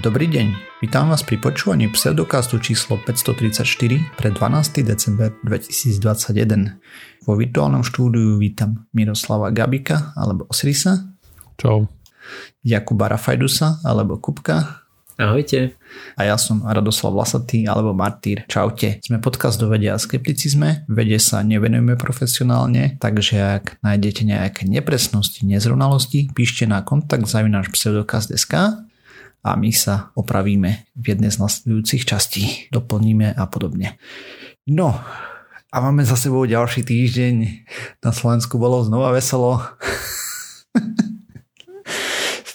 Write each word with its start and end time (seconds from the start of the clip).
Dobrý 0.00 0.32
deň, 0.32 0.80
vítam 0.80 1.12
vás 1.12 1.20
pri 1.20 1.36
počúvaní 1.36 1.92
pseudokastu 1.92 2.56
číslo 2.56 2.96
534 3.04 4.16
pre 4.16 4.32
12. 4.32 4.80
december 4.80 5.28
2021. 5.44 7.28
Vo 7.28 7.36
virtuálnom 7.36 7.84
štúdiu 7.84 8.40
vítam 8.40 8.88
Miroslava 8.96 9.52
Gabika 9.52 10.16
alebo 10.16 10.48
Osrisa. 10.48 11.04
Čau. 11.60 11.84
Jakuba 12.64 13.12
Rafajdusa 13.12 13.84
alebo 13.84 14.16
Kupka. 14.16 14.88
Ahojte. 15.20 15.76
A 16.16 16.24
ja 16.24 16.40
som 16.40 16.64
Radoslav 16.64 17.12
Vlasatý 17.12 17.68
alebo 17.68 17.92
Martýr. 17.92 18.48
Čaute. 18.48 19.04
Sme 19.04 19.20
podcast 19.20 19.60
do 19.60 19.68
vedia 19.68 19.92
a 19.92 20.00
skepticizme. 20.00 20.88
Vede 20.88 21.20
sa 21.20 21.44
nevenujeme 21.44 22.00
profesionálne, 22.00 22.96
takže 22.96 23.36
ak 23.36 23.84
nájdete 23.84 24.24
nejaké 24.24 24.64
nepresnosti, 24.64 25.44
nezrovnalosti, 25.44 26.32
píšte 26.32 26.64
na 26.64 26.80
kontakt 26.80 27.28
zavináš 27.28 27.68
pseudokast.sk 27.68 28.88
a 29.40 29.56
my 29.56 29.72
sa 29.72 30.12
opravíme 30.12 30.84
v 30.92 31.04
jednej 31.04 31.32
z 31.32 31.40
nasledujúcich 31.40 32.04
častí. 32.04 32.68
Doplníme 32.68 33.32
a 33.32 33.44
podobne. 33.48 33.96
No, 34.68 35.00
a 35.70 35.76
máme 35.78 36.02
za 36.02 36.18
sebou 36.18 36.42
ďalší 36.44 36.82
týždeň. 36.82 37.34
Na 38.02 38.10
Slovensku 38.10 38.58
bolo 38.58 38.82
znova 38.82 39.14
veselo. 39.14 39.62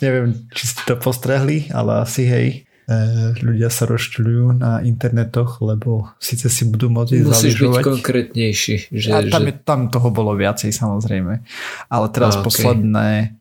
Neviem, 0.03 0.35
či 0.51 0.63
ste 0.67 0.83
to 0.83 0.99
postrehli, 0.99 1.71
ale 1.71 2.03
asi 2.03 2.27
hej, 2.27 2.47
e, 2.85 2.97
ľudia 3.39 3.71
sa 3.71 3.87
rozčľujú 3.87 4.59
na 4.59 4.83
internetoch, 4.83 5.63
lebo 5.63 6.11
síce 6.19 6.51
si 6.51 6.67
budú 6.67 6.91
môcť 6.91 7.23
Musíš 7.23 7.55
zaližovať. 7.55 7.79
byť 7.79 7.87
konkrétnejší. 7.87 8.75
Že, 8.91 9.09
a 9.15 9.17
tam, 9.31 9.47
že... 9.47 9.49
Je, 9.49 9.53
tam 9.63 9.81
toho 9.87 10.11
bolo 10.11 10.35
viacej 10.35 10.75
samozrejme. 10.75 11.39
Ale 11.87 12.05
teraz 12.11 12.35
a, 12.35 12.43
okay. 12.43 12.47
posledné 12.51 13.39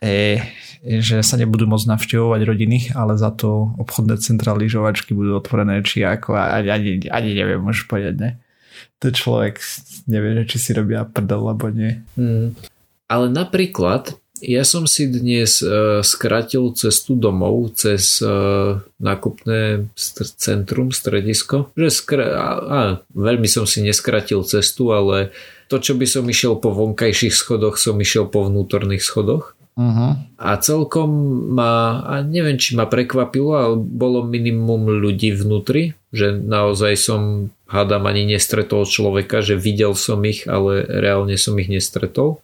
je, 0.00 0.40
že 0.80 1.20
sa 1.20 1.36
nebudú 1.36 1.68
môcť 1.68 1.92
navštevovať 1.92 2.40
rodiny, 2.44 2.78
ale 2.96 3.20
za 3.20 3.28
to 3.32 3.76
obchodné 3.76 4.16
centra 4.20 4.56
lyžovačky 4.56 5.12
budú 5.12 5.36
otvorené, 5.36 5.84
či 5.84 6.00
ako, 6.04 6.32
ani, 6.32 6.68
ani, 6.72 6.90
ani 7.08 7.30
neviem, 7.36 7.60
môžeš 7.60 7.84
povedať, 7.84 8.14
ne? 8.16 8.30
To 9.04 9.12
človek 9.12 9.60
nevie, 10.08 10.44
či 10.48 10.56
si 10.56 10.70
robia 10.72 11.04
prdel, 11.04 11.40
alebo 11.44 11.68
nie. 11.68 12.00
Hmm. 12.16 12.56
Ale 13.08 13.28
napríklad 13.28 14.16
ja 14.40 14.64
som 14.64 14.88
si 14.88 15.04
dnes 15.04 15.60
uh, 15.60 16.00
skratil 16.00 16.72
cestu 16.72 17.12
domov 17.12 17.76
cez 17.76 18.24
uh, 18.24 18.80
nákupné 18.96 19.92
st- 19.92 20.32
centrum, 20.40 20.88
stredisko. 20.96 21.68
Že 21.76 21.88
skra- 21.92 22.32
a, 22.32 22.46
a, 22.56 22.80
veľmi 23.12 23.44
som 23.44 23.68
si 23.68 23.84
neskratil 23.84 24.40
cestu, 24.48 24.96
ale 24.96 25.36
to, 25.68 25.76
čo 25.76 25.92
by 25.92 26.08
som 26.08 26.24
išiel 26.24 26.56
po 26.56 26.72
vonkajších 26.72 27.36
schodoch, 27.36 27.76
som 27.76 28.00
išiel 28.00 28.32
po 28.32 28.48
vnútorných 28.48 29.04
schodoch. 29.04 29.59
Uh-huh. 29.78 30.18
A 30.36 30.50
celkom 30.60 31.08
ma, 31.54 32.02
a 32.04 32.14
neviem, 32.20 32.60
či 32.60 32.76
ma 32.76 32.84
prekvapilo, 32.84 33.52
ale 33.56 33.76
bolo 33.78 34.26
minimum 34.26 35.00
ľudí 35.00 35.32
vnútri, 35.32 35.96
že 36.10 36.34
naozaj 36.34 36.92
som, 36.98 37.20
hádam, 37.70 38.04
ani 38.04 38.26
nestretol 38.28 38.84
človeka, 38.84 39.40
že 39.40 39.56
videl 39.56 39.96
som 39.96 40.20
ich, 40.26 40.44
ale 40.44 40.84
reálne 40.84 41.38
som 41.38 41.56
ich 41.56 41.70
nestretol 41.70 42.42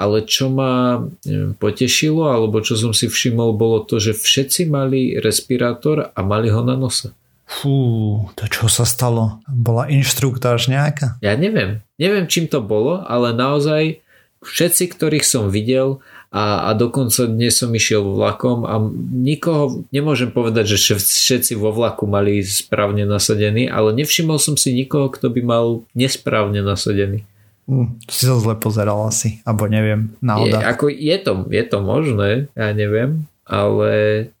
ale 0.00 0.24
čo 0.24 0.48
ma 0.48 1.04
neviem, 1.28 1.52
potešilo, 1.52 2.32
alebo 2.32 2.64
čo 2.64 2.72
som 2.80 2.96
si 2.96 3.04
všimol, 3.04 3.52
bolo 3.52 3.84
to, 3.84 4.00
že 4.00 4.16
všetci 4.16 4.64
mali 4.72 5.20
respirátor 5.20 6.16
a 6.16 6.20
mali 6.24 6.48
ho 6.48 6.64
na 6.64 6.72
nose. 6.72 7.12
Fú, 7.44 8.32
to 8.32 8.48
čo 8.48 8.72
sa 8.72 8.88
stalo? 8.88 9.44
Bola 9.44 9.92
inštruktáž 9.92 10.72
nejaká? 10.72 11.20
Ja 11.20 11.36
neviem. 11.36 11.84
Neviem, 12.00 12.30
čím 12.32 12.48
to 12.48 12.64
bolo, 12.64 13.04
ale 13.04 13.36
naozaj 13.36 14.00
všetci, 14.40 14.96
ktorých 14.96 15.26
som 15.26 15.52
videl 15.52 16.00
a, 16.30 16.70
a 16.70 16.78
dokonca 16.78 17.26
dnes 17.26 17.58
som 17.58 17.74
išiel 17.74 18.06
vlakom 18.06 18.62
a 18.62 18.78
nikoho, 19.10 19.82
nemôžem 19.90 20.30
povedať, 20.30 20.78
že 20.78 20.94
všetci 21.02 21.58
vo 21.58 21.74
vlaku 21.74 22.06
mali 22.06 22.38
správne 22.46 23.02
nasadený, 23.02 23.66
ale 23.66 23.90
nevšimol 23.98 24.38
som 24.38 24.54
si 24.54 24.70
nikoho, 24.70 25.10
kto 25.10 25.26
by 25.26 25.42
mal 25.42 25.64
nesprávne 25.98 26.62
nasadený. 26.62 27.26
Hm, 27.66 27.98
si 28.06 28.30
sa 28.30 28.38
zle 28.38 28.54
pozeral 28.54 29.10
asi, 29.10 29.42
alebo 29.42 29.66
neviem, 29.66 30.14
náhoda. 30.22 30.62
Je, 30.62 30.70
ako 30.70 30.84
je, 30.86 31.16
to, 31.18 31.32
je 31.50 31.64
to 31.66 31.78
možné, 31.82 32.30
ja 32.54 32.70
neviem, 32.78 33.26
ale 33.42 33.90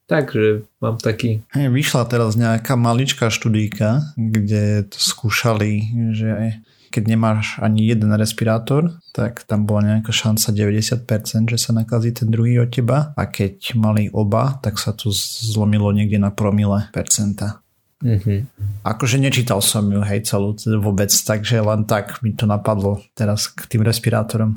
tak, 0.06 0.30
že 0.30 0.62
mám 0.78 1.02
taký... 1.02 1.42
Hey, 1.50 1.66
vyšla 1.66 2.06
teraz 2.06 2.38
nejaká 2.38 2.78
maličká 2.78 3.34
študíka, 3.34 4.14
kde 4.14 4.86
to 4.86 4.98
skúšali, 4.98 5.90
že 6.14 6.62
keď 6.90 7.02
nemáš 7.06 7.56
ani 7.62 7.86
jeden 7.86 8.10
respirátor, 8.18 8.98
tak 9.14 9.46
tam 9.46 9.64
bola 9.64 9.96
nejaká 9.96 10.10
šanca 10.10 10.50
90%, 10.50 11.46
že 11.46 11.58
sa 11.58 11.70
nakazí 11.70 12.10
ten 12.10 12.28
druhý 12.28 12.58
od 12.58 12.70
teba 12.70 13.14
a 13.14 13.22
keď 13.30 13.78
mali 13.78 14.10
oba, 14.10 14.58
tak 14.58 14.76
sa 14.76 14.90
to 14.90 15.14
zlomilo 15.14 15.94
niekde 15.94 16.18
na 16.18 16.34
promile 16.34 16.90
percenta. 16.90 17.62
Mm-hmm. 18.00 18.38
Akože 18.82 19.20
nečítal 19.20 19.60
som 19.60 19.84
ju, 19.86 20.00
hej, 20.00 20.24
celú 20.24 20.56
vôbec, 20.80 21.12
takže 21.12 21.60
len 21.60 21.84
tak 21.84 22.18
mi 22.24 22.32
to 22.32 22.48
napadlo 22.48 22.98
teraz 23.12 23.46
k 23.46 23.68
tým 23.68 23.84
respirátorom. 23.84 24.56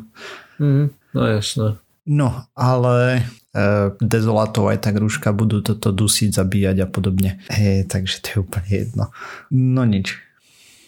Mm, 0.58 0.90
no 1.14 1.22
jasné. 1.28 1.76
No, 2.04 2.48
ale 2.56 3.24
e, 3.56 3.64
dezolatov 4.00 4.68
aj 4.72 4.84
tak 4.84 5.00
rúška 5.00 5.32
budú 5.32 5.64
toto 5.64 5.96
dusiť, 5.96 6.36
zabíjať 6.36 6.84
a 6.84 6.88
podobne. 6.88 7.40
Hej, 7.52 7.88
takže 7.88 8.16
to 8.24 8.28
je 8.28 8.38
úplne 8.44 8.70
jedno. 8.72 9.06
No 9.52 9.88
nič. 9.88 10.20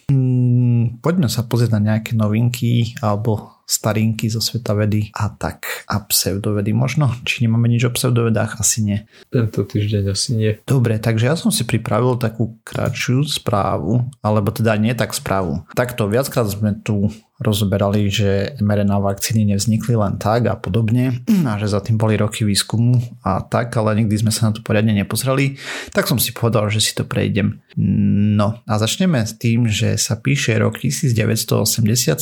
Mm, 0.05 1.01
poďme 1.01 1.25
sa 1.25 1.41
pozrieť 1.41 1.77
na 1.77 1.81
nejaké 1.81 2.13
novinky 2.13 2.93
alebo 3.01 3.55
starinky 3.65 4.29
zo 4.29 4.37
sveta 4.37 4.77
vedy 4.77 5.09
a 5.17 5.33
tak 5.33 5.65
a 5.89 5.97
pseudovedy 6.05 6.71
možno. 6.71 7.09
Či 7.25 7.49
nemáme 7.49 7.65
nič 7.65 7.89
o 7.89 7.91
pseudovedách? 7.91 8.61
Asi 8.61 8.85
nie. 8.85 9.01
Tento 9.33 9.65
týždeň 9.65 10.03
asi 10.13 10.37
nie. 10.37 10.51
Dobre, 10.69 11.01
takže 11.01 11.25
ja 11.25 11.35
som 11.35 11.49
si 11.49 11.65
pripravil 11.65 12.21
takú 12.21 12.61
kratšiu 12.61 13.25
správu, 13.25 14.05
alebo 14.21 14.53
teda 14.53 14.77
nie 14.77 14.93
tak 14.93 15.17
správu. 15.17 15.65
Takto 15.73 16.05
viackrát 16.05 16.45
sme 16.45 16.77
tu 16.77 17.09
rozoberali, 17.35 18.07
že 18.07 18.55
mRNA 18.63 18.95
vakcíny 19.03 19.51
nevznikli 19.51 19.99
len 19.99 20.15
tak 20.15 20.47
a 20.47 20.55
podobne 20.55 21.19
a 21.43 21.59
že 21.59 21.67
za 21.67 21.83
tým 21.83 21.99
boli 21.99 22.15
roky 22.15 22.47
výskumu 22.47 22.95
a 23.27 23.43
tak, 23.43 23.75
ale 23.75 23.99
nikdy 23.99 24.23
sme 24.23 24.31
sa 24.31 24.47
na 24.47 24.55
to 24.55 24.63
poriadne 24.63 24.95
nepozreli, 24.95 25.59
tak 25.91 26.07
som 26.07 26.15
si 26.15 26.31
povedal, 26.31 26.71
že 26.71 26.79
si 26.79 26.95
to 26.95 27.03
prejdem. 27.03 27.59
No 27.75 28.63
a 28.63 28.73
začneme 28.79 29.19
s 29.19 29.35
tým, 29.35 29.67
že 29.67 29.99
sa 29.99 30.15
píše 30.15 30.55
rok 30.55 30.79
1987 30.79 32.15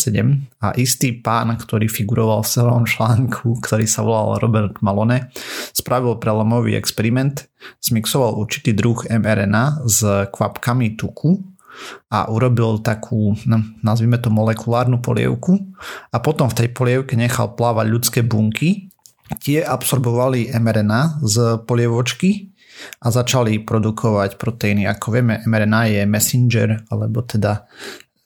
a 0.57 0.73
istý 0.81 1.13
pán, 1.13 1.53
ktorý 1.61 1.85
figuroval 1.85 2.41
v 2.41 2.49
celom 2.49 2.83
článku, 2.89 3.61
ktorý 3.61 3.85
sa 3.85 4.01
volal 4.01 4.41
Robert 4.41 4.81
Malone, 4.81 5.29
spravil 5.77 6.17
prelomový 6.17 6.73
experiment, 6.73 7.45
zmixoval 7.85 8.33
určitý 8.33 8.73
druh 8.73 8.97
mRNA 9.05 9.85
s 9.85 10.01
kvapkami 10.33 10.97
tuku 10.97 11.52
a 12.09 12.29
urobil 12.29 12.79
takú, 12.79 13.33
no, 13.49 13.57
nazvime 13.81 14.21
to 14.21 14.29
molekulárnu 14.29 15.01
polievku 15.01 15.57
a 16.13 16.17
potom 16.21 16.47
v 16.49 16.57
tej 16.63 16.69
polievke 16.71 17.17
nechal 17.17 17.57
plávať 17.57 17.85
ľudské 17.89 18.19
bunky. 18.21 18.89
Tie 19.41 19.63
absorbovali 19.65 20.53
mRNA 20.53 21.23
z 21.25 21.35
polievočky 21.65 22.53
a 23.01 23.09
začali 23.09 23.61
produkovať 23.63 24.37
proteíny. 24.37 24.85
Ako 24.89 25.13
vieme, 25.13 25.41
mRNA 25.45 25.81
je 25.89 26.01
messenger, 26.05 26.69
alebo 26.89 27.23
teda 27.25 27.65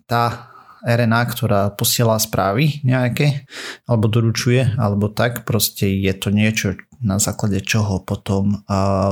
tá 0.07 0.51
RNA, 0.87 1.21
ktorá 1.35 1.61
posiela 1.75 2.15
správy 2.15 2.79
nejaké, 2.85 3.43
alebo 3.89 4.07
doručuje, 4.07 4.77
alebo 4.79 5.11
tak, 5.11 5.43
proste 5.43 5.89
je 5.89 6.13
to 6.15 6.31
niečo, 6.31 6.79
na 7.01 7.21
základe 7.21 7.61
čoho 7.61 8.01
potom 8.01 8.65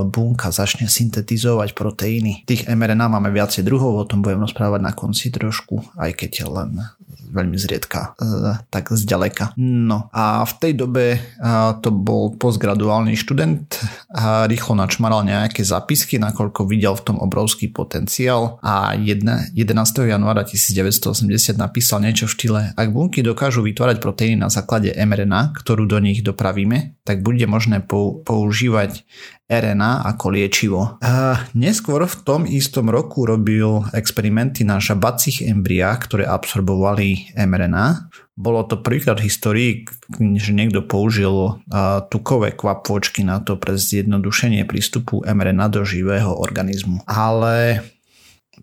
bunka 0.09 0.49
začne 0.49 0.89
syntetizovať 0.89 1.77
proteíny. 1.77 2.41
Tých 2.49 2.65
mRNA 2.65 3.05
máme 3.11 3.29
viacej 3.29 3.61
druhov, 3.61 4.01
o 4.01 4.07
tom 4.09 4.25
budem 4.25 4.41
rozprávať 4.41 4.81
na 4.81 4.93
konci 4.93 5.29
trošku, 5.29 5.93
aj 5.99 6.11
keď 6.17 6.31
len 6.49 6.81
veľmi 7.31 7.57
zriedka, 7.57 8.13
e, 8.19 8.61
tak 8.69 8.91
zďaleka. 8.91 9.57
No 9.57 10.11
a 10.13 10.45
v 10.45 10.53
tej 10.61 10.73
dobe 10.77 11.05
to 11.81 11.89
bol 11.91 12.35
postgraduálny 12.35 13.15
študent 13.17 13.77
a 14.11 14.45
rýchlo 14.49 14.77
načmaral 14.77 15.23
nejaké 15.25 15.61
zapisky, 15.61 16.17
nakoľko 16.17 16.67
videl 16.67 16.93
v 16.97 17.05
tom 17.11 17.17
obrovský 17.21 17.71
potenciál 17.71 18.57
a 18.61 18.93
11. 18.97 19.55
januára 20.05 20.43
1980 20.43 21.57
napísal 21.57 22.03
niečo 22.03 22.27
v 22.27 22.33
štýle 22.35 22.61
ak 22.75 22.89
bunky 22.91 23.23
dokážu 23.23 23.63
vytvárať 23.63 23.97
proteíny 24.03 24.35
na 24.41 24.51
základe 24.51 24.91
mRNA, 24.91 25.55
ktorú 25.55 25.87
do 25.87 26.01
nich 26.03 26.19
dopravíme, 26.19 26.99
tak 27.07 27.21
bude 27.21 27.45
možné 27.47 27.79
používať 28.25 29.05
RNA 29.45 30.09
ako 30.09 30.25
liečivo. 30.33 30.81
A 31.05 31.45
neskôr 31.53 32.01
v 32.09 32.15
tom 32.25 32.41
istom 32.49 32.89
roku 32.89 33.29
robil 33.29 33.85
experimenty 33.93 34.65
na 34.65 34.81
žabacích 34.81 35.45
embriách, 35.45 36.09
ktoré 36.09 36.23
absorbovali 36.25 37.04
mRNA. 37.35 38.11
Bolo 38.35 38.67
to 38.67 38.79
príklad 38.79 39.23
histórii, 39.23 39.87
že 40.17 40.51
niekto 40.51 40.83
použil 40.83 41.61
tukové 42.11 42.51
kvapôčky 42.51 43.23
na 43.23 43.39
to 43.39 43.55
pre 43.55 43.79
zjednodušenie 43.79 44.67
prístupu 44.67 45.23
mRNA 45.23 45.71
do 45.71 45.81
živého 45.87 46.35
organizmu. 46.35 47.03
Ale 47.07 47.85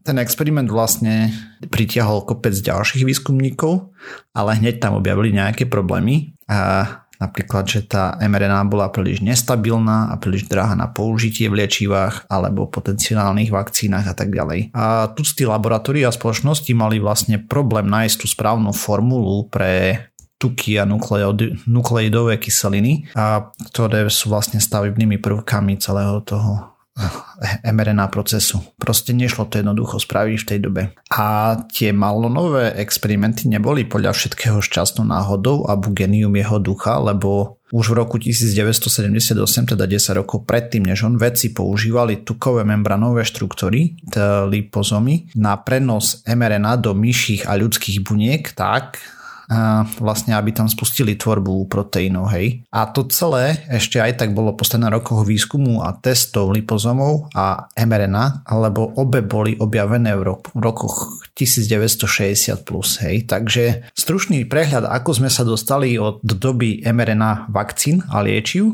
ten 0.03 0.17
experiment 0.19 0.69
vlastne 0.73 1.31
pritiahol 1.69 2.25
kopec 2.25 2.57
ďalších 2.57 3.05
výskumníkov, 3.05 3.93
ale 4.33 4.59
hneď 4.61 4.81
tam 4.81 4.99
objavili 4.99 5.33
nejaké 5.37 5.69
problémy. 5.69 6.37
A 6.51 6.85
napríklad, 7.23 7.71
že 7.71 7.87
tá 7.87 8.19
mRNA 8.19 8.67
bola 8.67 8.91
príliš 8.91 9.23
nestabilná 9.23 10.11
a 10.11 10.19
príliš 10.19 10.51
drahá 10.51 10.75
na 10.75 10.91
použitie 10.91 11.47
v 11.47 11.63
liečivách 11.63 12.27
alebo 12.27 12.67
potenciálnych 12.67 13.55
vakcínach 13.55 14.11
a 14.11 14.15
tak 14.19 14.35
ďalej. 14.35 14.75
A 14.75 15.15
tu 15.15 15.23
tí 15.23 15.47
laboratória 15.47 16.11
a 16.11 16.15
spoločnosti 16.15 16.75
mali 16.75 16.99
vlastne 16.99 17.39
problém 17.39 17.87
nájsť 17.87 18.17
tú 18.19 18.27
správnu 18.27 18.75
formulu 18.75 19.47
pre 19.47 20.11
tuky 20.43 20.75
a 20.75 20.83
nukleidové 20.83 22.35
kyseliny, 22.43 23.15
a 23.15 23.47
ktoré 23.71 24.11
sú 24.11 24.27
vlastne 24.27 24.59
stavebnými 24.59 25.23
prvkami 25.23 25.79
celého 25.79 26.19
toho 26.27 26.72
mRNA 27.77 28.07
procesu. 28.13 28.61
Proste 28.77 29.17
nešlo 29.17 29.49
to 29.49 29.61
jednoducho 29.61 29.99
spraviť 29.99 30.37
v 30.39 30.49
tej 30.49 30.59
dobe. 30.61 30.83
A 31.13 31.57
tie 31.73 31.91
malonové 31.91 32.77
experimenty 32.77 33.49
neboli 33.49 33.89
podľa 33.89 34.13
všetkého 34.13 34.61
šťastnou 34.61 35.09
náhodou 35.09 35.65
a 35.69 35.77
bugenium 35.77 36.37
jeho 36.37 36.61
ducha, 36.61 37.01
lebo 37.01 37.63
už 37.73 37.97
v 37.97 38.05
roku 38.05 38.21
1978, 38.21 39.73
teda 39.73 39.89
10 39.89 40.21
rokov 40.21 40.45
predtým, 40.45 40.85
než 40.85 41.09
on 41.09 41.17
vedci 41.17 41.57
používali 41.57 42.21
tukové 42.21 42.69
membranové 42.69 43.25
štruktúry, 43.25 43.97
lipozomy, 44.53 45.33
na 45.41 45.57
prenos 45.57 46.21
mRNA 46.29 46.85
do 46.85 46.93
myších 46.93 47.49
a 47.49 47.57
ľudských 47.57 48.05
buniek, 48.05 48.45
tak 48.53 49.01
vlastne 50.01 50.33
aby 50.33 50.55
tam 50.55 50.67
spustili 50.67 51.17
tvorbu 51.19 51.69
proteínov, 51.69 52.33
hej. 52.33 52.65
A 52.73 52.89
to 52.89 53.05
celé 53.09 53.63
ešte 53.69 54.01
aj 54.01 54.25
tak 54.25 54.31
bolo 54.33 54.57
postavené 54.57 54.89
rokoch 54.89 55.29
výskumu 55.29 55.85
a 55.85 55.93
testov 55.97 56.53
lipozomov 56.57 57.33
a 57.37 57.69
mRNA, 57.77 58.49
alebo 58.49 58.93
obe 58.97 59.21
boli 59.21 59.57
objavené 59.59 60.17
v, 60.17 60.23
roku, 60.23 60.49
v 60.57 60.61
rokoch 60.63 60.97
1960 61.37 62.67
plus, 62.67 62.99
hej. 63.05 63.29
Takže 63.29 63.93
stručný 63.93 64.49
prehľad, 64.49 64.89
ako 64.89 65.23
sme 65.23 65.31
sa 65.31 65.45
dostali 65.45 65.97
od 66.01 66.25
doby 66.25 66.83
mRNA 66.83 67.53
vakcín 67.53 68.03
a 68.09 68.25
liečiv, 68.25 68.73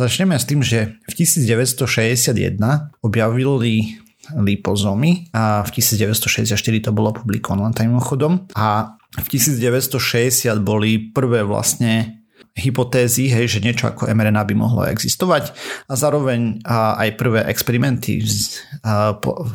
Začneme 0.00 0.40
s 0.40 0.48
tým, 0.48 0.64
že 0.64 0.96
v 1.04 1.12
1961 1.12 2.56
objavili 3.04 4.00
lipozomy 4.36 5.32
a 5.32 5.64
v 5.64 5.70
1964 5.80 6.56
to 6.84 6.90
bolo 6.92 7.16
publikované 7.16 7.72
mimochodom 7.88 8.44
a 8.52 8.97
v 9.16 9.26
1960 9.32 10.60
boli 10.60 11.12
prvé 11.12 11.40
vlastne 11.40 12.18
hypotézy, 12.58 13.30
hej, 13.30 13.46
že 13.46 13.62
niečo 13.62 13.86
ako 13.86 14.10
mRNA 14.10 14.42
by 14.42 14.54
mohlo 14.58 14.82
existovať. 14.90 15.54
A 15.86 15.94
zároveň 15.94 16.58
aj 16.66 17.14
prvé 17.14 17.46
experimenty 17.46 18.18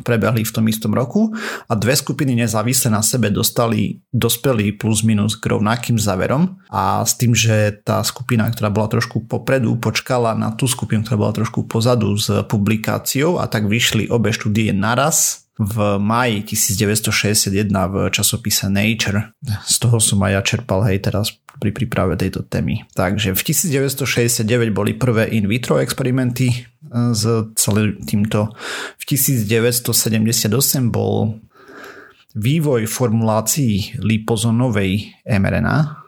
prebehli 0.07 0.47
v 0.47 0.53
tom 0.55 0.65
istom 0.71 0.95
roku. 0.95 1.35
A 1.67 1.75
dve 1.75 1.99
skupiny 1.99 2.31
nezávisle 2.31 2.87
na 2.87 3.03
sebe 3.03 3.27
dostali, 3.27 3.99
dospeli 4.07 4.79
plus 4.79 5.03
minus 5.03 5.35
k 5.35 5.51
rovnakým 5.51 5.99
záverom. 5.99 6.63
A 6.71 7.03
s 7.03 7.19
tým, 7.19 7.35
že 7.35 7.83
tá 7.83 7.99
skupina, 8.07 8.47
ktorá 8.47 8.71
bola 8.71 8.87
trošku 8.87 9.27
popredu, 9.27 9.75
počkala 9.83 10.31
na 10.31 10.55
tú 10.55 10.71
skupinu, 10.71 11.03
ktorá 11.03 11.19
bola 11.19 11.35
trošku 11.35 11.67
pozadu 11.67 12.15
s 12.15 12.31
publikáciou 12.47 13.35
a 13.43 13.51
tak 13.51 13.67
vyšli 13.67 14.07
obe 14.07 14.31
štúdie 14.31 14.71
naraz 14.71 15.42
v 15.59 15.99
maji 16.01 16.41
1961 16.49 17.69
v 17.69 18.09
časopise 18.09 18.65
Nature. 18.69 19.33
Z 19.69 19.85
toho 19.85 20.01
som 20.01 20.17
aj 20.25 20.31
ja 20.33 20.41
čerpal 20.41 20.81
hej 20.89 21.05
teraz 21.05 21.29
pri 21.61 21.69
príprave 21.69 22.17
tejto 22.17 22.41
témy. 22.41 22.89
Takže 22.97 23.37
v 23.37 23.41
1969 23.45 24.73
boli 24.73 24.97
prvé 24.97 25.29
in 25.29 25.45
vitro 25.45 25.77
experimenty 25.77 26.49
e, 26.49 26.57
s 27.13 27.21
celým 27.53 28.01
týmto. 28.01 28.49
V 28.97 29.03
1978 29.05 30.89
bol 30.89 31.37
vývoj 32.33 32.89
formulácií 32.89 34.01
lipozonovej 34.01 35.21
mRNA, 35.29 36.01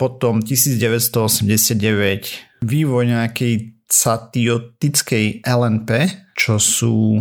potom 0.00 0.40
1989 0.40 2.64
vývoj 2.64 3.04
nejakej 3.04 3.76
satiotickej 3.88 5.44
LNP, 5.44 5.90
čo 6.38 6.62
sú 6.62 7.18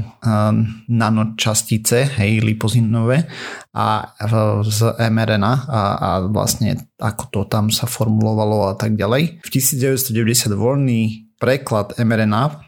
nanočastice, 0.86 2.22
hej, 2.22 2.46
lipozinové 2.46 3.25
a 3.74 4.14
z 4.62 4.80
mRNA 5.10 5.54
a, 5.66 5.81
a 5.98 6.10
vlastne 6.30 6.78
ako 7.02 7.24
to 7.34 7.42
tam 7.50 7.74
sa 7.74 7.90
formulovalo 7.90 8.69
a 8.69 8.78
tak 8.78 8.94
ďalej. 8.94 9.42
V 9.42 9.50
1990 9.50 10.54
voľný 10.54 11.34
preklad 11.42 11.98
mRNA 11.98 12.62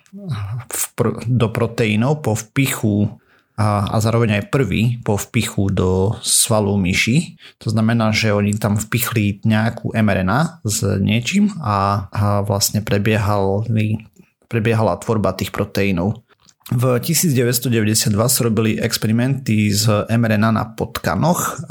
do 1.29 1.47
proteínov 1.53 2.25
po 2.25 2.33
vpichu 2.33 3.13
a, 3.59 3.91
a 3.91 3.95
zároveň 3.99 4.39
aj 4.39 4.49
prvý 4.49 5.03
po 5.03 5.19
vpichu 5.19 5.69
do 5.69 6.15
svalu 6.23 6.79
myši. 6.79 7.35
To 7.59 7.69
znamená, 7.69 8.09
že 8.15 8.31
oni 8.31 8.55
tam 8.55 8.79
vpichli 8.79 9.43
nejakú 9.43 9.91
mRNA 9.93 10.63
s 10.63 10.81
niečím 10.97 11.53
a, 11.59 12.07
a 12.09 12.41
vlastne 12.41 12.79
prebiehali, 12.81 13.99
prebiehala 14.47 14.95
tvorba 14.97 15.35
tých 15.35 15.51
proteínov. 15.51 16.23
V 16.69 17.01
1992 17.01 18.13
sa 18.13 18.41
robili 18.45 18.77
experimenty 18.77 19.73
s 19.73 19.89
mRNA 19.89 20.49
na 20.53 20.69
potkanoch. 20.69 21.65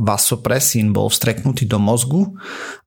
Vasopresín 0.00 0.96
bol 0.96 1.12
vstreknutý 1.12 1.68
do 1.68 1.76
mozgu 1.76 2.32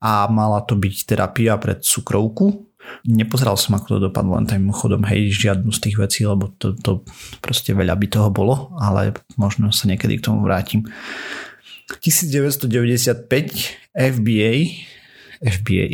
a 0.01 0.25
mala 0.33 0.65
to 0.65 0.73
byť 0.73 0.95
terapia 1.05 1.53
pre 1.61 1.77
cukrovku. 1.77 2.65
Nepozeral 3.05 3.53
som, 3.53 3.77
ako 3.77 3.85
to 3.85 4.09
dopadlo, 4.09 4.33
len 4.39 4.49
tým 4.49 4.73
chodom, 4.73 5.05
hej, 5.05 5.29
žiadnu 5.29 5.69
z 5.69 5.79
tých 5.85 5.97
vecí, 6.01 6.25
lebo 6.25 6.49
to, 6.57 6.73
to 6.73 7.05
proste 7.37 7.69
veľa 7.69 7.93
by 7.93 8.07
toho 8.09 8.33
bolo, 8.33 8.73
ale 8.81 9.13
možno 9.37 9.69
sa 9.69 9.85
niekedy 9.85 10.17
k 10.17 10.25
tomu 10.31 10.41
vrátim. 10.41 10.89
1995 12.01 13.29
FBA 13.93 14.53
FBA 15.37 15.87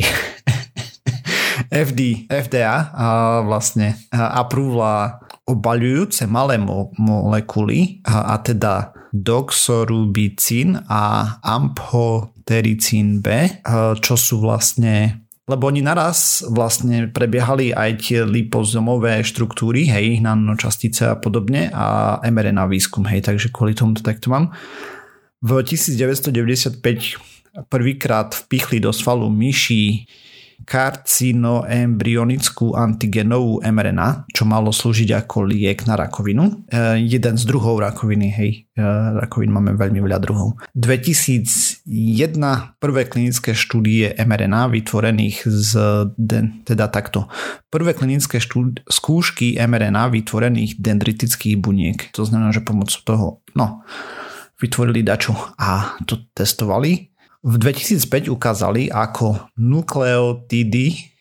FD, 1.70 2.30
FDA 2.30 2.90
a 2.94 3.06
vlastne 3.42 3.98
apprúvla 4.10 5.23
obaľujúce 5.44 6.24
malé 6.24 6.56
mo- 6.56 6.92
molekuly 6.96 8.00
a, 8.08 8.34
a 8.34 8.40
teda 8.40 8.96
doxorubicin 9.14 10.80
a 10.90 11.36
amphotericin 11.44 13.22
B, 13.22 13.60
čo 14.02 14.14
sú 14.18 14.42
vlastne 14.42 15.24
lebo 15.44 15.68
oni 15.68 15.84
naraz 15.84 16.40
vlastne 16.48 17.12
prebiehali 17.12 17.76
aj 17.76 17.90
tie 18.00 18.24
lipozomové 18.24 19.20
štruktúry, 19.20 19.84
hej, 19.92 20.24
nanočastice 20.24 21.12
a 21.12 21.20
podobne 21.20 21.68
a 21.68 22.16
mRNA 22.24 22.64
výskum, 22.64 23.04
hej, 23.04 23.20
takže 23.20 23.52
kvôli 23.52 23.76
tomu 23.76 23.92
to 23.92 24.00
takto 24.00 24.32
mám. 24.32 24.56
V 25.44 25.60
1995 25.60 26.80
prvýkrát 27.68 28.32
vpichli 28.32 28.80
do 28.80 28.88
svalu 28.88 29.28
myší 29.28 30.08
karcinoembryonickú 30.64 32.76
antigenovú 32.76 33.60
mRNA, 33.62 34.24
čo 34.32 34.44
malo 34.48 34.72
slúžiť 34.72 35.12
ako 35.24 35.42
liek 35.48 35.86
na 35.86 35.96
rakovinu. 35.96 36.64
E, 36.66 36.98
jeden 37.04 37.36
z 37.38 37.44
druhov 37.46 37.80
rakoviny, 37.84 38.30
hej, 38.32 38.66
e, 38.74 38.82
rakovín 39.20 39.52
máme 39.52 39.76
veľmi 39.76 40.00
veľa 40.02 40.18
druhov. 40.20 40.52
2001 40.74 41.84
prvé 42.80 43.04
klinické 43.06 43.54
štúdie 43.54 44.14
mRNA 44.16 44.68
vytvorených 44.72 45.46
z, 45.46 45.76
teda 46.64 46.88
takto, 46.90 47.28
prvé 47.68 47.94
klinické 47.94 48.40
štúd, 48.40 48.80
skúšky 48.88 49.60
mRNA 49.60 50.08
vytvorených 50.10 50.80
dendritických 50.80 51.60
buniek. 51.60 52.08
To 52.16 52.24
znamená, 52.24 52.50
že 52.50 52.60
pomocou 52.64 53.00
toho, 53.04 53.38
no, 53.54 53.84
vytvorili 54.58 55.04
dačo 55.04 55.34
a 55.58 55.98
to 56.08 56.16
testovali 56.32 57.13
v 57.44 57.54
2005 57.60 58.32
ukázali, 58.32 58.88
ako 58.88 59.52
nukleotidy 59.60 61.12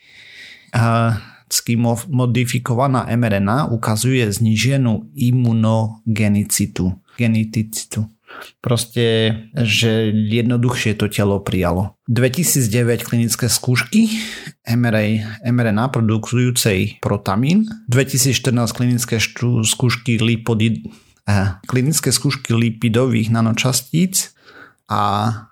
modifikovaná 2.09 3.05
mRNA 3.11 3.69
ukazuje 3.69 4.25
zniženú 4.31 5.11
imunogenicitu. 5.13 6.97
Geneticitu. 7.19 8.09
Proste, 8.57 9.05
že 9.53 10.09
jednoduchšie 10.09 10.97
to 10.97 11.05
telo 11.05 11.45
prijalo. 11.45 11.93
2009 12.09 13.05
klinické 13.05 13.45
skúšky 13.45 14.09
mRNA, 14.65 15.45
mRNA 15.45 15.93
produkujúcej 15.93 16.97
protamín. 16.97 17.69
2014 17.93 18.73
klinické 18.73 19.21
štú, 19.21 19.61
skúšky 19.61 20.17
lipodid, 20.17 20.81
eh, 21.29 21.61
klinické 21.69 22.09
skúšky 22.09 22.57
lipidových 22.57 23.29
nanočastíc 23.29 24.32
a 24.89 25.03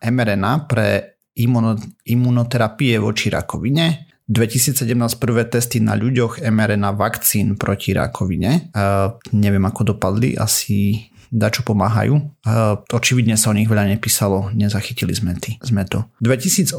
mRNA 0.02 0.54
pre 0.68 1.18
imuno, 1.40 1.78
imunoterapie 2.06 3.00
voči 3.00 3.32
rakovine. 3.32 4.08
2017 4.32 4.96
prvé 5.20 5.44
testy 5.52 5.84
na 5.84 5.92
ľuďoch 6.00 6.40
mRNA 6.40 6.96
vakcín 6.96 7.60
proti 7.60 7.92
rakovine. 7.92 8.72
Uh, 8.72 9.20
neviem 9.36 9.64
ako 9.68 9.92
dopadli, 9.96 10.40
asi 10.40 11.12
dačo 11.32 11.64
pomáhajú. 11.64 12.16
Uh, 12.44 12.80
očividne 12.92 13.40
sa 13.40 13.52
o 13.52 13.56
nich 13.56 13.68
veľa 13.68 13.88
nepísalo, 13.88 14.52
nezachytili 14.52 15.16
sme, 15.16 15.36
ty, 15.40 15.56
sme 15.64 15.88
to. 15.88 16.04
2018 16.20 16.76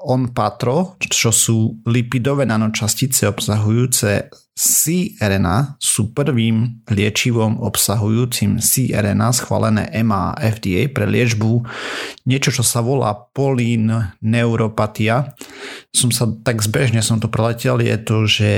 ONPATRO, 0.00 1.00
čo 1.00 1.32
sú 1.32 1.80
lipidové 1.88 2.44
nanočastice 2.44 3.28
obsahujúce 3.28 4.28
cRNA 4.56 5.76
sú 5.76 6.16
prvým 6.16 6.80
liečivom 6.88 7.60
obsahujúcim 7.60 8.56
cRNA 8.56 9.28
schválené 9.36 9.92
EMA 9.92 10.32
FDA 10.40 10.88
pre 10.88 11.04
liečbu 11.04 11.60
niečo, 12.24 12.48
čo 12.48 12.64
sa 12.64 12.80
volá 12.80 13.12
polyneuropatia. 13.12 15.36
som 15.92 16.08
sa 16.08 16.24
tak 16.40 16.64
zbežne 16.64 17.04
som 17.04 17.20
to 17.20 17.28
preletel, 17.28 17.84
je 17.84 17.96
to, 18.00 18.24
že 18.24 18.52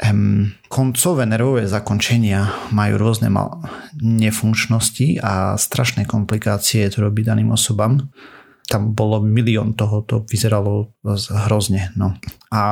um, 0.00 0.48
koncové 0.72 1.28
nervové 1.28 1.68
zakončenia 1.68 2.72
majú 2.72 2.96
rôzne 2.96 3.28
mal- 3.28 3.60
nefunkčnosti 4.00 5.20
a 5.20 5.60
strašné 5.60 6.08
komplikácie 6.08 6.88
to 6.88 7.04
robí 7.04 7.20
daným 7.20 7.52
osobám 7.52 8.08
tam 8.68 8.92
bolo 8.92 9.24
milión 9.24 9.72
toho, 9.72 10.04
to 10.04 10.28
vyzeralo 10.28 10.92
hrozne. 11.48 11.88
No. 11.96 12.20
A 12.52 12.64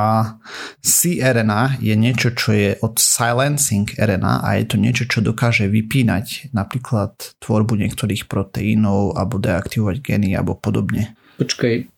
cRNA 0.77 1.81
je 1.81 1.97
niečo, 1.97 2.37
čo 2.37 2.53
je 2.53 2.77
od 2.85 3.01
silencing 3.01 3.89
RNA 3.97 4.45
a 4.45 4.61
je 4.61 4.65
to 4.69 4.77
niečo, 4.77 5.09
čo 5.09 5.25
dokáže 5.25 5.65
vypínať 5.65 6.53
napríklad 6.53 7.17
tvorbu 7.41 7.81
niektorých 7.81 8.29
proteínov 8.29 9.17
alebo 9.17 9.41
deaktivovať 9.41 9.97
geny 10.05 10.37
alebo 10.37 10.53
podobne. 10.53 11.17
Počkaj, 11.41 11.89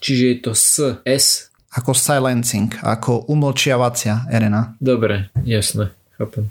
čiže 0.00 0.24
je 0.32 0.36
to 0.40 0.52
S, 0.56 0.72
S? 1.04 1.52
Ako 1.76 1.92
silencing, 1.92 2.72
ako 2.80 3.28
umlčiavacia 3.28 4.28
RNA. 4.32 4.80
Dobre, 4.80 5.28
jasné, 5.44 5.92
chápem. 6.16 6.48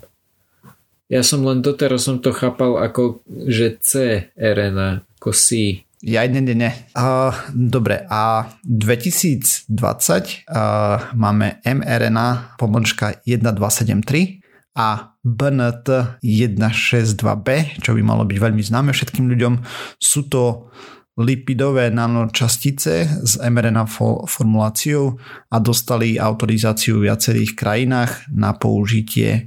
Ja 1.10 1.20
som 1.26 1.44
len 1.44 1.60
doteraz 1.60 2.08
som 2.08 2.22
to 2.22 2.30
chápal 2.32 2.78
ako, 2.78 3.20
že 3.26 3.76
C 3.82 3.90
RNA, 4.32 5.04
ako 5.18 5.30
C. 5.34 5.82
Ja, 6.02 6.26
nie, 6.26 6.42
nie, 6.42 6.58
nie. 6.58 6.74
Uh, 6.98 7.30
dobre, 7.54 8.02
a 8.10 8.50
2020 8.66 9.70
uh, 9.70 11.14
máme 11.14 11.62
mRNA 11.62 12.58
pomočka 12.58 13.22
1273 13.22 14.42
a 14.74 15.14
BNT 15.22 16.18
162B, 16.26 17.78
čo 17.78 17.94
by 17.94 18.02
malo 18.02 18.26
byť 18.26 18.34
veľmi 18.34 18.62
známe 18.66 18.90
všetkým 18.90 19.30
ľuďom. 19.30 19.62
Sú 20.02 20.26
to 20.26 20.74
lipidové 21.22 21.92
nanočastice 21.92 23.22
s 23.22 23.38
mRNA 23.38 23.84
formuláciou 24.26 25.20
a 25.52 25.56
dostali 25.60 26.16
autorizáciu 26.16 26.98
v 26.98 27.12
viacerých 27.12 27.52
krajinách 27.52 28.32
na 28.32 28.56
použitie 28.56 29.46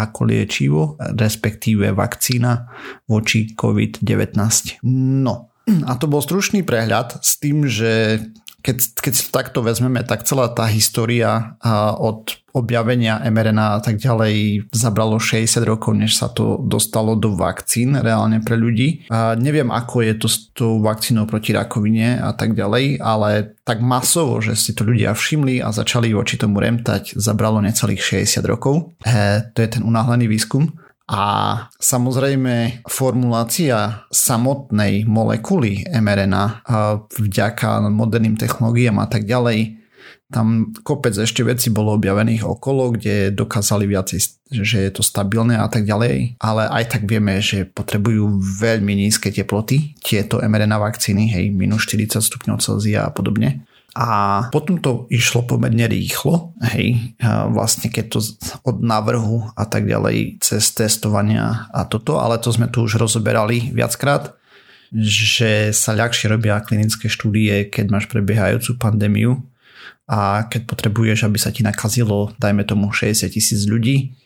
ako 0.00 0.20
liečivo, 0.24 0.96
respektíve 0.98 1.92
vakcína 1.92 2.64
voči 3.04 3.52
COVID-19. 3.52 4.80
No, 5.22 5.51
a 5.88 5.92
to 5.98 6.10
bol 6.10 6.22
stručný 6.22 6.66
prehľad 6.66 7.22
s 7.22 7.38
tým, 7.38 7.66
že 7.66 8.24
keď, 8.62 8.76
keď 9.02 9.12
si 9.12 9.22
to 9.26 9.30
takto 9.34 9.60
vezmeme, 9.60 10.00
tak 10.06 10.22
celá 10.22 10.46
tá 10.46 10.70
história 10.70 11.58
od 11.98 12.38
objavenia 12.52 13.18
mRNA 13.18 13.66
a 13.76 13.80
tak 13.80 13.98
ďalej 13.98 14.68
zabralo 14.70 15.16
60 15.18 15.64
rokov, 15.66 15.96
než 15.96 16.14
sa 16.20 16.28
to 16.30 16.60
dostalo 16.62 17.16
do 17.18 17.34
vakcín 17.34 17.96
reálne 17.98 18.38
pre 18.44 18.54
ľudí. 18.54 19.08
A 19.10 19.34
neviem, 19.34 19.72
ako 19.72 20.04
je 20.04 20.14
to 20.14 20.28
s 20.30 20.52
tou 20.54 20.78
vakcínou 20.78 21.26
proti 21.26 21.56
rakovine 21.56 22.20
a 22.22 22.30
tak 22.36 22.54
ďalej, 22.54 23.02
ale 23.02 23.56
tak 23.66 23.80
masovo, 23.82 24.38
že 24.38 24.54
si 24.54 24.76
to 24.76 24.84
ľudia 24.86 25.16
všimli 25.16 25.64
a 25.64 25.72
začali 25.72 26.12
voči 26.12 26.38
tomu 26.38 26.60
remtať, 26.60 27.16
zabralo 27.18 27.58
necelých 27.64 28.22
60 28.22 28.44
rokov. 28.44 28.94
E, 29.02 29.48
to 29.56 29.58
je 29.64 29.68
ten 29.72 29.82
unáhlený 29.82 30.28
výskum. 30.28 30.70
A 31.10 31.22
samozrejme 31.82 32.86
formulácia 32.86 34.06
samotnej 34.08 35.04
molekuly 35.04 35.82
mRNA 35.90 36.62
vďaka 37.10 37.82
moderným 37.90 38.38
technológiám 38.38 39.02
a 39.02 39.06
tak 39.10 39.26
ďalej, 39.26 39.82
tam 40.32 40.72
kopec 40.80 41.12
ešte 41.12 41.44
veci 41.44 41.68
bolo 41.68 41.92
objavených 41.92 42.48
okolo, 42.48 42.96
kde 42.96 43.36
dokázali 43.36 43.84
viacej, 43.84 44.18
že 44.64 44.78
je 44.88 44.90
to 44.90 45.04
stabilné 45.04 45.60
a 45.60 45.68
tak 45.68 45.84
ďalej, 45.84 46.40
ale 46.40 46.62
aj 46.72 46.84
tak 46.96 47.02
vieme, 47.04 47.36
že 47.44 47.68
potrebujú 47.68 48.40
veľmi 48.40 48.96
nízke 48.96 49.28
teploty 49.28 49.92
tieto 50.00 50.40
mRNA 50.40 50.80
vakcíny, 50.80 51.28
hej, 51.28 51.52
minus 51.52 51.84
40 51.84 52.24
stupňov 52.24 52.64
Celzia 52.64 53.04
a 53.04 53.12
podobne. 53.12 53.68
A 53.92 54.48
potom 54.48 54.80
to 54.80 55.04
išlo 55.12 55.44
pomerne 55.44 55.84
rýchlo, 55.84 56.56
hej, 56.64 57.12
vlastne 57.52 57.92
keď 57.92 58.04
to 58.08 58.24
od 58.64 58.80
návrhu 58.80 59.52
a 59.52 59.68
tak 59.68 59.84
ďalej 59.84 60.40
cez 60.40 60.72
testovania 60.72 61.68
a 61.68 61.84
toto, 61.84 62.16
ale 62.16 62.40
to 62.40 62.48
sme 62.48 62.72
tu 62.72 62.88
už 62.88 62.96
rozoberali 62.96 63.68
viackrát, 63.68 64.32
že 64.92 65.76
sa 65.76 65.92
ľahšie 65.92 66.32
robia 66.32 66.56
klinické 66.64 67.12
štúdie, 67.12 67.68
keď 67.68 67.92
máš 67.92 68.08
prebiehajúcu 68.08 68.80
pandémiu 68.80 69.44
a 70.08 70.48
keď 70.48 70.72
potrebuješ, 70.72 71.28
aby 71.28 71.36
sa 71.36 71.52
ti 71.52 71.60
nakazilo, 71.60 72.32
dajme 72.40 72.64
tomu 72.64 72.96
60 72.96 73.28
tisíc 73.28 73.68
ľudí, 73.68 74.16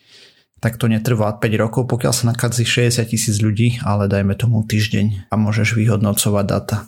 tak 0.62 0.78
to 0.78 0.86
netrvá 0.86 1.36
5 1.42 1.62
rokov, 1.62 1.90
pokiaľ 1.90 2.12
sa 2.14 2.30
nakazí 2.30 2.62
60 2.62 3.02
tisíc 3.10 3.42
ľudí, 3.42 3.82
ale 3.82 4.06
dajme 4.06 4.38
tomu 4.38 4.62
týždeň 4.62 5.26
a 5.26 5.34
môžeš 5.34 5.74
vyhodnocovať 5.74 6.44
data. 6.46 6.86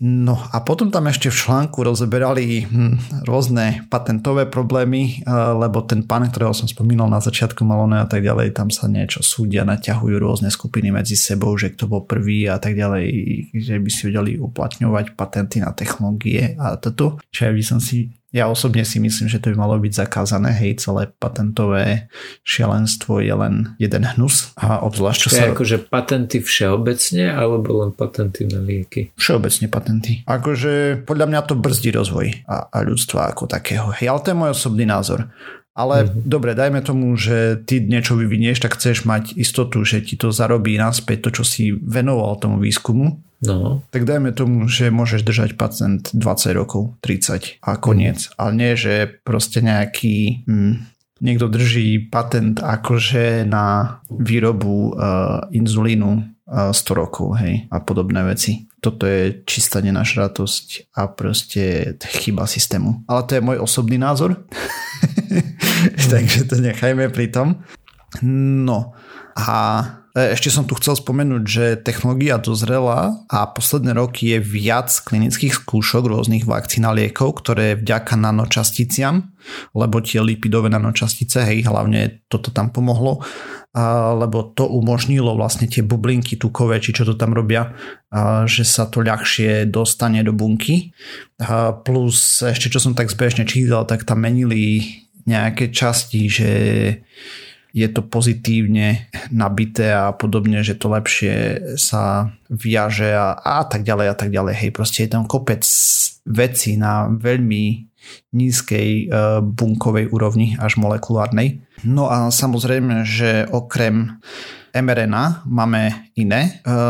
No 0.00 0.36
a 0.36 0.60
potom 0.60 0.92
tam 0.92 1.08
ešte 1.08 1.32
v 1.32 1.40
článku 1.40 1.80
rozeberali 1.80 2.68
hm, 2.68 3.24
rôzne 3.24 3.88
patentové 3.88 4.44
problémy, 4.44 5.20
eh, 5.20 5.52
lebo 5.56 5.80
ten 5.84 6.04
pán, 6.04 6.28
ktorého 6.28 6.52
som 6.52 6.68
spomínal 6.68 7.08
na 7.08 7.20
začiatku 7.20 7.64
Malone 7.64 8.04
a 8.04 8.08
tak 8.08 8.20
ďalej, 8.20 8.52
tam 8.52 8.68
sa 8.68 8.92
niečo 8.92 9.24
súdia, 9.24 9.64
naťahujú 9.64 10.16
rôzne 10.20 10.52
skupiny 10.52 10.92
medzi 10.92 11.16
sebou, 11.16 11.56
že 11.56 11.72
kto 11.72 11.88
bol 11.88 12.04
prvý 12.04 12.44
a 12.44 12.60
tak 12.60 12.76
ďalej, 12.76 13.06
že 13.56 13.80
by 13.80 13.90
si 13.92 14.12
vedeli 14.12 14.36
uplatňovať 14.36 15.16
patenty 15.16 15.64
na 15.64 15.72
technológie 15.72 16.56
a 16.60 16.76
toto. 16.76 17.16
Ja 17.32 17.48
by 17.52 17.64
som 17.64 17.80
si 17.80 18.12
ja 18.34 18.50
osobne 18.50 18.82
si 18.82 18.98
myslím, 18.98 19.30
že 19.30 19.38
to 19.38 19.54
by 19.54 19.56
malo 19.56 19.78
byť 19.78 19.92
zakázané, 20.02 20.50
hej, 20.50 20.82
celé 20.82 21.08
patentové 21.16 22.10
šialenstvo 22.42 23.22
je 23.22 23.30
len 23.30 23.54
jeden 23.78 24.02
hnus 24.02 24.50
a 24.58 24.82
obzvlášť 24.82 25.20
čo 25.22 25.30
sa... 25.30 25.54
akože 25.54 25.86
patenty 25.86 26.42
všeobecne 26.42 27.30
alebo 27.30 27.86
len 27.86 27.90
patenty 27.94 28.50
na 28.50 28.58
lieky? 28.58 29.14
Všeobecne 29.14 29.66
patenty. 29.70 30.12
Akože 30.26 31.06
podľa 31.06 31.26
mňa 31.30 31.40
to 31.46 31.54
brzdí 31.54 31.94
rozvoj 31.94 32.46
a, 32.50 32.66
a 32.66 32.78
ľudstva 32.82 33.30
ako 33.30 33.46
takého. 33.46 33.94
Hej, 33.94 34.10
ale 34.10 34.20
to 34.20 34.30
je 34.34 34.40
môj 34.42 34.50
osobný 34.52 34.84
názor. 34.84 35.30
Ale 35.76 36.08
mm-hmm. 36.08 36.24
dobre, 36.24 36.56
dajme 36.56 36.80
tomu, 36.80 37.12
že 37.20 37.60
ty 37.68 37.84
niečo 37.84 38.16
vyvinieš, 38.16 38.64
tak 38.64 38.80
chceš 38.80 39.04
mať 39.04 39.36
istotu, 39.36 39.84
že 39.84 40.00
ti 40.00 40.16
to 40.16 40.32
zarobí 40.32 40.80
naspäť 40.80 41.28
to, 41.28 41.30
čo 41.40 41.44
si 41.44 41.76
venoval 41.76 42.40
tomu 42.40 42.56
výskumu. 42.56 43.20
No. 43.44 43.84
Tak 43.92 44.08
dajme 44.08 44.32
tomu, 44.32 44.64
že 44.64 44.88
môžeš 44.88 45.20
držať 45.20 45.60
pacient 45.60 46.08
20 46.16 46.56
rokov, 46.56 46.96
30 47.04 47.60
a 47.60 47.76
koniec. 47.76 48.24
Mm. 48.24 48.32
Ale 48.40 48.50
nie, 48.56 48.72
že 48.74 49.20
proste 49.22 49.60
nejaký... 49.60 50.48
Hm, 50.48 50.96
niekto 51.16 51.48
drží 51.48 52.12
patent 52.12 52.60
akože 52.60 53.48
na 53.48 53.98
výrobu 54.12 54.92
uh, 54.92 55.48
inzulínu 55.48 56.35
100 56.46 56.94
rokov, 56.94 57.42
hej, 57.42 57.66
a 57.74 57.82
podobné 57.82 58.22
veci. 58.22 58.70
Toto 58.78 59.02
je 59.02 59.42
čistá 59.42 59.82
nenašratosť 59.82 60.94
a 60.94 61.10
proste 61.10 61.94
chyba 62.22 62.46
systému. 62.46 63.02
Ale 63.10 63.26
to 63.26 63.32
je 63.34 63.42
môj 63.42 63.58
osobný 63.58 63.98
názor. 63.98 64.46
Takže 66.12 66.46
to 66.46 66.62
nechajme 66.62 67.10
pri 67.10 67.34
tom. 67.34 67.66
No 68.22 68.94
a 69.34 69.58
ešte 70.16 70.48
som 70.48 70.64
tu 70.64 70.72
chcel 70.80 70.96
spomenúť, 70.96 71.44
že 71.44 71.76
technológia 71.76 72.40
dozrela 72.40 73.20
a 73.28 73.44
posledné 73.52 73.92
roky 73.92 74.32
je 74.32 74.40
viac 74.40 74.88
klinických 74.88 75.60
skúšok 75.60 76.08
rôznych 76.08 76.48
vakcín 76.48 76.88
a 76.88 76.96
liekov, 76.96 77.44
ktoré 77.44 77.76
vďaka 77.76 78.16
nanočasticiam, 78.16 79.28
lebo 79.76 80.00
tie 80.00 80.24
lipidové 80.24 80.72
nanočastice, 80.72 81.44
hej, 81.44 81.68
hlavne 81.68 82.24
toto 82.32 82.48
tam 82.48 82.72
pomohlo, 82.72 83.20
lebo 84.16 84.56
to 84.56 84.64
umožnilo 84.64 85.36
vlastne 85.36 85.68
tie 85.68 85.84
bublinky 85.84 86.40
tukové, 86.40 86.80
či 86.80 86.96
čo 86.96 87.04
to 87.04 87.12
tam 87.12 87.36
robia, 87.36 87.76
že 88.48 88.64
sa 88.64 88.88
to 88.88 89.04
ľahšie 89.04 89.68
dostane 89.68 90.24
do 90.24 90.32
bunky. 90.32 90.96
Plus 91.84 92.40
ešte 92.40 92.72
čo 92.72 92.80
som 92.80 92.96
tak 92.96 93.12
zbežne 93.12 93.44
čítal, 93.44 93.84
tak 93.84 94.08
tam 94.08 94.24
menili 94.24 94.96
nejaké 95.28 95.68
časti, 95.68 96.24
že 96.32 96.50
je 97.76 97.88
to 97.92 98.00
pozitívne 98.00 99.12
nabité 99.28 99.92
a 99.92 100.16
podobne, 100.16 100.64
že 100.64 100.80
to 100.80 100.88
lepšie 100.88 101.34
sa 101.76 102.32
viaže 102.48 103.12
a, 103.12 103.36
a 103.36 103.68
tak 103.68 103.84
ďalej 103.84 104.06
a 104.08 104.16
tak 104.16 104.32
ďalej. 104.32 104.54
Hej, 104.56 104.70
proste 104.72 105.04
je 105.04 105.12
tam 105.12 105.28
kopec 105.28 105.60
vecí 106.24 106.80
na 106.80 107.12
veľmi 107.12 107.92
nízkej 108.32 108.88
e, 108.88 109.04
bunkovej 109.44 110.08
úrovni 110.08 110.56
až 110.56 110.80
molekulárnej. 110.80 111.60
No 111.84 112.08
a 112.08 112.32
samozrejme, 112.32 113.04
že 113.04 113.44
okrem 113.50 114.22
mRNA 114.72 115.44
máme 115.44 116.12
iné, 116.16 116.62
e, 116.64 116.80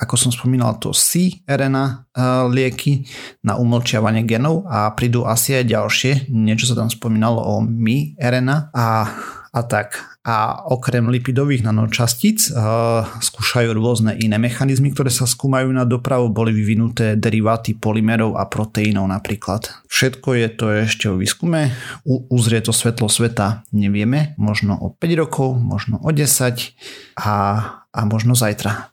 ako 0.00 0.14
som 0.16 0.32
spomínal, 0.32 0.80
to 0.80 0.96
cRNA 0.96 1.84
e, 1.84 1.92
lieky 2.48 3.04
na 3.44 3.60
umlčiavanie 3.60 4.24
genov 4.24 4.64
a 4.70 4.88
prídu 4.96 5.28
asi 5.28 5.60
aj 5.60 5.64
ďalšie. 5.68 6.12
Niečo 6.32 6.70
sa 6.70 6.80
tam 6.80 6.88
spomínalo 6.88 7.44
o 7.44 7.60
miRNA 7.60 8.72
a, 8.72 8.86
a 9.50 9.60
tak 9.66 10.10
a 10.20 10.68
okrem 10.68 11.08
lipidových 11.08 11.64
nanočastíc 11.64 12.52
uh, 12.52 13.08
skúšajú 13.24 13.72
rôzne 13.72 14.12
iné 14.20 14.36
mechanizmy, 14.36 14.92
ktoré 14.92 15.08
sa 15.08 15.24
skúmajú 15.24 15.72
na 15.72 15.88
dopravu. 15.88 16.28
Boli 16.28 16.52
vyvinuté 16.52 17.16
deriváty 17.16 17.72
polymerov 17.72 18.36
a 18.36 18.44
proteínov 18.44 19.08
napríklad. 19.08 19.72
Všetko 19.88 20.28
je 20.36 20.48
to 20.52 20.66
ešte 20.84 21.04
o 21.08 21.16
výskume. 21.16 21.72
U, 22.04 22.28
uzrie 22.28 22.60
to 22.60 22.70
svetlo 22.70 23.08
sveta 23.08 23.64
nevieme. 23.72 24.36
Možno 24.36 24.76
o 24.76 24.92
5 24.92 25.22
rokov, 25.24 25.56
možno 25.56 25.96
o 26.04 26.12
10 26.12 26.76
a, 27.16 27.34
a 27.88 28.00
možno 28.04 28.36
zajtra. 28.36 28.92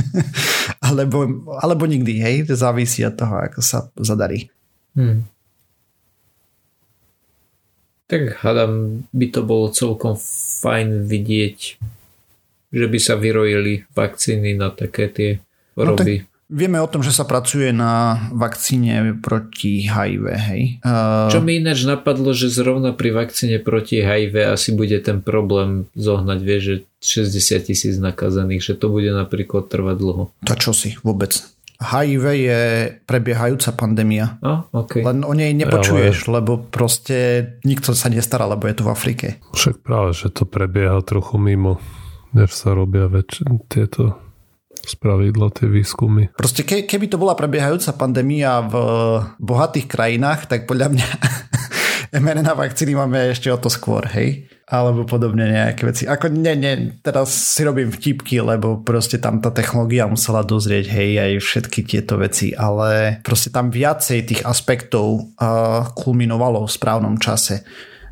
alebo, 0.86 1.26
alebo 1.58 1.84
nikdy, 1.90 2.22
hej, 2.22 2.36
závisí 2.54 3.02
od 3.02 3.18
toho, 3.18 3.34
ako 3.50 3.60
sa 3.66 3.90
zadarí. 3.98 4.46
Hmm. 4.94 5.26
Tak 8.10 8.42
hádam, 8.42 9.06
by 9.14 9.26
to 9.30 9.46
bolo 9.46 9.70
celkom 9.70 10.18
fajn 10.66 11.06
vidieť, 11.06 11.58
že 12.74 12.86
by 12.90 12.98
sa 12.98 13.14
vyrojili 13.14 13.86
vakcíny 13.94 14.58
na 14.58 14.74
také 14.74 15.06
tie 15.06 15.30
choroby. 15.78 16.26
No 16.26 16.30
Vieme 16.50 16.82
o 16.82 16.90
tom, 16.90 16.98
že 17.06 17.14
sa 17.14 17.22
pracuje 17.22 17.70
na 17.70 18.26
vakcíne 18.34 19.14
proti 19.22 19.86
HIV, 19.86 20.24
hej? 20.50 20.62
Uh... 20.82 21.30
Čo 21.30 21.46
mi 21.46 21.62
ináč 21.62 21.86
napadlo, 21.86 22.34
že 22.34 22.50
zrovna 22.50 22.90
pri 22.90 23.14
vakcíne 23.14 23.62
proti 23.62 24.02
HIV 24.02 24.58
asi 24.58 24.74
bude 24.74 24.98
ten 24.98 25.22
problém 25.22 25.86
zohnať, 25.94 26.38
vie, 26.42 26.58
že 26.58 26.74
60 27.06 27.70
tisíc 27.70 27.94
nakazených, 28.02 28.66
že 28.66 28.74
to 28.74 28.90
bude 28.90 29.14
napríklad 29.14 29.70
trvať 29.70 29.96
dlho. 30.02 30.24
To 30.42 30.54
čo 30.58 30.74
si 30.74 30.98
vôbec? 31.06 31.38
HIV 31.80 32.24
je 32.36 32.60
prebiehajúca 33.08 33.72
pandémia. 33.72 34.36
A, 34.44 34.68
okay. 34.68 35.00
Len 35.00 35.24
o 35.24 35.32
nej 35.32 35.56
nepočuješ, 35.56 36.28
Ale... 36.28 36.40
lebo 36.40 36.60
proste 36.68 37.16
nikto 37.64 37.96
sa 37.96 38.12
nestará, 38.12 38.44
lebo 38.44 38.68
je 38.68 38.76
to 38.76 38.84
v 38.84 38.92
Afrike. 38.92 39.26
Však 39.56 39.80
práve, 39.80 40.12
že 40.12 40.28
to 40.28 40.44
prebieha 40.44 41.00
trochu 41.00 41.40
mimo, 41.40 41.80
než 42.36 42.52
sa 42.52 42.76
robia 42.76 43.08
väč- 43.08 43.40
tieto 43.72 44.20
spravidla, 44.84 45.52
tie 45.52 45.68
výskumy. 45.68 46.32
Proste 46.36 46.64
ke, 46.64 46.84
keby 46.84 47.08
to 47.08 47.20
bola 47.20 47.36
prebiehajúca 47.36 47.96
pandémia 47.96 48.64
v 48.64 48.74
bohatých 49.40 49.86
krajinách, 49.88 50.48
tak 50.48 50.64
podľa 50.68 50.88
mňa 50.92 51.08
mRNA 52.14 52.58
vakcíny 52.58 52.98
máme 52.98 53.30
ešte 53.30 53.50
o 53.50 53.58
to 53.58 53.70
skôr, 53.70 54.06
hej? 54.10 54.50
alebo 54.70 55.02
podobne 55.02 55.50
nejaké 55.50 55.82
veci. 55.82 56.06
Ako 56.06 56.30
nie, 56.30 56.54
nie, 56.54 56.94
teraz 57.02 57.34
si 57.34 57.66
robím 57.66 57.90
vtipky, 57.90 58.38
lebo 58.38 58.78
proste 58.86 59.18
tam 59.18 59.42
tá 59.42 59.50
technológia 59.50 60.06
musela 60.06 60.46
dozrieť, 60.46 60.86
hej, 60.86 61.10
aj 61.18 61.32
všetky 61.42 61.80
tieto 61.82 62.14
veci, 62.22 62.54
ale 62.54 63.18
proste 63.26 63.50
tam 63.50 63.74
viacej 63.74 64.30
tých 64.30 64.42
aspektov 64.46 65.34
uh, 65.34 65.90
kulminovalo 65.98 66.70
v 66.70 66.70
správnom 66.70 67.18
čase. 67.18 67.66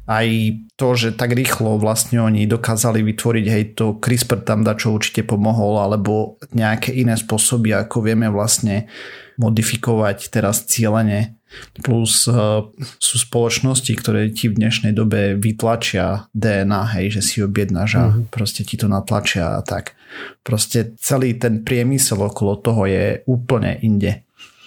Aj 0.08 0.26
to, 0.74 0.88
že 0.98 1.14
tak 1.14 1.38
rýchlo 1.38 1.78
vlastne 1.78 2.18
oni 2.18 2.50
dokázali 2.50 3.06
vytvoriť, 3.06 3.46
hej, 3.46 3.64
to 3.78 4.02
CRISPR 4.02 4.42
tam 4.42 4.66
da 4.66 4.74
čo 4.74 4.98
určite 4.98 5.22
pomohol, 5.22 5.78
alebo 5.78 6.42
nejaké 6.50 6.90
iné 6.90 7.14
spôsoby, 7.14 7.70
ako 7.70 8.02
vieme 8.02 8.26
vlastne 8.34 8.90
modifikovať 9.38 10.34
teraz 10.34 10.66
cieľene 10.66 11.37
Plus 11.80 12.28
uh, 12.28 12.66
sú 13.00 13.16
spoločnosti, 13.16 13.92
ktoré 13.96 14.28
ti 14.30 14.52
v 14.52 14.58
dnešnej 14.60 14.92
dobe 14.92 15.34
vytlačia 15.38 16.28
DNA, 16.36 16.82
hej, 16.98 17.20
že 17.20 17.22
si 17.24 17.36
objednáš 17.40 17.90
a 17.96 18.04
uh-huh. 18.08 18.28
proste 18.28 18.62
ti 18.62 18.76
to 18.76 18.86
natlačia 18.86 19.56
a 19.56 19.60
tak. 19.64 19.96
Proste 20.44 20.96
celý 21.00 21.36
ten 21.36 21.64
priemysel 21.64 22.20
okolo 22.20 22.60
toho 22.60 22.84
je 22.88 23.24
úplne 23.24 23.80
inde, 23.80 24.24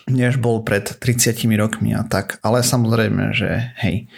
než 0.10 0.42
bol 0.42 0.66
pred 0.66 0.86
30 0.86 1.38
rokmi 1.58 1.94
a 1.94 2.02
tak. 2.06 2.42
Ale 2.42 2.66
samozrejme, 2.66 3.34
že 3.34 3.74
hej, 3.82 4.10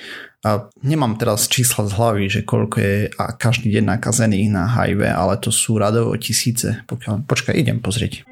a 0.44 0.68
nemám 0.84 1.16
teraz 1.16 1.48
čísla 1.48 1.88
z 1.88 1.96
hlavy, 1.96 2.26
že 2.28 2.42
koľko 2.44 2.76
je 2.84 2.96
a 3.16 3.32
každý 3.32 3.72
deň 3.80 3.96
nakazených 3.96 4.52
na 4.52 4.68
HIV, 4.68 5.08
ale 5.08 5.40
to 5.40 5.56
sú 5.56 5.80
radovo 5.80 6.12
tisíce. 6.20 6.84
Pokiaľ, 6.84 7.24
počkaj, 7.24 7.56
idem 7.56 7.80
pozrieť. 7.80 8.28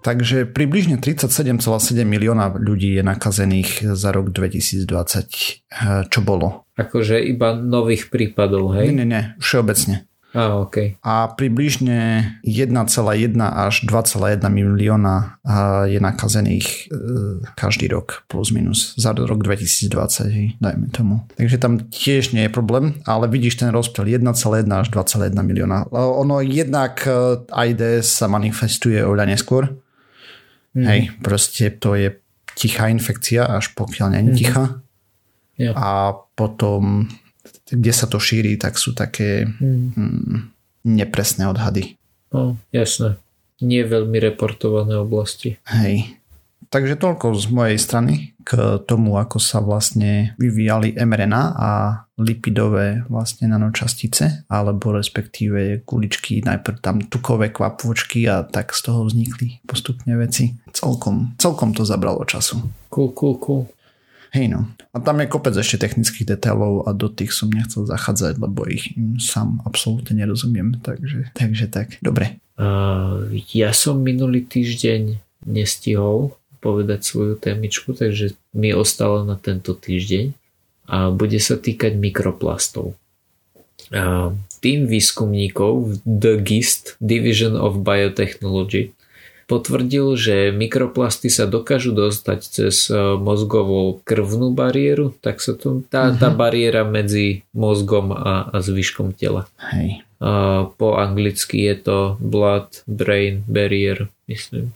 Takže 0.00 0.48
približne 0.48 0.96
37,7 0.96 2.08
milióna 2.08 2.56
ľudí 2.56 2.96
je 2.96 3.02
nakazených 3.04 3.92
za 3.92 4.10
rok 4.16 4.32
2020. 4.32 4.88
Čo 6.08 6.20
bolo? 6.24 6.64
Akože 6.80 7.20
iba 7.20 7.52
nových 7.52 8.08
prípadov, 8.08 8.72
hej? 8.80 8.88
Nie, 8.88 9.04
nie, 9.04 9.08
nie, 9.12 9.22
všeobecne. 9.36 10.08
A, 10.30 10.62
okay. 10.62 10.94
a 11.02 11.26
približne 11.34 12.22
1,1 12.46 12.70
až 13.42 13.74
2,1 13.82 14.38
milióna 14.46 15.42
je 15.90 15.98
nakazených 15.98 16.66
e, 16.70 16.82
každý 17.58 17.90
rok 17.90 18.22
plus 18.30 18.54
minus 18.54 18.94
za 18.94 19.10
rok 19.10 19.42
2020, 19.42 19.90
hej, 20.30 20.46
dajme 20.62 20.86
tomu. 20.94 21.26
Takže 21.34 21.58
tam 21.58 21.82
tiež 21.90 22.30
nie 22.30 22.46
je 22.46 22.52
problém, 22.54 23.02
ale 23.10 23.26
vidíš 23.26 23.58
ten 23.58 23.74
rozptyl 23.74 24.06
1,1 24.06 24.70
až 24.70 24.86
2,1 24.94 25.34
milióna. 25.34 25.90
Ono 25.98 26.38
jednak 26.46 27.02
AIDS 27.50 28.06
sa 28.06 28.30
manifestuje 28.30 29.02
oveľa 29.02 29.34
neskôr, 29.34 29.66
Mm. 30.76 30.86
Hej, 30.86 31.00
proste 31.18 31.70
to 31.74 31.98
je 31.98 32.14
tichá 32.54 32.86
infekcia, 32.92 33.46
až 33.46 33.74
pokiaľ 33.74 34.08
není 34.20 34.32
mm. 34.34 34.38
tichá. 34.38 34.64
Yep. 35.60 35.74
A 35.76 36.14
potom, 36.34 37.10
kde 37.68 37.92
sa 37.92 38.06
to 38.08 38.16
šíri, 38.16 38.56
tak 38.56 38.80
sú 38.80 38.96
také 38.96 39.44
mm. 39.44 39.86
Mm, 39.96 40.36
nepresné 40.88 41.44
odhady. 41.50 42.00
No, 42.30 42.56
jasné. 42.70 43.18
Nie 43.60 43.84
veľmi 43.84 44.16
reportované 44.16 44.96
oblasti. 44.96 45.60
Hej. 45.68 46.19
Takže 46.70 47.02
toľko 47.02 47.34
z 47.34 47.50
mojej 47.50 47.78
strany 47.82 48.14
k 48.46 48.78
tomu, 48.86 49.18
ako 49.18 49.42
sa 49.42 49.58
vlastne 49.58 50.38
vyvíjali 50.38 50.94
mRNA 50.94 51.42
a 51.58 51.70
lipidové 52.14 53.02
vlastne 53.10 53.50
nanočastice, 53.50 54.46
alebo 54.46 54.94
respektíve 54.94 55.82
kuličky, 55.82 56.46
najprv 56.46 56.78
tam 56.78 57.02
tukové 57.02 57.50
kvapôčky 57.50 58.22
a 58.30 58.46
tak 58.46 58.70
z 58.70 58.86
toho 58.86 59.02
vznikli 59.02 59.58
postupne 59.66 60.14
veci. 60.14 60.54
Celkom, 60.70 61.34
celkom 61.42 61.74
to 61.74 61.82
zabralo 61.82 62.22
času. 62.22 62.62
Cool, 62.86 63.10
cool, 63.18 63.34
cool. 63.42 63.62
Hej 64.30 64.54
no. 64.54 64.70
A 64.94 65.02
tam 65.02 65.18
je 65.18 65.26
kopec 65.26 65.58
ešte 65.58 65.82
technických 65.82 66.38
detailov 66.38 66.86
a 66.86 66.94
do 66.94 67.10
tých 67.10 67.34
som 67.34 67.50
nechcel 67.50 67.82
zachádzať, 67.82 68.38
lebo 68.38 68.62
ich 68.70 68.94
im 68.94 69.18
sám 69.18 69.58
absolútne 69.66 70.14
nerozumiem. 70.14 70.78
Takže, 70.78 71.34
takže 71.34 71.66
tak. 71.66 71.98
Dobre. 71.98 72.38
Uh, 72.54 73.26
ja 73.50 73.74
som 73.74 73.98
minulý 73.98 74.46
týždeň 74.46 75.18
nestihol 75.50 76.38
povedať 76.60 77.02
svoju 77.02 77.34
témičku, 77.40 77.96
takže 77.96 78.36
mi 78.52 78.76
ostala 78.76 79.24
na 79.24 79.34
tento 79.40 79.72
týždeň 79.72 80.36
a 80.90 81.08
bude 81.10 81.40
sa 81.40 81.56
týkať 81.56 81.96
mikroplastov. 81.96 82.94
A 83.90 84.36
tým 84.60 84.86
výskumníkov 84.86 86.04
The 86.04 86.38
GIST 86.38 87.00
Division 87.00 87.56
of 87.56 87.80
Biotechnology 87.80 88.92
potvrdil, 89.50 90.14
že 90.14 90.36
mikroplasty 90.54 91.26
sa 91.26 91.50
dokážu 91.50 91.90
dostať 91.90 92.40
cez 92.46 92.86
e, 92.86 93.18
mozgovú 93.18 93.98
krvnú 94.06 94.54
bariéru, 94.54 95.10
tak 95.18 95.42
sa 95.42 95.58
to, 95.58 95.82
tá, 95.90 96.14
tá 96.14 96.30
mhm. 96.30 96.38
bariéra 96.38 96.82
medzi 96.86 97.42
mozgom 97.50 98.14
a, 98.14 98.46
a 98.46 98.56
zvyškom 98.62 99.10
tela. 99.10 99.50
Hej. 99.74 100.06
A 100.22 100.68
po 100.70 101.00
anglicky 101.00 101.66
je 101.66 101.74
to 101.82 101.98
blood-brain 102.22 103.42
barrier, 103.50 104.06
myslím. 104.30 104.70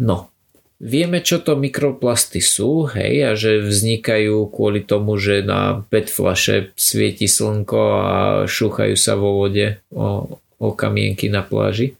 No, 0.00 0.32
Vieme, 0.78 1.18
čo 1.18 1.42
to 1.42 1.58
mikroplasty 1.58 2.38
sú, 2.38 2.86
hej, 2.94 3.26
a 3.26 3.30
že 3.34 3.66
vznikajú 3.66 4.46
kvôli 4.46 4.86
tomu, 4.86 5.18
že 5.18 5.42
na 5.42 5.82
PET 5.90 6.06
flaše 6.06 6.70
svieti 6.78 7.26
slnko 7.26 7.82
a 7.98 8.14
šúchajú 8.46 8.94
sa 8.94 9.18
vo 9.18 9.42
vode 9.42 9.82
o, 9.90 10.38
o 10.38 10.68
kamienky 10.78 11.26
na 11.26 11.42
pláži. 11.42 11.98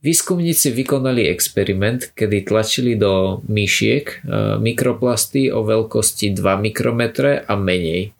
Výskumníci 0.00 0.72
vykonali 0.72 1.28
experiment, 1.28 2.10
kedy 2.16 2.48
tlačili 2.48 2.96
do 2.96 3.44
myšiek 3.44 4.24
mikroplasty 4.58 5.52
o 5.52 5.60
veľkosti 5.60 6.32
2 6.32 6.64
mikrometre 6.64 7.44
a 7.44 7.52
menej. 7.52 8.16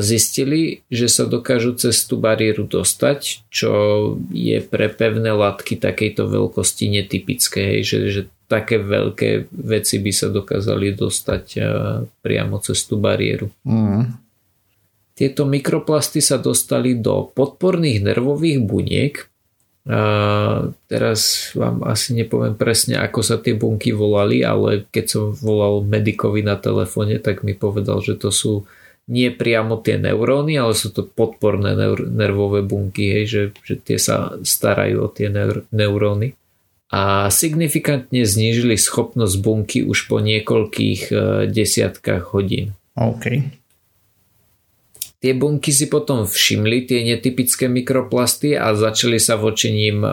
Zistili, 0.00 0.80
že 0.88 1.12
sa 1.12 1.28
dokážu 1.28 1.76
cez 1.76 2.08
tú 2.08 2.16
bariéru 2.16 2.64
dostať, 2.64 3.44
čo 3.52 3.70
je 4.32 4.62
pre 4.64 4.88
pevné 4.88 5.34
látky 5.34 5.76
takejto 5.76 6.24
veľkosti 6.24 6.88
netypické, 6.88 7.84
že, 7.84 8.08
že 8.08 8.20
také 8.46 8.78
veľké 8.78 9.50
veci 9.50 9.98
by 9.98 10.12
sa 10.14 10.30
dokázali 10.30 10.94
dostať 10.94 11.44
priamo 12.22 12.62
cez 12.62 12.86
tú 12.86 12.98
bariéru. 12.98 13.50
Mm. 13.66 14.14
Tieto 15.16 15.48
mikroplasty 15.48 16.20
sa 16.22 16.38
dostali 16.38 16.94
do 16.94 17.26
podporných 17.32 18.04
nervových 18.04 18.60
buniek. 18.62 19.14
A 19.86 20.66
teraz 20.90 21.50
vám 21.54 21.86
asi 21.86 22.10
nepoviem 22.18 22.58
presne, 22.58 22.98
ako 22.98 23.22
sa 23.22 23.38
tie 23.38 23.54
bunky 23.54 23.94
volali, 23.94 24.42
ale 24.42 24.90
keď 24.90 25.04
som 25.06 25.24
volal 25.30 25.86
medikovi 25.86 26.42
na 26.42 26.58
telefóne, 26.58 27.22
tak 27.22 27.46
mi 27.46 27.54
povedal, 27.54 28.02
že 28.02 28.18
to 28.18 28.34
sú 28.34 28.66
nie 29.06 29.30
priamo 29.30 29.78
tie 29.78 30.02
neuróny, 30.02 30.58
ale 30.58 30.74
sú 30.74 30.90
to 30.90 31.06
podporné 31.06 31.78
nervové 32.02 32.66
bunky, 32.66 33.14
hej, 33.14 33.24
že, 33.30 33.42
že 33.62 33.74
tie 33.78 33.98
sa 34.02 34.34
starajú 34.42 35.06
o 35.06 35.08
tie 35.08 35.30
neuróny 35.70 36.34
a 36.86 37.26
signifikantne 37.34 38.22
znížili 38.22 38.78
schopnosť 38.78 39.36
bunky 39.42 39.80
už 39.82 40.06
po 40.06 40.22
niekoľkých 40.22 41.02
e, 41.10 41.14
desiatkách 41.50 42.30
hodín. 42.30 42.78
OK. 42.94 43.42
Tie 45.16 45.32
bunky 45.34 45.74
si 45.74 45.90
potom 45.90 46.28
všimli 46.28 46.86
tie 46.86 47.02
netypické 47.02 47.66
mikroplasty 47.66 48.54
a 48.54 48.76
začali 48.78 49.18
sa 49.18 49.34
voči 49.34 49.74
ním 49.74 50.06
e, 50.06 50.10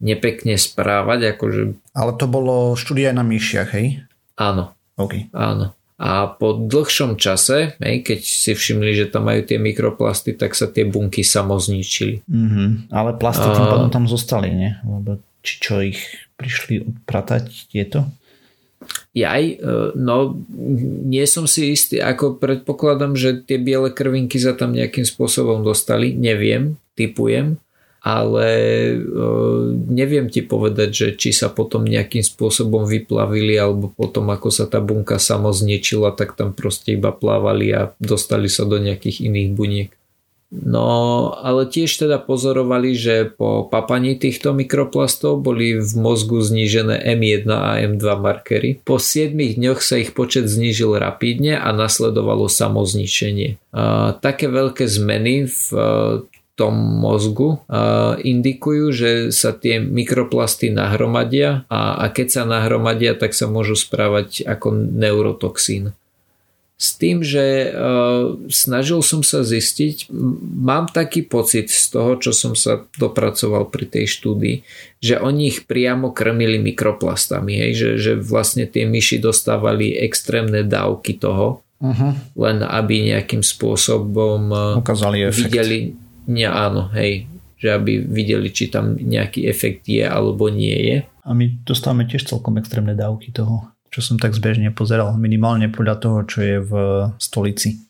nepekne 0.00 0.56
správať. 0.56 1.36
Akože... 1.36 1.60
Ale 1.92 2.12
to 2.16 2.24
bolo 2.24 2.72
štúdia 2.72 3.12
na 3.12 3.20
myšiach, 3.20 3.76
hej? 3.76 4.08
Áno. 4.40 4.72
OK. 4.96 5.28
Áno. 5.36 5.76
A 5.96 6.28
po 6.28 6.52
dlhšom 6.52 7.16
čase, 7.16 7.76
hej, 7.80 8.04
keď 8.04 8.20
si 8.20 8.52
všimli, 8.52 8.92
že 8.92 9.08
tam 9.08 9.32
majú 9.32 9.40
tie 9.44 9.56
mikroplasty, 9.56 10.36
tak 10.36 10.52
sa 10.52 10.68
tie 10.68 10.84
bunky 10.84 11.24
samozničili. 11.24 12.20
Mm-hmm. 12.28 12.92
Ale 12.92 13.16
plasty 13.16 13.48
tým 13.48 13.64
pádom 13.64 13.88
tam 13.88 14.04
zostali, 14.04 14.52
nie? 14.52 14.76
Lebo 14.84 15.24
či 15.46 15.54
čo 15.62 15.78
ich 15.78 16.02
prišli 16.34 16.82
odpratať 16.82 17.70
tieto? 17.70 18.10
Jaj, 19.16 19.42
e, 19.46 19.56
no 19.96 20.36
nie 21.06 21.24
som 21.24 21.46
si 21.48 21.72
istý, 21.72 22.02
ako 22.02 22.36
predpokladám, 22.36 23.16
že 23.16 23.40
tie 23.40 23.56
biele 23.56 23.88
krvinky 23.88 24.36
sa 24.36 24.52
tam 24.52 24.74
nejakým 24.76 25.06
spôsobom 25.06 25.64
dostali, 25.64 26.12
neviem, 26.12 26.76
typujem, 26.98 27.56
ale 28.06 28.48
uh, 29.02 29.66
neviem 29.90 30.30
ti 30.30 30.38
povedať, 30.38 30.88
že 30.94 31.06
či 31.18 31.34
sa 31.34 31.50
potom 31.50 31.82
nejakým 31.82 32.22
spôsobom 32.22 32.86
vyplavili 32.86 33.58
alebo 33.58 33.90
potom 33.90 34.30
ako 34.30 34.54
sa 34.54 34.70
tá 34.70 34.78
bunka 34.78 35.18
samo 35.18 35.50
zničila, 35.50 36.14
tak 36.14 36.38
tam 36.38 36.54
proste 36.54 36.94
iba 36.94 37.10
plávali 37.10 37.74
a 37.74 37.90
dostali 37.98 38.46
sa 38.46 38.62
do 38.62 38.78
nejakých 38.78 39.26
iných 39.26 39.50
buniek. 39.58 39.90
No, 40.56 40.88
ale 41.36 41.68
tiež 41.68 42.06
teda 42.06 42.16
pozorovali, 42.16 42.96
že 42.96 43.28
po 43.28 43.68
papaní 43.68 44.16
týchto 44.16 44.56
mikroplastov 44.56 45.44
boli 45.44 45.76
v 45.76 45.92
mozgu 46.00 46.40
znížené 46.40 46.96
M1 47.16 47.44
a 47.52 47.76
M2 47.84 48.04
markery. 48.16 48.70
Po 48.80 48.96
7 48.96 49.36
dňoch 49.36 49.84
sa 49.84 50.00
ich 50.00 50.16
počet 50.16 50.48
znížil 50.48 50.96
rapidne 50.96 51.60
a 51.60 51.68
nasledovalo 51.76 52.48
samozničenie. 52.48 53.60
Také 54.24 54.46
veľké 54.48 54.88
zmeny 54.88 55.44
v 55.44 55.66
tom 56.56 56.72
mozgu 56.72 57.60
uh, 57.68 58.16
indikujú, 58.16 58.88
že 58.88 59.10
sa 59.28 59.52
tie 59.52 59.76
mikroplasty 59.76 60.72
nahromadia 60.72 61.68
a, 61.68 62.00
a 62.00 62.04
keď 62.08 62.26
sa 62.32 62.42
nahromadia, 62.48 63.12
tak 63.12 63.36
sa 63.36 63.44
môžu 63.44 63.76
správať 63.76 64.48
ako 64.48 64.72
neurotoxín. 64.72 65.92
S 66.76 67.00
tým, 67.00 67.24
že 67.24 67.72
uh, 67.72 68.36
snažil 68.52 69.00
som 69.00 69.24
sa 69.24 69.40
zistiť, 69.40 70.12
mám 70.44 70.92
taký 70.92 71.24
pocit 71.24 71.72
z 71.72 71.88
toho, 71.88 72.20
čo 72.20 72.36
som 72.36 72.52
sa 72.52 72.84
dopracoval 73.00 73.72
pri 73.72 73.88
tej 73.88 74.04
štúdii, 74.04 74.60
že 75.00 75.16
oni 75.16 75.48
ich 75.48 75.64
priamo 75.64 76.12
krmili 76.12 76.60
mikroplastami, 76.60 77.56
hej? 77.64 77.72
Že, 77.72 77.90
že 77.96 78.12
vlastne 78.20 78.68
tie 78.68 78.84
myši 78.84 79.24
dostávali 79.24 79.96
extrémne 79.96 80.68
dávky 80.68 81.16
toho, 81.16 81.64
uh-huh. 81.80 82.12
len 82.36 82.60
aby 82.60 83.08
nejakým 83.08 83.40
spôsobom 83.40 84.52
uh, 84.52 84.76
Ukázali 84.76 85.32
efekt. 85.32 85.48
videli, 85.48 85.96
nie, 86.28 86.44
áno, 86.44 86.92
hej, 86.92 87.24
že 87.56 87.72
aby 87.72 88.04
videli, 88.04 88.52
či 88.52 88.68
tam 88.68 89.00
nejaký 89.00 89.48
efekt 89.48 89.88
je 89.88 90.04
alebo 90.04 90.52
nie 90.52 90.76
je. 90.76 90.98
A 91.24 91.32
my 91.32 91.56
dostávame 91.64 92.04
tiež 92.04 92.28
celkom 92.28 92.60
extrémne 92.60 92.92
dávky 92.92 93.32
toho, 93.32 93.72
čo 93.96 94.04
som 94.04 94.20
tak 94.20 94.36
zbežne 94.36 94.68
pozeral, 94.76 95.16
minimálne 95.16 95.72
podľa 95.72 95.96
toho, 95.96 96.18
čo 96.28 96.38
je 96.44 96.56
v 96.60 96.72
stolici. 97.16 97.80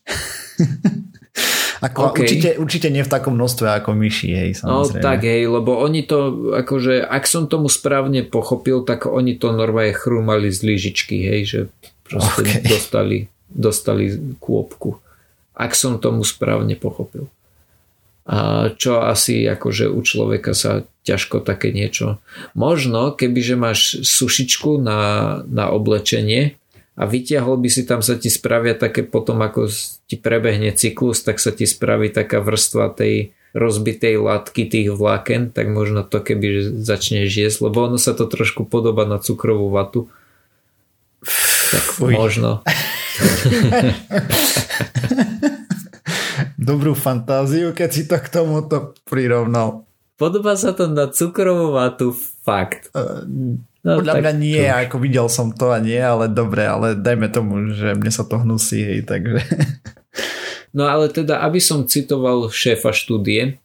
Ako, 1.83 2.15
okay. 2.15 2.25
určite, 2.25 2.49
určite 2.63 2.89
nie 2.95 3.05
v 3.05 3.13
takom 3.13 3.37
množstve 3.37 3.69
ako 3.69 3.93
myši, 3.93 4.29
hej, 4.33 4.51
no, 4.65 4.89
samozrejme. 4.89 4.97
No 4.97 5.05
tak, 5.05 5.21
hej, 5.29 5.43
lebo 5.45 5.77
oni 5.77 6.09
to, 6.09 6.19
akože, 6.57 7.05
ak 7.05 7.29
som 7.29 7.53
tomu 7.53 7.69
správne 7.69 8.25
pochopil, 8.25 8.81
tak 8.81 9.05
oni 9.05 9.37
to 9.37 9.53
normálne 9.53 9.93
chrúmali 9.93 10.49
z 10.49 10.65
lyžičky, 10.65 11.21
hej, 11.21 11.41
že 11.45 11.61
proste 12.09 12.49
okay. 12.49 12.65
dostali, 12.65 13.19
dostali 13.53 14.09
kôpku. 14.41 14.97
Ak 15.53 15.77
som 15.77 16.01
tomu 16.01 16.25
správne 16.25 16.81
pochopil 16.81 17.29
a 18.27 18.75
čo 18.75 19.07
asi 19.07 19.47
akože 19.47 19.87
u 19.87 20.03
človeka 20.03 20.51
sa 20.51 20.83
ťažko 21.07 21.47
také 21.47 21.71
niečo. 21.71 22.19
Možno, 22.59 23.15
kebyže 23.15 23.55
máš 23.55 24.03
sušičku 24.03 24.83
na, 24.83 24.99
na 25.47 25.71
oblečenie 25.71 26.59
a 26.99 27.07
vyťahol 27.07 27.63
by 27.63 27.71
si 27.71 27.87
tam 27.87 28.03
sa 28.03 28.19
ti 28.19 28.27
spravia 28.27 28.75
také 28.75 29.07
potom 29.07 29.39
ako 29.47 29.71
ti 30.11 30.19
prebehne 30.19 30.75
cyklus, 30.75 31.23
tak 31.23 31.39
sa 31.39 31.55
ti 31.55 31.71
spraví 31.71 32.11
taká 32.11 32.43
vrstva 32.43 32.91
tej 32.91 33.31
rozbitej 33.55 34.19
látky 34.19 34.69
tých 34.69 34.91
vláken, 34.91 35.55
tak 35.55 35.71
možno 35.71 36.03
to 36.03 36.19
keby 36.19 36.75
začneš 36.83 37.31
jesť, 37.31 37.71
lebo 37.71 37.87
ono 37.87 37.97
sa 37.97 38.13
to 38.13 38.27
trošku 38.27 38.67
podoba 38.67 39.07
na 39.07 39.23
cukrovú 39.23 39.71
vatu. 39.71 40.11
Tak 41.71 41.85
Fuj. 41.95 42.11
možno. 42.11 42.67
dobrú 46.67 46.99
fantáziu, 46.99 47.71
keď 47.71 47.89
si 47.95 48.03
to 48.11 48.19
k 48.19 48.27
tomuto 48.27 48.99
prirovnal. 49.07 49.87
Podobá 50.19 50.59
sa 50.59 50.75
to 50.75 50.91
na 50.91 51.07
cukrovú 51.07 51.79
vatu, 51.79 52.11
fakt. 52.43 52.91
Uh, 52.91 53.23
no, 53.87 54.03
podľa 54.03 54.19
mňa 54.19 54.33
nie, 54.35 54.65
to... 54.67 54.75
ako 54.75 54.97
videl 54.99 55.31
som 55.31 55.55
to 55.55 55.71
a 55.71 55.79
nie, 55.79 56.01
ale 56.01 56.27
dobre, 56.27 56.67
ale 56.67 56.99
dajme 56.99 57.31
tomu, 57.31 57.71
že 57.71 57.95
mne 57.95 58.11
sa 58.11 58.27
to 58.27 58.43
hnusí, 58.43 58.83
hej, 58.83 59.01
takže... 59.07 59.39
No 60.77 60.93
ale 60.93 61.09
teda, 61.09 61.41
aby 61.41 61.57
som 61.57 61.89
citoval 61.89 62.53
šéfa 62.53 62.93
štúdie, 62.93 63.57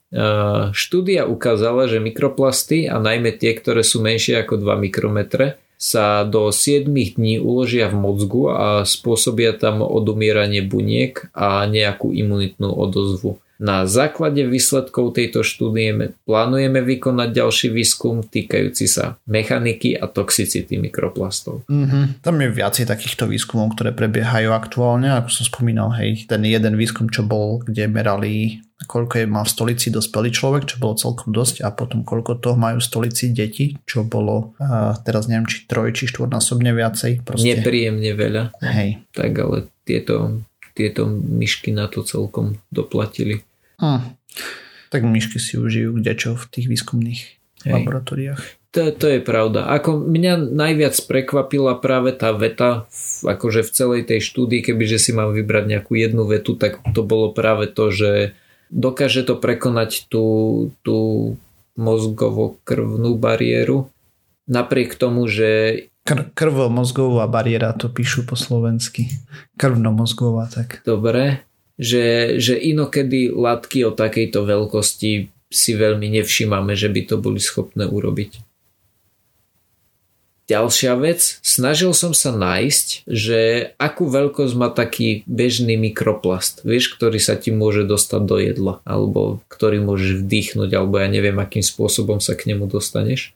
štúdia 0.71 1.27
ukázala, 1.27 1.91
že 1.91 1.99
mikroplasty 1.99 2.87
a 2.87 3.03
najmä 3.03 3.35
tie, 3.35 3.51
ktoré 3.51 3.83
sú 3.83 3.99
menšie 3.99 4.39
ako 4.39 4.55
2 4.55 4.79
mikrometre, 4.79 5.59
sa 5.81 6.21
do 6.29 6.53
7 6.53 6.85
dní 6.93 7.41
uložia 7.41 7.89
v 7.89 7.97
mozgu 7.97 8.53
a 8.53 8.85
spôsobia 8.85 9.57
tam 9.57 9.81
odumieranie 9.81 10.61
buniek 10.61 11.33
a 11.33 11.65
nejakú 11.65 12.13
imunitnú 12.13 12.69
odozvu. 12.69 13.41
Na 13.62 13.86
základe 13.86 14.41
výsledkov 14.50 15.13
tejto 15.13 15.45
štúdie 15.45 16.17
plánujeme 16.26 16.82
vykonať 16.82 17.30
ďalší 17.30 17.67
výskum 17.69 18.26
týkajúci 18.26 18.89
sa 18.89 19.21
mechaniky 19.30 19.93
a 19.93 20.10
toxicity 20.10 20.82
mikroplastov. 20.82 21.62
Mm-hmm. 21.69 22.26
Tam 22.26 22.41
je 22.41 22.50
viacej 22.50 22.89
takýchto 22.89 23.30
výskumov, 23.30 23.78
ktoré 23.78 23.93
prebiehajú 23.93 24.50
aktuálne, 24.50 25.13
ako 25.13 25.30
som 25.30 25.45
spomínal, 25.45 25.93
hej, 25.93 26.26
ten 26.26 26.41
jeden 26.41 26.74
výskum, 26.74 27.06
čo 27.13 27.21
bol, 27.21 27.62
kde 27.62 27.86
merali 27.86 28.65
koľko 28.82 29.21
je 29.21 29.28
má 29.30 29.45
v 29.45 29.54
stolici 29.54 29.88
dospelý 29.93 30.34
človek, 30.34 30.65
čo 30.65 30.82
bolo 30.82 30.97
celkom 30.97 31.30
dosť 31.30 31.62
a 31.62 31.69
potom 31.69 32.02
koľko 32.02 32.41
toho 32.41 32.58
majú 32.58 32.82
v 32.82 32.88
stolici 32.89 33.30
deti, 33.30 33.78
čo 33.86 34.02
bolo 34.02 34.58
uh, 34.58 34.97
teraz 35.06 35.30
neviem, 35.30 35.45
či 35.45 35.69
troj, 35.69 35.93
či 35.93 36.10
štvornásobne 36.10 36.74
viacej. 36.74 37.21
Proste. 37.21 37.45
Nepríjemne 37.45 38.12
veľa. 38.17 38.43
Hej. 38.65 39.06
Tak 39.13 39.32
ale 39.38 39.69
tieto, 39.86 40.41
tieto 40.74 41.06
myšky 41.13 41.69
na 41.71 41.86
to 41.88 42.02
celkom 42.02 42.58
doplatili. 42.74 43.45
Hm. 43.81 44.15
Tak 44.93 45.01
myšky 45.01 45.41
si 45.41 45.57
užijú 45.57 45.97
kdečo 45.97 46.37
v 46.37 46.45
tých 46.47 46.67
výskumných 46.69 47.21
Hej. 47.65 47.73
laboratóriách. 47.73 48.41
To, 48.71 48.87
to 48.95 49.05
je 49.17 49.19
pravda. 49.19 49.67
Ako 49.67 49.99
mňa 49.99 50.47
najviac 50.55 50.95
prekvapila 51.03 51.75
práve 51.83 52.15
tá 52.15 52.31
veta, 52.31 52.87
akože 53.19 53.67
v 53.67 53.71
celej 53.75 54.01
tej 54.07 54.23
štúdii, 54.23 54.63
kebyže 54.63 54.95
si 54.95 55.11
mám 55.11 55.35
vybrať 55.35 55.67
nejakú 55.67 55.99
jednu 55.99 56.23
vetu, 56.23 56.55
tak 56.55 56.79
to 56.95 57.03
bolo 57.03 57.35
práve 57.35 57.67
to, 57.67 57.91
že 57.91 58.11
dokáže 58.71 59.27
to 59.27 59.35
prekonať 59.35 60.07
tú, 60.07 60.25
tú 60.87 61.35
mozgovo-krvnú 61.75 63.19
bariéru, 63.19 63.91
napriek 64.47 64.95
tomu, 64.95 65.27
že 65.27 65.83
Kr- 66.01 66.33
krvo-mozgová 66.33 67.29
bariéra 67.29 67.77
to 67.77 67.85
píšu 67.91 68.25
po 68.25 68.33
slovensky. 68.33 69.11
Krvno-mozgová, 69.59 70.49
tak. 70.49 70.81
Dobre, 70.81 71.45
že, 71.81 72.37
že 72.37 72.53
inokedy 72.61 73.33
látky 73.33 73.89
o 73.89 73.91
takejto 73.91 74.45
veľkosti 74.45 75.33
si 75.49 75.71
veľmi 75.73 76.13
nevšímame, 76.21 76.77
že 76.77 76.87
by 76.93 77.01
to 77.09 77.17
boli 77.17 77.41
schopné 77.41 77.89
urobiť. 77.89 78.45
Ďalšia 80.51 80.99
vec, 80.99 81.39
snažil 81.39 81.95
som 81.95 82.11
sa 82.11 82.35
nájsť, 82.35 83.07
že 83.07 83.71
akú 83.79 84.11
veľkosť 84.11 84.53
má 84.59 84.67
taký 84.67 85.23
bežný 85.23 85.79
mikroplast, 85.79 86.67
vieš, 86.67 86.91
ktorý 86.91 87.23
sa 87.23 87.39
ti 87.39 87.55
môže 87.55 87.87
dostať 87.87 88.21
do 88.27 88.35
jedla, 88.35 88.73
alebo 88.83 89.39
ktorý 89.47 89.79
môžeš 89.79 90.21
vdýchnuť, 90.21 90.69
alebo 90.75 90.99
ja 90.99 91.07
neviem, 91.07 91.39
akým 91.39 91.63
spôsobom 91.63 92.19
sa 92.19 92.35
k 92.35 92.51
nemu 92.51 92.67
dostaneš. 92.67 93.31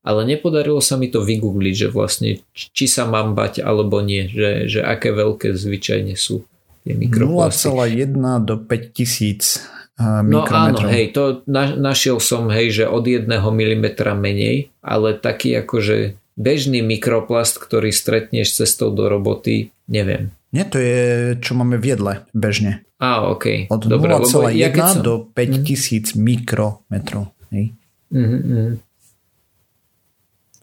Ale 0.00 0.24
nepodarilo 0.24 0.80
sa 0.80 0.96
mi 0.96 1.12
to 1.12 1.20
vygoogliť, 1.20 1.74
že 1.84 1.88
vlastne 1.92 2.30
či 2.56 2.84
sa 2.88 3.04
mám 3.08 3.36
bať 3.36 3.60
alebo 3.60 4.00
nie, 4.00 4.28
že, 4.28 4.68
že 4.68 4.80
aké 4.84 5.12
veľké 5.12 5.52
zvyčajne 5.56 6.16
sú 6.16 6.48
tie 6.84 6.94
mikroplasty. 6.94 7.72
0,1 7.72 8.44
do 8.44 8.54
5000 8.60 9.74
No 10.02 10.42
áno, 10.42 10.90
hej, 10.90 11.14
to 11.14 11.46
na, 11.46 11.70
našiel 11.78 12.18
som, 12.18 12.50
hej, 12.50 12.82
že 12.82 12.84
od 12.90 13.06
1 13.06 13.30
mm 13.30 13.86
menej, 14.18 14.74
ale 14.82 15.14
taký 15.14 15.62
akože 15.62 16.18
bežný 16.34 16.82
mikroplast, 16.82 17.62
ktorý 17.62 17.94
stretneš 17.94 18.58
cestou 18.58 18.90
do 18.90 19.06
roboty, 19.06 19.70
neviem. 19.86 20.34
Nie, 20.50 20.66
to 20.66 20.82
je, 20.82 21.34
čo 21.38 21.54
máme 21.54 21.78
v 21.78 21.94
jedle 21.94 22.12
bežne. 22.34 22.82
Á, 22.98 23.22
ok. 23.30 23.70
Od 23.70 23.86
0,1 23.86 24.58
ja 24.58 24.70
som... 24.74 25.02
do 25.02 25.14
5000 25.30 26.14
mm. 26.14 26.18
mikrometrov. 26.18 27.30
Hej. 27.54 27.74
Mm-hmm. 28.10 28.93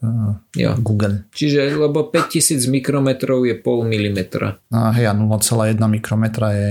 Uh, 0.01 0.33
jo. 0.57 0.73
Google. 0.81 1.29
Čiže, 1.29 1.77
lebo 1.77 2.09
5000 2.09 2.57
mikrometrov 2.73 3.45
je 3.45 3.53
pol 3.53 3.85
milimetra. 3.85 4.57
A 4.73 4.89
hej, 4.97 5.05
a 5.05 5.13
0,1 5.13 5.77
mikrometra 5.77 6.57
je 6.57 6.69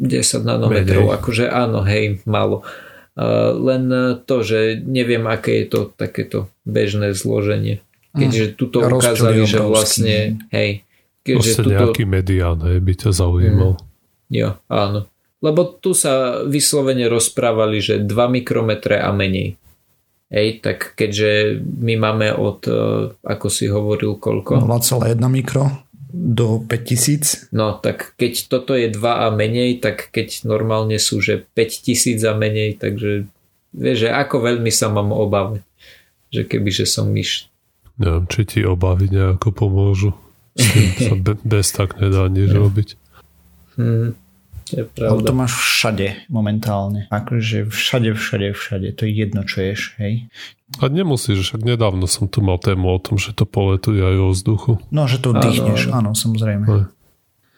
10 0.00 0.48
nanometrov, 0.48 1.12
akože 1.20 1.52
áno, 1.52 1.84
hej, 1.84 2.24
málo. 2.24 2.64
Uh, 3.18 3.52
len 3.60 3.90
to, 4.24 4.40
že 4.40 4.80
neviem, 4.80 5.26
aké 5.28 5.62
je 5.62 5.66
to 5.68 5.80
takéto 5.92 6.48
bežné 6.64 7.12
zloženie. 7.12 7.84
Keďže 8.16 8.44
mm. 8.44 8.52
tuto 8.56 8.78
ukázali, 8.80 9.44
že 9.44 9.60
vlastne, 9.60 10.40
hej, 10.48 10.88
Proste 11.36 11.60
tuto... 11.60 11.76
nejaký 11.76 12.08
medián 12.08 12.56
hej, 12.64 12.80
by 12.80 12.92
ťa 12.96 13.10
zaujímal. 13.12 13.76
Mm. 13.76 13.84
Jo, 14.32 14.48
áno. 14.72 15.08
Lebo 15.38 15.78
tu 15.78 15.94
sa 15.94 16.42
vyslovene 16.42 17.06
rozprávali, 17.06 17.78
že 17.78 18.00
2 18.02 18.08
mikrometre 18.08 18.98
a 18.98 19.12
menej. 19.12 19.60
Hej, 20.28 20.60
tak 20.60 20.92
keďže 20.92 21.64
my 21.64 21.94
máme 21.96 22.28
od, 22.36 22.60
e, 22.68 23.16
ako 23.16 23.46
si 23.48 23.64
hovoril, 23.64 24.20
koľko? 24.20 24.60
0,1 24.60 25.16
mikro 25.32 25.88
do 26.12 26.60
5000. 26.64 27.52
No, 27.52 27.76
tak 27.80 28.16
keď 28.20 28.48
toto 28.48 28.72
je 28.76 28.92
2 28.92 29.00
a 29.00 29.28
menej, 29.32 29.80
tak 29.80 30.12
keď 30.12 30.44
normálne 30.48 30.96
sú, 31.00 31.20
že 31.20 31.48
5000 31.56 32.24
a 32.28 32.32
menej, 32.36 32.76
takže 32.76 33.28
vieš, 33.72 34.08
že 34.08 34.10
ako 34.12 34.36
veľmi 34.52 34.72
sa 34.72 34.88
mám 34.88 35.12
obávať, 35.12 35.64
že 36.32 36.44
keby, 36.44 36.70
že 36.72 36.84
som 36.88 37.08
myš. 37.08 37.48
Neviem, 38.00 38.24
či 38.28 38.44
ti 38.44 38.60
obavy 38.64 39.08
nejako 39.08 39.48
pomôžu. 39.52 40.12
S 40.58 40.64
tým 40.74 40.88
sa 40.96 41.14
bez 41.44 41.66
tak 41.72 41.96
nedá 42.02 42.26
nič 42.28 42.50
robiť. 42.50 42.88
Hmm. 43.78 44.12
Je 44.72 44.84
pravda. 44.84 45.24
to 45.24 45.34
máš 45.34 45.52
všade 45.56 46.28
momentálne. 46.28 47.08
Akože 47.08 47.68
všade, 47.68 48.12
všade, 48.12 48.52
všade. 48.52 48.88
To 48.96 49.02
je 49.08 49.12
jedno, 49.12 49.42
čo 49.44 49.64
ješ, 49.64 49.96
hej. 49.96 50.28
A 50.78 50.92
nemusíš, 50.92 51.48
však 51.48 51.64
nedávno 51.64 52.04
som 52.04 52.28
tu 52.28 52.44
mal 52.44 52.60
tému 52.60 52.92
o 52.92 52.98
tom, 53.00 53.16
že 53.16 53.32
to 53.32 53.48
poletuje 53.48 54.04
aj 54.04 54.16
o 54.20 54.28
vzduchu. 54.36 54.72
No, 54.92 55.08
že 55.08 55.16
to 55.16 55.32
dýchneš, 55.32 55.88
áno, 55.88 56.12
áno 56.12 56.18
samozrejme. 56.18 56.66
Aj. 56.68 56.84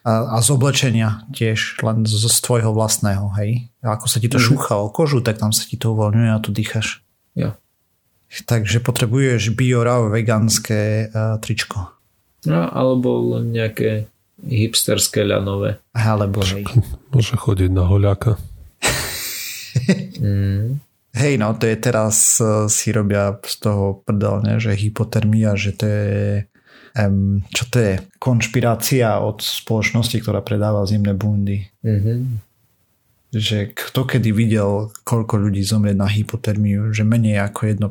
A, 0.01 0.13
a 0.33 0.37
z 0.41 0.49
oblečenia 0.57 1.29
tiež, 1.35 1.85
len 1.85 2.09
z, 2.09 2.17
z 2.17 2.39
tvojho 2.41 2.73
vlastného, 2.73 3.37
hej. 3.37 3.69
A 3.85 3.99
ako 3.99 4.07
sa 4.09 4.17
ti 4.23 4.33
to 4.33 4.41
mm. 4.41 4.45
šúcha 4.47 4.75
o 4.81 4.89
kožu, 4.89 5.21
tak 5.21 5.37
tam 5.37 5.53
sa 5.53 5.69
ti 5.69 5.77
to 5.77 5.93
uvoľňuje 5.93 6.31
a 6.33 6.41
tu 6.41 6.55
dýchaš. 6.55 7.05
Ja. 7.37 7.59
Takže 8.31 8.81
potrebuješ 8.81 9.53
biorav 9.53 10.09
vegánske 10.09 11.11
uh, 11.11 11.37
tričko. 11.43 11.93
No, 12.49 12.65
alebo 12.73 13.37
len 13.37 13.53
nejaké 13.53 14.09
hipsterské 14.47 15.25
ľanové. 15.27 15.81
Alebo 15.93 16.41
hej. 16.45 16.65
Môže 17.13 17.37
chodiť 17.37 17.71
na 17.73 17.85
hoľaka. 17.85 18.41
mm. 20.21 20.81
Hej, 21.11 21.43
no 21.43 21.59
to 21.59 21.67
je 21.67 21.75
teraz 21.75 22.39
uh, 22.39 22.71
si 22.71 22.95
robia 22.95 23.35
z 23.43 23.67
toho 23.67 23.99
prdelne, 24.07 24.63
že 24.63 24.79
hypotermia, 24.79 25.59
že 25.59 25.75
to 25.75 25.83
je 25.91 26.47
um, 26.95 27.43
čo 27.51 27.65
to 27.71 27.79
je? 27.83 27.95
Konšpirácia 28.19 29.19
od 29.19 29.43
spoločnosti, 29.43 30.17
ktorá 30.23 30.43
predáva 30.43 30.87
zimné 30.87 31.15
bundy. 31.15 31.67
Mm-hmm. 31.83 32.19
Že 33.31 33.59
kto 33.75 34.01
kedy 34.07 34.31
videl, 34.35 34.91
koľko 35.07 35.39
ľudí 35.39 35.63
zomrie 35.63 35.95
na 35.95 36.11
hypotermiu, 36.11 36.91
že 36.91 37.07
menej 37.07 37.39
ako 37.47 37.71
1% 37.71 37.83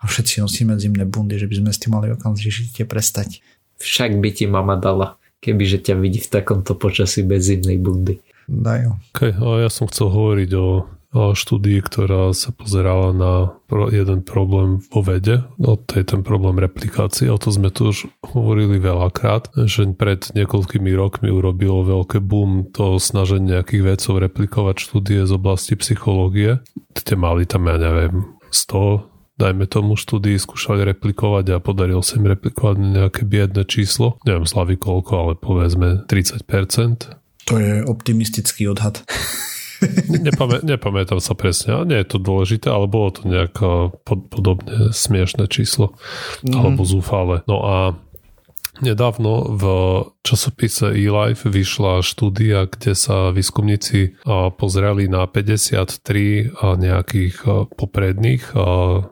a 0.00 0.04
všetci 0.08 0.40
nosíme 0.40 0.72
zimné 0.80 1.04
bundy, 1.04 1.36
že 1.36 1.44
by 1.44 1.60
sme 1.60 1.70
s 1.72 1.80
tým 1.80 1.92
mali 1.92 2.08
okamžite 2.08 2.88
prestať. 2.88 3.44
Však 3.80 4.16
by 4.16 4.28
ti 4.32 4.48
mama 4.48 4.80
dala 4.80 5.19
kebyže 5.40 5.80
ťa 5.88 5.94
vidí 5.96 6.20
v 6.20 6.32
takomto 6.40 6.76
počasí 6.76 7.24
bez 7.24 7.48
zimnej 7.48 7.80
bundy. 7.80 8.20
Dajú. 8.50 8.98
Okay, 9.14 9.32
a 9.32 9.66
ja 9.66 9.70
som 9.70 9.86
chcel 9.86 10.10
hovoriť 10.10 10.50
o, 10.58 10.82
o 11.14 11.22
štúdii, 11.38 11.78
ktorá 11.86 12.34
sa 12.34 12.50
pozerala 12.50 13.14
na 13.14 13.32
pro, 13.70 13.86
jeden 13.94 14.26
problém 14.26 14.82
vo 14.90 15.06
vede, 15.06 15.46
no 15.54 15.78
to 15.78 16.02
je 16.02 16.04
ten 16.04 16.26
problém 16.26 16.58
replikácie, 16.58 17.30
o 17.30 17.38
to 17.38 17.54
sme 17.54 17.70
tu 17.70 17.94
už 17.94 18.10
hovorili 18.26 18.82
veľakrát, 18.82 19.54
že 19.70 19.86
pred 19.94 20.34
niekoľkými 20.34 20.90
rokmi 20.98 21.30
urobilo 21.30 21.86
veľké 21.86 22.18
boom 22.18 22.66
to 22.74 22.98
snaženie 22.98 23.54
nejakých 23.54 23.86
vedcov 23.86 24.18
replikovať 24.18 24.76
štúdie 24.82 25.22
z 25.22 25.32
oblasti 25.32 25.78
psychológie. 25.78 26.58
Ste 26.98 27.14
mali 27.14 27.46
tam, 27.46 27.70
ja 27.70 27.78
neviem, 27.78 28.34
100 28.50 29.10
dajme 29.40 29.64
tomu 29.64 29.96
štúdii 29.96 30.36
skúšali 30.36 30.84
replikovať 30.84 31.56
a 31.56 31.64
podarilo 31.64 32.04
sa 32.04 32.20
im 32.20 32.28
replikovať 32.28 32.76
nejaké 32.76 33.22
biedne 33.24 33.64
číslo. 33.64 34.20
Neviem 34.28 34.44
slavy 34.44 34.76
koľko, 34.76 35.12
ale 35.16 35.32
povedzme 35.40 36.04
30%. 36.04 37.16
To 37.48 37.54
je 37.56 37.80
optimistický 37.88 38.68
odhad. 38.68 39.00
Nepamä, 40.12 40.60
nepamätám 40.60 41.24
sa 41.24 41.32
presne, 41.32 41.72
a 41.72 41.88
nie 41.88 41.96
je 42.04 42.12
to 42.12 42.18
dôležité, 42.20 42.68
ale 42.68 42.84
bolo 42.84 43.16
to 43.16 43.24
nejaké 43.24 43.96
pod, 44.04 44.28
podobne 44.28 44.92
smiešné 44.92 45.48
číslo, 45.48 45.96
mm-hmm. 46.44 46.52
alebo 46.52 46.84
zúfale. 46.84 47.40
No 47.48 47.64
a 47.64 47.76
Nedávno 48.80 49.54
v 49.56 49.64
časopise 50.24 50.92
eLife 50.92 51.48
vyšla 51.48 52.04
štúdia, 52.04 52.68
kde 52.68 52.92
sa 52.96 53.32
výskumníci 53.32 54.20
pozreli 54.56 55.08
na 55.08 55.24
53 55.24 56.56
nejakých 56.56 57.36
popredných 57.76 58.56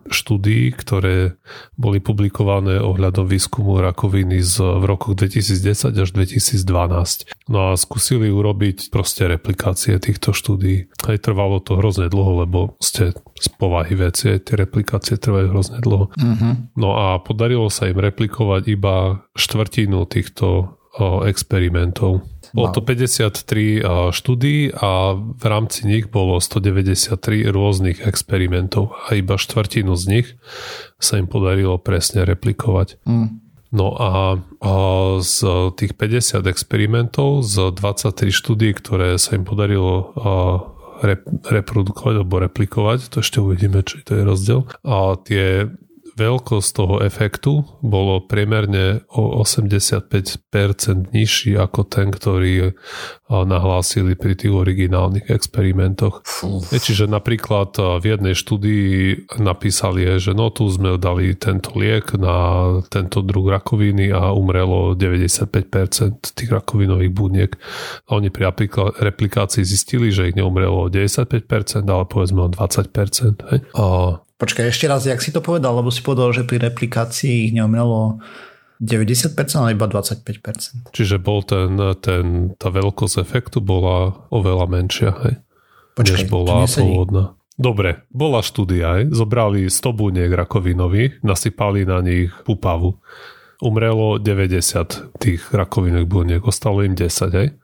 štúdií, 0.08 0.72
ktoré 0.72 1.40
boli 1.76 2.00
publikované 2.00 2.80
ohľadom 2.80 3.28
výskumu 3.28 3.80
rakoviny 3.80 4.40
z, 4.44 4.60
v 4.60 4.84
rokoch 4.84 5.16
2010 5.16 5.96
až 5.96 6.08
2012. 6.12 7.48
No 7.48 7.72
a 7.72 7.80
skúsili 7.80 8.28
urobiť 8.28 8.92
proste 8.92 9.24
replikácie 9.24 9.96
týchto 9.96 10.36
štúdií. 10.36 10.92
Aj 11.08 11.16
trvalo 11.16 11.60
to 11.60 11.80
hrozne 11.80 12.12
dlho, 12.12 12.44
lebo 12.44 12.76
ste 12.80 13.16
z 13.38 13.48
povahy 13.54 13.94
veci, 13.96 14.36
tie 14.36 14.54
replikácie 14.58 15.16
trvajú 15.16 15.46
hrozne 15.54 15.78
dlho. 15.80 16.10
Uh-huh. 16.10 16.52
No 16.74 16.88
a 16.98 17.22
podarilo 17.22 17.70
sa 17.70 17.86
im 17.88 17.96
replikovať 17.96 18.62
iba 18.68 19.24
štvrtinu 19.58 20.06
týchto 20.06 20.78
experimentov. 21.26 22.22
Bolo 22.54 22.70
to 22.70 22.80
53 22.80 24.14
štúdií 24.14 24.70
a 24.70 25.18
v 25.18 25.44
rámci 25.44 25.82
nich 25.84 26.06
bolo 26.06 26.38
193 26.38 27.50
rôznych 27.50 28.06
experimentov 28.06 28.94
a 28.94 29.18
iba 29.18 29.34
štvrtinu 29.34 29.98
z 29.98 30.04
nich 30.06 30.26
sa 31.02 31.18
im 31.18 31.26
podarilo 31.26 31.76
presne 31.82 32.22
replikovať. 32.22 33.02
Mm. 33.02 33.42
No 33.68 33.98
a, 33.98 34.38
a 34.62 34.72
z 35.20 35.38
tých 35.76 35.92
50 35.98 36.46
experimentov, 36.48 37.42
z 37.42 37.74
23 37.74 38.30
štúdí, 38.30 38.70
ktoré 38.72 39.18
sa 39.18 39.36
im 39.36 39.44
podarilo 39.44 40.14
rep, 41.02 41.26
reprodukovať 41.44 42.14
alebo 42.16 42.36
replikovať, 42.46 43.12
to 43.12 43.20
ešte 43.20 43.42
uvidíme, 43.42 43.84
či 43.84 44.06
to 44.06 44.16
je 44.16 44.22
rozdiel. 44.24 44.64
A 44.86 45.20
tie 45.20 45.68
veľkosť 46.18 46.70
toho 46.74 46.98
efektu 47.06 47.62
bolo 47.78 48.26
priemerne 48.26 49.06
o 49.14 49.38
85% 49.46 51.14
nižší 51.14 51.54
ako 51.54 51.86
ten, 51.86 52.10
ktorý 52.10 52.74
nahlásili 53.28 54.18
pri 54.18 54.34
tých 54.34 54.50
originálnych 54.50 55.30
experimentoch. 55.30 56.26
Fú. 56.26 56.58
Čiže 56.64 57.06
napríklad 57.06 57.76
v 57.76 58.04
jednej 58.04 58.34
štúdii 58.34 58.88
napísali, 59.38 60.08
že 60.18 60.34
no 60.34 60.50
tu 60.50 60.66
sme 60.66 60.98
dali 60.98 61.38
tento 61.38 61.76
liek 61.78 62.16
na 62.18 62.66
tento 62.88 63.22
druh 63.22 63.46
rakoviny 63.46 64.10
a 64.10 64.32
umrelo 64.32 64.98
95% 64.98 66.34
tých 66.34 66.50
rakovinových 66.50 67.12
buniek. 67.12 67.52
A 68.08 68.18
oni 68.18 68.32
pri 68.32 68.50
replikácii 68.96 69.62
zistili, 69.62 70.08
že 70.08 70.32
ich 70.32 70.36
neumrelo 70.36 70.88
95%, 70.88 71.84
ale 71.84 72.08
povedzme 72.08 72.48
o 72.48 72.50
20%. 72.50 73.44
Hej? 73.52 73.60
A 73.76 74.18
Počkaj, 74.38 74.70
ešte 74.70 74.86
raz, 74.86 75.02
jak 75.02 75.18
si 75.18 75.34
to 75.34 75.42
povedal, 75.42 75.74
lebo 75.74 75.90
si 75.90 75.98
povedal, 75.98 76.30
že 76.30 76.46
pri 76.46 76.62
replikácii 76.70 77.50
ich 77.50 77.52
neumrelo 77.58 78.22
90%, 78.78 79.34
ale 79.58 79.74
iba 79.74 79.90
25%. 79.90 80.94
Čiže 80.94 81.18
bol 81.18 81.42
ten, 81.42 81.74
ten, 81.98 82.54
tá 82.54 82.70
veľkosť 82.70 83.18
efektu 83.18 83.58
bola 83.58 84.14
oveľa 84.30 84.66
menšia, 84.70 85.10
hej? 85.26 85.42
Počkaj, 85.98 86.14
než 86.14 86.30
bola 86.30 86.62
pôvodná. 86.70 87.24
Dobre, 87.58 88.06
bola 88.14 88.38
štúdia, 88.38 89.02
hej? 89.02 89.10
zobrali 89.10 89.66
100 89.66 89.90
buniek 89.90 90.30
rakovinových, 90.30 91.26
nasypali 91.26 91.82
na 91.82 91.98
nich 91.98 92.30
pupavu. 92.46 93.02
Umrelo 93.58 94.22
90 94.22 95.18
tých 95.18 95.42
rakovinových 95.50 96.06
buniek, 96.06 96.40
ostalo 96.46 96.86
im 96.86 96.94
10, 96.94 97.34
hej? 97.34 97.58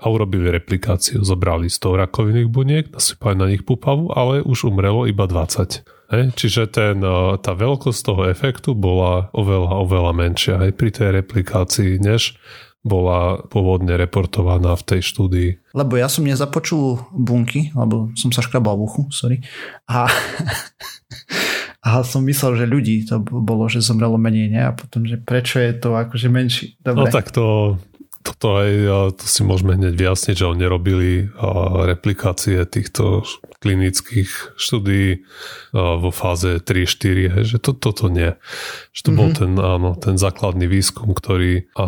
A 0.00 0.08
urobili 0.08 0.48
replikáciu. 0.48 1.20
Zobrali 1.20 1.68
100 1.68 2.08
rakovinných 2.08 2.48
buniek, 2.48 2.88
nasypali 2.88 3.36
na 3.36 3.46
nich 3.52 3.62
pupavu, 3.68 4.08
ale 4.16 4.40
už 4.40 4.72
umrelo 4.72 5.04
iba 5.04 5.28
20. 5.28 5.84
Hej? 6.10 6.24
Čiže 6.34 6.62
ten, 6.72 6.98
e, 7.04 7.36
tá 7.38 7.52
veľkosť 7.54 8.00
toho 8.00 8.22
efektu 8.26 8.72
bola 8.74 9.28
oveľa, 9.36 9.72
oveľa 9.84 10.12
menšia 10.16 10.54
aj 10.58 10.70
pri 10.74 10.90
tej 10.90 11.08
replikácii, 11.22 12.00
než 12.02 12.34
bola 12.80 13.44
pôvodne 13.52 13.92
reportovaná 14.00 14.72
v 14.72 14.86
tej 14.88 15.00
štúdii. 15.04 15.76
Lebo 15.76 16.00
ja 16.00 16.08
som 16.08 16.24
nezapočul 16.24 17.12
bunky, 17.12 17.68
lebo 17.76 18.08
som 18.16 18.32
sa 18.32 18.40
škrabal 18.40 18.80
v 18.80 18.84
uchu, 18.88 19.02
sorry. 19.12 19.44
A, 19.84 20.08
a 21.86 22.00
som 22.00 22.24
myslel, 22.24 22.56
že 22.56 22.64
ľudí 22.64 23.04
to 23.04 23.20
bolo, 23.20 23.68
že 23.68 23.84
zomrelo 23.84 24.16
menej, 24.16 24.48
ne? 24.48 24.60
A 24.64 24.72
potom, 24.72 25.04
že 25.04 25.20
prečo 25.20 25.60
je 25.60 25.76
to 25.76 25.92
akože 25.92 26.32
menší. 26.32 26.80
Dobre. 26.80 27.04
No 27.04 27.12
tak 27.12 27.28
to 27.36 27.76
toto 28.20 28.60
aj, 28.60 28.72
to 29.16 29.24
si 29.24 29.40
môžeme 29.40 29.80
hneď 29.80 29.96
vyjasniť, 29.96 30.36
že 30.36 30.50
oni 30.50 30.64
robili 30.68 31.28
replikácie 31.88 32.60
týchto 32.68 33.24
klinických 33.60 34.56
štúdií 34.56 35.24
vo 35.72 36.10
fáze 36.12 36.60
3-4, 36.60 37.44
že 37.44 37.56
to, 37.60 37.76
toto 37.76 38.08
nie. 38.08 38.36
Že 38.92 39.00
to 39.00 39.10
mm-hmm. 39.12 39.18
bol 39.20 39.28
mhm. 39.28 39.36
ten, 39.36 39.52
áno, 39.56 39.90
ten 39.96 40.16
základný 40.16 40.68
výskum, 40.68 41.12
ktorý 41.12 41.68
a 41.76 41.86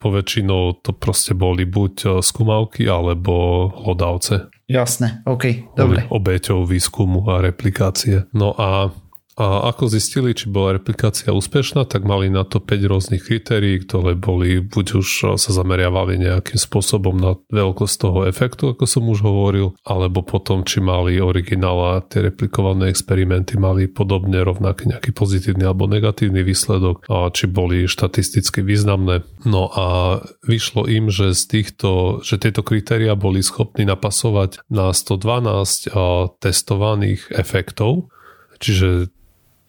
poväčšinou 0.00 0.84
to 0.84 0.92
proste 0.96 1.36
boli 1.36 1.68
buď 1.68 2.24
skúmavky 2.24 2.88
alebo 2.88 3.68
hlodavce. 3.72 4.48
Jasné, 4.64 5.20
OK, 5.28 5.76
dobre. 5.76 6.08
Obeťou 6.08 6.64
výskumu 6.64 7.28
a 7.28 7.44
replikácie. 7.44 8.24
No 8.32 8.56
a 8.56 8.88
A 9.34 9.66
ako 9.74 9.90
zistili, 9.90 10.30
či 10.30 10.46
bola 10.46 10.78
replikácia 10.78 11.34
úspešná, 11.34 11.90
tak 11.90 12.06
mali 12.06 12.30
na 12.30 12.46
to 12.46 12.62
5 12.62 12.70
rôznych 12.86 13.26
kritérií, 13.26 13.82
ktoré 13.82 14.14
boli, 14.14 14.62
buď 14.62 14.86
už 15.02 15.08
sa 15.34 15.50
zameriavali 15.50 16.22
nejakým 16.22 16.54
spôsobom 16.54 17.18
na 17.18 17.34
veľkosť 17.50 17.94
toho 17.98 18.18
efektu, 18.30 18.70
ako 18.70 18.86
som 18.86 19.10
už 19.10 19.26
hovoril, 19.26 19.74
alebo 19.82 20.22
potom, 20.22 20.62
či 20.62 20.78
mali 20.78 21.18
originál 21.18 21.78
a 21.82 21.92
tie 22.06 22.22
replikované 22.22 22.94
experimenty 22.94 23.58
mali 23.58 23.90
podobne 23.90 24.38
rovnaký 24.46 24.94
nejaký 24.94 25.10
pozitívny 25.10 25.66
alebo 25.66 25.90
negatívny 25.90 26.46
výsledok, 26.46 27.02
a 27.10 27.26
či 27.34 27.50
boli 27.50 27.90
štatisticky 27.90 28.62
významné. 28.62 29.26
No 29.42 29.66
a 29.74 30.20
vyšlo 30.46 30.86
im, 30.86 31.10
že 31.10 31.34
z 31.34 31.42
týchto, 31.50 32.22
že 32.22 32.38
tieto 32.38 32.62
kritéria 32.62 33.18
boli 33.18 33.42
schopní 33.42 33.82
napasovať 33.82 34.62
na 34.70 34.94
112 34.94 35.90
testovaných 36.38 37.34
efektov, 37.34 38.14
čiže 38.62 39.10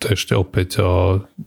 ešte 0.04 0.36
opäť 0.36 0.84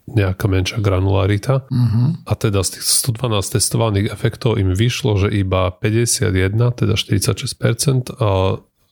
nejaká 0.09 0.49
menšia 0.49 0.81
granularita. 0.81 1.69
Uh-huh. 1.69 2.17
A 2.25 2.33
teda 2.33 2.65
z 2.65 2.81
tých 2.81 2.85
112 3.05 3.61
testovaných 3.61 4.07
efektov 4.09 4.57
im 4.57 4.73
vyšlo, 4.73 5.21
že 5.21 5.29
iba 5.33 5.69
51, 5.71 6.33
teda 6.57 6.95
46% 6.97 8.17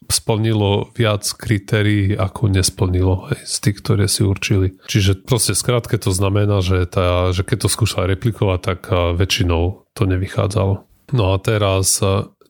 splnilo 0.06 0.94
viac 0.94 1.26
kritérií, 1.34 2.14
ako 2.14 2.52
nesplnilo 2.52 3.32
hej, 3.32 3.42
z 3.42 3.56
tých, 3.58 3.76
ktoré 3.82 4.06
si 4.06 4.22
určili. 4.22 4.78
Čiže 4.86 5.26
proste 5.26 5.56
skrátke 5.56 5.98
to 5.98 6.14
znamená, 6.14 6.62
že, 6.62 6.86
tá, 6.86 7.34
že 7.34 7.42
keď 7.42 7.66
to 7.66 7.68
skúšali 7.72 8.14
replikovať, 8.14 8.60
tak 8.62 8.80
väčšinou 8.90 9.88
to 9.96 10.02
nevychádzalo. 10.06 10.86
No 11.14 11.24
a 11.34 11.36
teraz, 11.42 11.98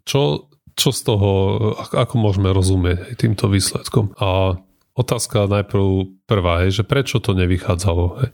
čo, 0.05 0.23
čo 0.77 0.89
z 0.93 1.01
toho, 1.05 1.31
ako 1.81 2.15
môžeme 2.21 2.53
rozumieť 2.53 3.17
týmto 3.21 3.49
výsledkom? 3.49 4.13
A 4.21 4.61
otázka 4.97 5.47
najprv 5.47 6.17
prvá 6.25 6.67
je, 6.67 6.83
že 6.83 6.85
prečo 6.89 7.21
to 7.21 7.37
nevychádzalo. 7.37 8.05
Hej. 8.19 8.31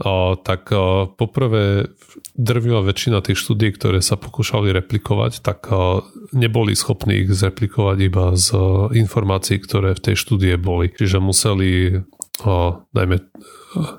A, 0.00 0.12
tak 0.40 0.70
a, 0.70 1.10
poprvé 1.10 1.90
drvivá 2.38 2.86
väčšina 2.86 3.20
tých 3.20 3.42
štúdí, 3.42 3.74
ktoré 3.74 3.98
sa 4.00 4.14
pokúšali 4.14 4.70
replikovať, 4.70 5.42
tak 5.42 5.66
a, 5.68 6.00
neboli 6.30 6.78
schopní 6.78 7.26
ich 7.26 7.30
zreplikovať 7.34 7.96
iba 8.06 8.32
z 8.38 8.46
a, 8.54 8.58
informácií, 8.94 9.58
ktoré 9.58 9.98
v 9.98 10.04
tej 10.10 10.16
štúdie 10.16 10.54
boli. 10.56 10.94
Čiže 10.94 11.18
museli 11.18 12.00
a, 12.44 12.84
dajme 12.92 13.22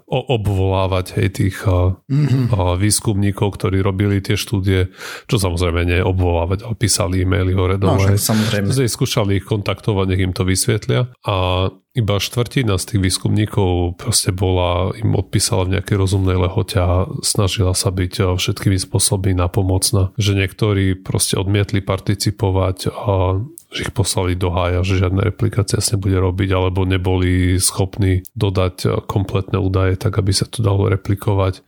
obvolávať 0.10 1.22
hej, 1.22 1.30
tých 1.38 1.58
mm-hmm. 1.66 2.54
výskumníkov, 2.82 3.62
ktorí 3.62 3.82
robili 3.86 4.22
tie 4.26 4.34
štúdie, 4.34 4.90
čo 5.30 5.38
samozrejme 5.38 5.86
nie 5.86 6.00
obvolávať, 6.02 6.66
ale 6.66 6.76
písali 6.78 7.22
e-maily 7.22 7.54
hore 7.54 7.78
dole. 7.78 8.18
No, 8.18 8.18
samozrejme. 8.18 8.74
skúšali 8.74 9.38
ich 9.38 9.46
kontaktovať, 9.46 10.06
nech 10.10 10.24
im 10.24 10.34
to 10.34 10.44
vysvetlia 10.48 11.14
a 11.26 11.70
iba 11.98 12.22
štvrtina 12.22 12.78
z 12.78 12.94
tých 12.94 13.02
výskumníkov 13.10 13.98
proste 13.98 14.30
bola, 14.30 14.94
im 14.94 15.18
odpísala 15.18 15.66
v 15.66 15.78
nejakej 15.78 15.98
rozumnej 15.98 16.38
lehote 16.38 16.78
a 16.78 17.10
snažila 17.26 17.74
sa 17.74 17.90
byť 17.90 18.38
všetkými 18.38 18.78
spôsobmi 18.78 19.34
napomocná. 19.34 20.14
Že 20.22 20.46
niektorí 20.46 20.94
proste 21.02 21.42
odmietli 21.42 21.82
participovať 21.82 22.94
a 22.94 23.42
že 23.78 23.86
ich 23.86 23.94
poslali 23.94 24.34
do 24.34 24.50
hája, 24.50 24.82
že 24.82 25.06
žiadna 25.06 25.30
replikácia 25.30 25.78
sa 25.78 25.94
nebude 25.94 26.18
robiť, 26.18 26.50
alebo 26.50 26.82
neboli 26.90 27.62
schopní 27.62 28.26
dodať 28.34 29.06
kompletné 29.06 29.62
údaje, 29.62 30.02
tak 30.02 30.18
aby 30.18 30.34
sa 30.34 30.50
to 30.50 30.66
dalo 30.66 30.90
replikovať 30.90 31.62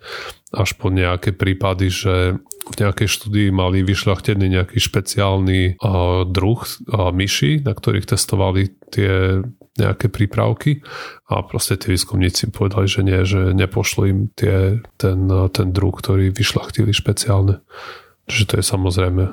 až 0.49 0.69
po 0.81 0.89
nejaké 0.89 1.37
prípady, 1.37 1.93
že 1.93 2.15
v 2.41 2.75
nejakej 2.81 3.05
štúdii 3.05 3.49
mali 3.53 3.85
vyšľachtený 3.85 4.45
nejaký 4.49 4.81
špeciálny 4.81 5.77
uh, 5.77 6.25
druh 6.25 6.59
uh, 6.61 7.13
myši, 7.13 7.61
na 7.61 7.73
ktorých 7.77 8.09
testovali 8.09 8.73
tie 8.89 9.45
nejaké 9.79 10.11
prípravky 10.11 10.83
a 11.31 11.39
proste 11.39 11.79
tí 11.79 11.95
výskumníci 11.95 12.51
povedali, 12.51 12.85
že 12.89 13.01
nie, 13.05 13.21
že 13.23 13.55
nepošlo 13.55 14.01
im 14.11 14.19
tie, 14.35 14.83
ten, 14.99 15.19
ten 15.55 15.67
druh, 15.71 15.95
ktorý 15.95 16.35
vyšľachtili 16.35 16.91
špeciálne. 16.91 17.63
Čiže 18.27 18.45
to 18.45 18.53
je 18.59 18.65
samozrejme 18.65 19.23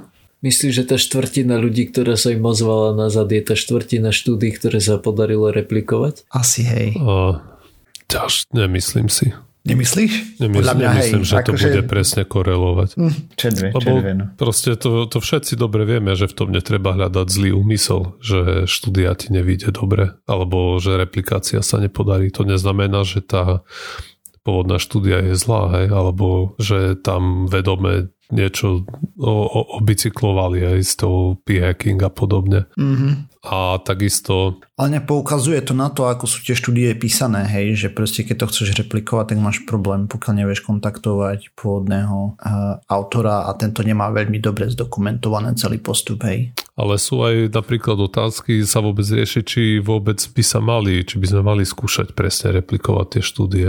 Myslíš, 0.45 0.73
že 0.73 0.85
tá 0.85 0.97
štvrtina 1.01 1.57
ľudí, 1.57 1.89
ktorá 1.89 2.15
sa 2.21 2.29
im 2.29 2.45
ozvala 2.45 2.93
nazad, 2.93 3.33
je 3.33 3.41
tá 3.41 3.55
štvrtina 3.57 4.13
štúdí, 4.13 4.53
ktoré 4.53 4.85
sa 4.85 5.01
podarilo 5.01 5.49
replikovať? 5.49 6.29
Asi 6.29 6.63
hej. 6.69 7.01
Uh, 7.01 7.41
ťaž, 8.13 8.45
nemyslím 8.53 9.09
si. 9.09 9.33
Nemyslíš? 9.67 10.39
Nemysl, 10.39 10.59
Podľa 10.63 10.75
mňa, 10.79 10.89
nemyslím, 10.95 11.23
hej, 11.27 11.31
že 11.33 11.37
to 11.43 11.53
že... 11.59 11.65
bude 11.67 11.83
presne 11.91 12.23
korelovať. 12.23 12.89
Hm, 12.95 13.15
čedve, 13.35 13.67
Lebo 13.75 13.91
no. 14.15 14.25
proste 14.39 14.79
to, 14.79 15.11
to 15.11 15.19
všetci 15.19 15.59
dobre 15.59 15.83
vieme, 15.83 16.15
že 16.15 16.31
v 16.31 16.35
tom 16.39 16.49
netreba 16.55 16.95
hľadať 16.95 17.27
zlý 17.27 17.51
úmysel, 17.51 18.15
že 18.23 18.71
štúdia 18.71 19.11
ti 19.19 19.35
nevíde 19.35 19.75
dobre, 19.75 20.15
alebo 20.31 20.79
že 20.79 20.95
replikácia 20.95 21.59
sa 21.67 21.83
nepodarí. 21.83 22.31
To 22.39 22.47
neznamená, 22.47 23.03
že 23.03 23.27
tá 23.27 23.67
pôvodná 24.47 24.79
štúdia 24.79 25.19
je 25.27 25.35
zlá, 25.35 25.75
hej, 25.75 25.91
alebo 25.91 26.55
že 26.63 26.95
tam 27.03 27.51
vedome 27.51 28.15
niečo 28.31 28.83
o, 29.19 29.35
o, 29.47 29.61
obicyklovali 29.79 30.63
aj 30.63 30.79
s 30.83 30.93
tou 30.99 31.39
p-hacking 31.47 31.99
a 32.03 32.11
podobne. 32.11 32.67
Mm-hmm. 32.75 33.39
A 33.47 33.79
takisto... 33.79 34.59
Ale 34.75 34.99
nepoukazuje 34.99 35.63
to 35.63 35.79
na 35.79 35.95
to, 35.95 36.11
ako 36.11 36.27
sú 36.27 36.43
tie 36.43 36.59
štúdie 36.59 36.91
písané, 36.99 37.47
hej, 37.47 37.79
že 37.79 37.89
proste 37.95 38.27
keď 38.27 38.43
to 38.43 38.51
chceš 38.51 38.75
replikovať, 38.83 39.35
tak 39.35 39.39
máš 39.39 39.63
problém, 39.63 40.11
pokiaľ 40.11 40.43
nevieš 40.43 40.67
kontaktovať 40.67 41.55
pôvodného 41.55 42.35
uh, 42.35 42.83
autora 42.91 43.47
a 43.47 43.55
tento 43.55 43.87
nemá 43.87 44.11
veľmi 44.11 44.43
dobre 44.43 44.67
zdokumentované 44.75 45.55
celý 45.55 45.79
postup, 45.79 46.27
hej. 46.27 46.51
Ale 46.77 47.01
sú 47.01 47.25
aj 47.25 47.57
napríklad 47.57 47.97
otázky 47.97 48.61
sa 48.69 48.85
vôbec 48.85 49.09
riešiť, 49.09 49.45
či 49.49 49.63
vôbec 49.81 50.21
by 50.21 50.43
sa 50.45 50.61
mali, 50.61 51.01
či 51.01 51.17
by 51.17 51.27
sme 51.33 51.43
mali 51.43 51.65
skúšať 51.65 52.13
presne 52.13 52.53
replikovať 52.61 53.07
tie 53.17 53.23
štúdie. 53.25 53.69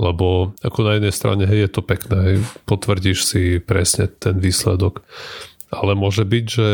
Lebo 0.00 0.56
ako 0.64 0.78
na 0.80 0.96
jednej 0.96 1.12
strane, 1.12 1.44
hej, 1.44 1.68
je 1.68 1.70
to 1.76 1.82
pekné, 1.84 2.18
hej, 2.24 2.36
potvrdíš 2.64 3.18
si 3.28 3.42
presne 3.60 4.08
ten 4.08 4.40
výsledok. 4.40 5.04
Ale 5.68 5.92
môže 5.92 6.24
byť, 6.24 6.44
že 6.48 6.68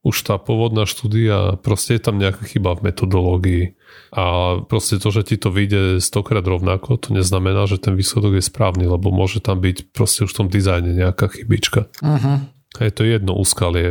už 0.00 0.16
tá 0.24 0.40
pôvodná 0.40 0.88
štúdia, 0.88 1.60
proste 1.60 2.00
je 2.00 2.02
tam 2.02 2.16
nejaká 2.16 2.48
chyba 2.48 2.72
v 2.72 2.88
metodológii. 2.88 3.64
A 4.16 4.56
proste 4.64 4.96
to, 4.96 5.12
že 5.12 5.28
ti 5.28 5.36
to 5.36 5.52
vyjde 5.52 6.00
stokrát 6.00 6.42
rovnako, 6.42 6.96
to 6.96 7.12
neznamená, 7.12 7.68
že 7.68 7.78
ten 7.78 7.94
výsledok 7.94 8.40
je 8.40 8.44
správny, 8.48 8.88
lebo 8.88 9.12
môže 9.12 9.44
tam 9.44 9.60
byť 9.60 9.92
proste 9.92 10.24
už 10.24 10.32
v 10.32 10.38
tom 10.40 10.48
dizajne 10.48 10.96
nejaká 10.96 11.30
chybička. 11.30 11.92
Uh-huh. 12.00 12.48
Je 12.78 12.94
to 12.94 13.02
jedno 13.02 13.34
úskalie 13.34 13.90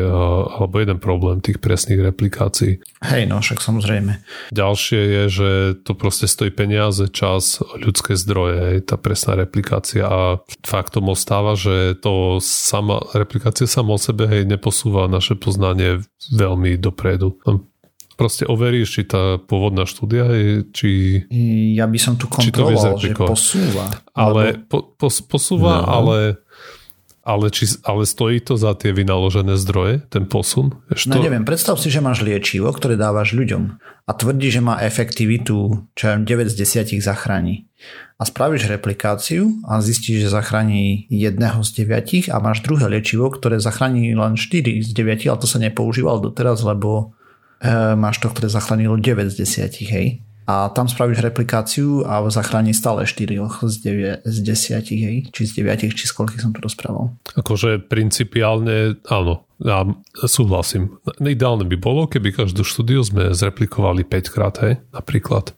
alebo 0.56 0.80
jeden 0.80 1.04
problém 1.04 1.44
tých 1.44 1.60
presných 1.60 2.00
replikácií. 2.00 2.80
Hej, 3.04 3.28
no 3.28 3.44
však 3.44 3.60
samozrejme. 3.60 4.24
Ďalšie 4.56 5.02
je, 5.04 5.24
že 5.28 5.50
to 5.84 6.00
proste 6.00 6.32
stojí 6.32 6.48
peniaze, 6.48 7.12
čas, 7.12 7.60
ľudské 7.76 8.16
zdroje, 8.16 8.56
hej, 8.56 8.78
tá 8.88 8.96
presná 8.96 9.36
replikácia 9.36 10.08
a 10.08 10.40
faktom 10.64 11.12
ostáva, 11.12 11.60
že 11.60 12.00
to 12.00 12.40
sama, 12.40 13.04
replikácia 13.12 13.68
sama 13.68 13.96
o 13.96 14.00
sebe 14.00 14.32
hej, 14.32 14.48
neposúva 14.48 15.12
naše 15.12 15.36
poznanie 15.36 16.00
veľmi 16.32 16.80
dopredu 16.80 17.36
proste 18.20 18.44
overíš, 18.44 19.00
či 19.00 19.02
tá 19.08 19.40
pôvodná 19.40 19.88
štúdia 19.88 20.28
je, 20.28 20.68
či... 20.76 20.90
Ja 21.80 21.88
by 21.88 21.96
som 21.96 22.20
tu 22.20 22.28
kontroloval, 22.28 23.00
že 23.00 23.16
posúva. 23.16 23.88
Ale 24.12 24.60
po, 24.68 24.92
po, 24.92 25.08
posúva, 25.08 25.80
no. 25.80 25.88
ale 25.88 26.18
ale, 27.30 27.54
či, 27.54 27.70
ale 27.86 28.10
stojí 28.10 28.42
to 28.42 28.58
za 28.58 28.74
tie 28.74 28.90
vynaložené 28.90 29.54
zdroje, 29.62 30.02
ten 30.10 30.26
posun? 30.26 30.74
Ešte 30.90 31.14
no 31.14 31.22
neviem, 31.22 31.46
predstav 31.46 31.78
si, 31.78 31.94
že 31.94 32.02
máš 32.02 32.26
liečivo, 32.26 32.66
ktoré 32.74 32.98
dávaš 32.98 33.38
ľuďom 33.38 33.78
a 34.10 34.12
tvrdí, 34.18 34.50
že 34.50 34.66
má 34.66 34.82
efektivitu, 34.82 35.86
čo 35.94 36.04
aj 36.10 36.26
9 36.26 36.50
z 36.50 36.56
10 36.90 37.06
zachráni. 37.06 37.70
A 38.18 38.26
spravíš 38.26 38.66
replikáciu 38.66 39.62
a 39.70 39.78
zistíš, 39.80 40.26
že 40.26 40.34
zachráni 40.34 41.06
jedného 41.14 41.62
z 41.62 41.86
9 41.86 42.34
a 42.34 42.42
máš 42.42 42.66
druhé 42.66 42.90
liečivo, 42.90 43.30
ktoré 43.30 43.62
zachráni 43.62 44.18
len 44.18 44.34
4 44.34 44.82
z 44.82 44.90
9, 44.90 45.30
ale 45.30 45.38
to 45.38 45.46
sa 45.46 45.62
nepoužívalo 45.62 46.34
doteraz, 46.34 46.66
lebo 46.66 47.14
e, 47.62 47.94
máš 47.94 48.18
to, 48.18 48.34
ktoré 48.34 48.50
zachránilo 48.50 48.98
9 48.98 49.30
z 49.30 49.70
10, 49.70 49.94
hej 49.94 50.08
a 50.50 50.74
tam 50.74 50.90
spravíš 50.90 51.22
replikáciu 51.22 52.02
a 52.10 52.26
zachráni 52.34 52.74
stále 52.74 53.06
4 53.06 53.38
z, 53.70 53.76
9, 53.86 54.26
z 54.26 54.38
10, 54.82 54.82
hej, 54.98 55.18
či 55.30 55.42
z 55.46 55.62
9, 55.62 55.94
či 55.94 56.10
z 56.10 56.14
koľkých 56.18 56.42
som 56.42 56.50
tu 56.50 56.66
rozprával. 56.66 57.14
Akože 57.38 57.86
principiálne 57.86 58.98
áno, 59.06 59.46
ja 59.62 59.86
súhlasím. 60.26 60.98
Ideálne 61.22 61.70
by 61.70 61.78
bolo, 61.78 62.10
keby 62.10 62.34
každú 62.34 62.66
štúdiu 62.66 63.06
sme 63.06 63.30
zreplikovali 63.30 64.02
5 64.02 64.34
krát, 64.34 64.58
hej, 64.66 64.82
napríklad. 64.90 65.54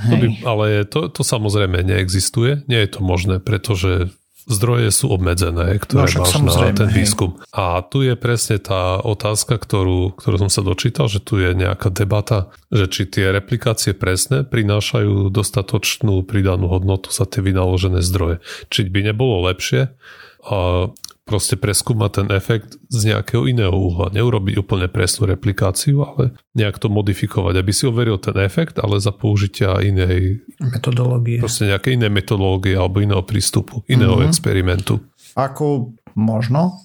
To 0.00 0.14
by, 0.16 0.26
ale 0.42 0.66
to, 0.88 1.12
to 1.12 1.22
samozrejme 1.22 1.84
neexistuje, 1.84 2.66
nie 2.66 2.80
je 2.82 2.90
to 2.90 3.04
možné, 3.04 3.38
pretože 3.38 4.10
zdroje 4.48 4.88
sú 4.94 5.12
obmedzené, 5.12 5.76
ktoré 5.82 6.08
no, 6.16 6.24
máš 6.24 6.32
na 6.40 6.72
ten 6.72 6.88
výskum. 6.88 7.36
Hej. 7.36 7.52
A 7.52 7.64
tu 7.84 8.00
je 8.00 8.14
presne 8.16 8.56
tá 8.60 9.00
otázka, 9.02 9.60
ktorú, 9.60 10.16
ktorú 10.16 10.36
som 10.46 10.50
sa 10.50 10.62
dočítal, 10.64 11.10
že 11.10 11.20
tu 11.20 11.40
je 11.42 11.52
nejaká 11.52 11.92
debata, 11.92 12.48
že 12.72 12.88
či 12.88 13.02
tie 13.10 13.34
replikácie 13.34 13.92
presne 13.92 14.46
prinášajú 14.46 15.28
dostatočnú 15.28 16.24
pridanú 16.24 16.70
hodnotu 16.70 17.12
za 17.12 17.28
tie 17.28 17.44
vynaložené 17.44 18.00
zdroje. 18.00 18.40
Či 18.72 18.88
by 18.88 19.12
nebolo 19.12 19.44
lepšie 19.50 19.92
a 20.40 20.88
proste 21.30 21.54
preskúmať 21.54 22.10
ten 22.10 22.28
efekt 22.34 22.74
z 22.90 23.14
nejakého 23.14 23.46
iného 23.46 23.70
uhla. 23.70 24.10
Neurobiť 24.10 24.58
úplne 24.58 24.90
presnú 24.90 25.30
replikáciu, 25.30 26.02
ale 26.02 26.34
nejak 26.58 26.82
to 26.82 26.90
modifikovať, 26.90 27.54
aby 27.54 27.70
si 27.70 27.86
overil 27.86 28.18
ten 28.18 28.34
efekt, 28.42 28.82
ale 28.82 28.98
za 28.98 29.14
použitia 29.14 29.78
inej 29.78 30.42
metodológie. 30.58 31.38
Proste 31.38 31.70
nejaké 31.70 31.94
iné 31.94 32.10
metodológie 32.10 32.74
alebo 32.74 32.98
iného 32.98 33.22
prístupu, 33.22 33.86
iného 33.86 34.18
mm-hmm. 34.18 34.30
experimentu. 34.34 34.98
Ako 35.38 35.94
možno 36.18 36.82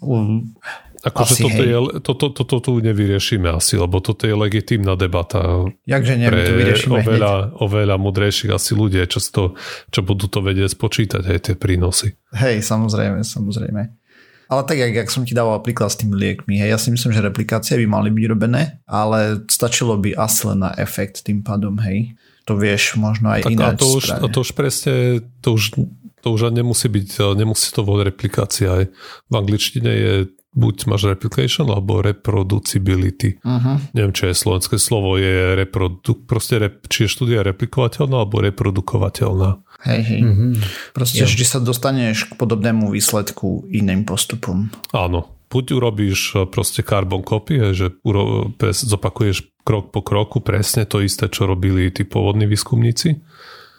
Akože 1.05 1.45
toto, 1.45 1.61
je, 1.61 1.77
toto, 2.01 2.25
toto 2.33 2.55
tu 2.57 2.71
nevyriešime 2.81 3.53
asi, 3.53 3.77
lebo 3.77 4.01
toto 4.01 4.25
je 4.25 4.33
legitímna 4.33 4.97
debata. 4.97 5.69
Jakže 5.85 6.17
nie, 6.17 6.25
pre 6.33 6.49
to 6.49 6.53
vyriešime 6.57 7.05
oveľa, 7.05 7.33
oveľa 7.61 7.95
mudrejších 8.01 8.49
asi 8.49 8.73
ľudia, 8.73 9.05
čo, 9.05 9.21
to, 9.21 9.53
čo 9.93 10.01
budú 10.01 10.25
to 10.25 10.41
vedieť 10.41 10.73
spočítať, 10.73 11.21
aj 11.29 11.39
tie 11.45 11.55
prínosy. 11.61 12.17
Hej, 12.33 12.65
samozrejme, 12.65 13.21
samozrejme. 13.21 14.04
Ale 14.45 14.61
tak, 14.63 14.77
jak, 14.77 14.93
jak 14.93 15.09
som 15.09 15.25
ti 15.25 15.33
dával 15.33 15.57
príklad 15.65 15.89
s 15.89 15.97
tými 15.97 16.13
liekmi, 16.13 16.61
hej, 16.61 16.69
ja 16.73 16.79
si 16.79 16.93
myslím, 16.93 17.11
že 17.13 17.25
replikácie 17.25 17.81
by 17.81 17.87
mali 17.89 18.09
byť 18.13 18.25
robené, 18.29 18.81
ale 18.85 19.41
stačilo 19.49 19.97
by 19.97 20.13
asi 20.13 20.53
len 20.53 20.65
na 20.65 20.71
efekt 20.77 21.25
tým 21.25 21.41
pádom, 21.41 21.77
hej. 21.81 22.13
To 22.45 22.53
vieš 22.53 22.93
možno 23.01 23.33
aj 23.33 23.49
tak 23.49 23.57
ináč 23.57 23.73
a 23.73 23.81
to, 23.81 23.87
už, 23.89 24.05
a 24.13 24.25
to 24.29 24.39
už 24.45 24.51
presne, 24.53 24.93
to 25.41 25.57
už, 25.57 25.81
to 26.21 26.27
už 26.29 26.53
nemusí 26.53 26.85
byť, 26.85 27.33
nemusí 27.33 27.73
to 27.73 27.81
byť 27.81 28.05
replikácia. 28.05 28.69
Aj. 28.69 28.85
V 29.25 29.33
angličtine 29.33 29.89
je 29.89 30.13
buď 30.55 30.87
máš 30.87 31.11
replication 31.11 31.67
alebo 31.67 31.99
reproducibility. 31.99 33.43
Uh-huh. 33.43 33.75
Neviem, 33.91 34.15
čo 34.15 34.31
je 34.31 34.35
slovenské 34.39 34.79
slovo, 34.79 35.19
je 35.19 35.59
reprodu, 35.59 36.15
proste 36.23 36.57
rep, 36.57 36.87
či 36.87 37.05
je 37.05 37.11
štúdia 37.11 37.43
replikovateľná 37.43 38.23
alebo 38.23 38.39
reprodukovateľná. 38.39 39.59
Hej, 39.83 40.01
hej. 40.07 40.21
Uh-huh. 40.23 40.55
Proste 40.95 41.21
ja. 41.21 41.27
vždy 41.27 41.45
sa 41.45 41.59
dostaneš 41.59 42.31
k 42.31 42.33
podobnému 42.39 42.95
výsledku 42.95 43.67
iným 43.67 44.07
postupom. 44.07 44.71
Áno. 44.95 45.35
Buď 45.45 45.77
urobíš 45.77 46.19
e, 46.33 46.49
proste 46.49 46.81
carbon 46.81 47.21
copy, 47.21 47.77
že 47.77 47.93
uro, 48.01 48.49
zopakuješ 48.59 49.45
krok 49.61 49.93
po 49.93 50.01
kroku 50.01 50.41
presne 50.41 50.89
to 50.89 50.99
isté, 51.05 51.29
čo 51.29 51.45
robili 51.45 51.93
tí 51.93 52.01
pôvodní 52.01 52.49
výskumníci, 52.49 53.21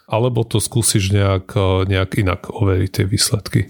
alebo 0.07 0.47
to 0.47 0.63
skúsiš 0.63 1.11
nejak, 1.11 1.53
e, 1.59 1.91
nejak 1.91 2.23
inak 2.23 2.49
overiť 2.55 2.91
tie 2.91 3.05
výsledky 3.05 3.61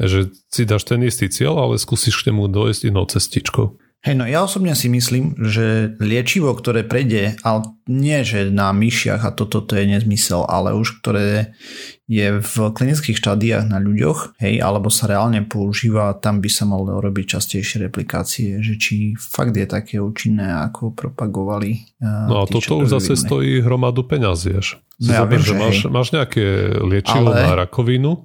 že 0.00 0.32
si 0.52 0.68
dáš 0.68 0.84
ten 0.84 1.00
istý 1.02 1.32
cieľ, 1.32 1.56
ale 1.56 1.80
skúsiš 1.80 2.20
k 2.22 2.32
nemu 2.32 2.52
dojsť 2.52 2.82
inou 2.88 3.08
cestičkou. 3.08 3.80
Hej, 4.06 4.22
no 4.22 4.24
ja 4.28 4.46
osobne 4.46 4.70
si 4.78 4.86
myslím, 4.86 5.34
že 5.34 5.98
liečivo, 5.98 6.54
ktoré 6.54 6.86
prejde, 6.86 7.34
ale 7.42 7.74
nie 7.90 8.22
že 8.22 8.54
na 8.54 8.70
myšiach 8.70 9.18
a 9.26 9.34
toto 9.34 9.58
to 9.58 9.74
je 9.74 9.82
nezmysel, 9.82 10.46
ale 10.46 10.78
už 10.78 11.02
ktoré 11.02 11.58
je 12.06 12.38
v 12.38 12.54
klinických 12.70 13.18
štádiách 13.18 13.66
na 13.66 13.82
ľuďoch, 13.82 14.38
hej, 14.38 14.62
alebo 14.62 14.94
sa 14.94 15.10
reálne 15.10 15.42
používa, 15.42 16.14
tam 16.22 16.38
by 16.38 16.46
sa 16.46 16.70
malo 16.70 17.02
robiť 17.02 17.34
častejšie 17.34 17.90
replikácie, 17.90 18.62
že 18.62 18.78
či 18.78 19.18
fakt 19.18 19.58
je 19.58 19.66
také 19.66 19.98
účinné, 19.98 20.54
ako 20.54 20.94
propagovali. 20.94 21.98
No 21.98 22.42
a 22.42 22.46
tí, 22.46 22.62
toto 22.62 22.86
už 22.86 22.94
zase 22.94 23.18
stojí 23.18 23.58
hromadu 23.58 24.06
peňazí, 24.06 24.54
vieš. 24.54 24.78
No 25.02 25.18
ja 25.18 25.26
viem, 25.26 25.42
že 25.42 25.58
máš, 25.58 25.82
máš 25.90 26.14
nejaké 26.14 26.78
liečivo 26.78 27.34
ale... 27.34 27.42
na 27.42 27.52
rakovinu, 27.66 28.22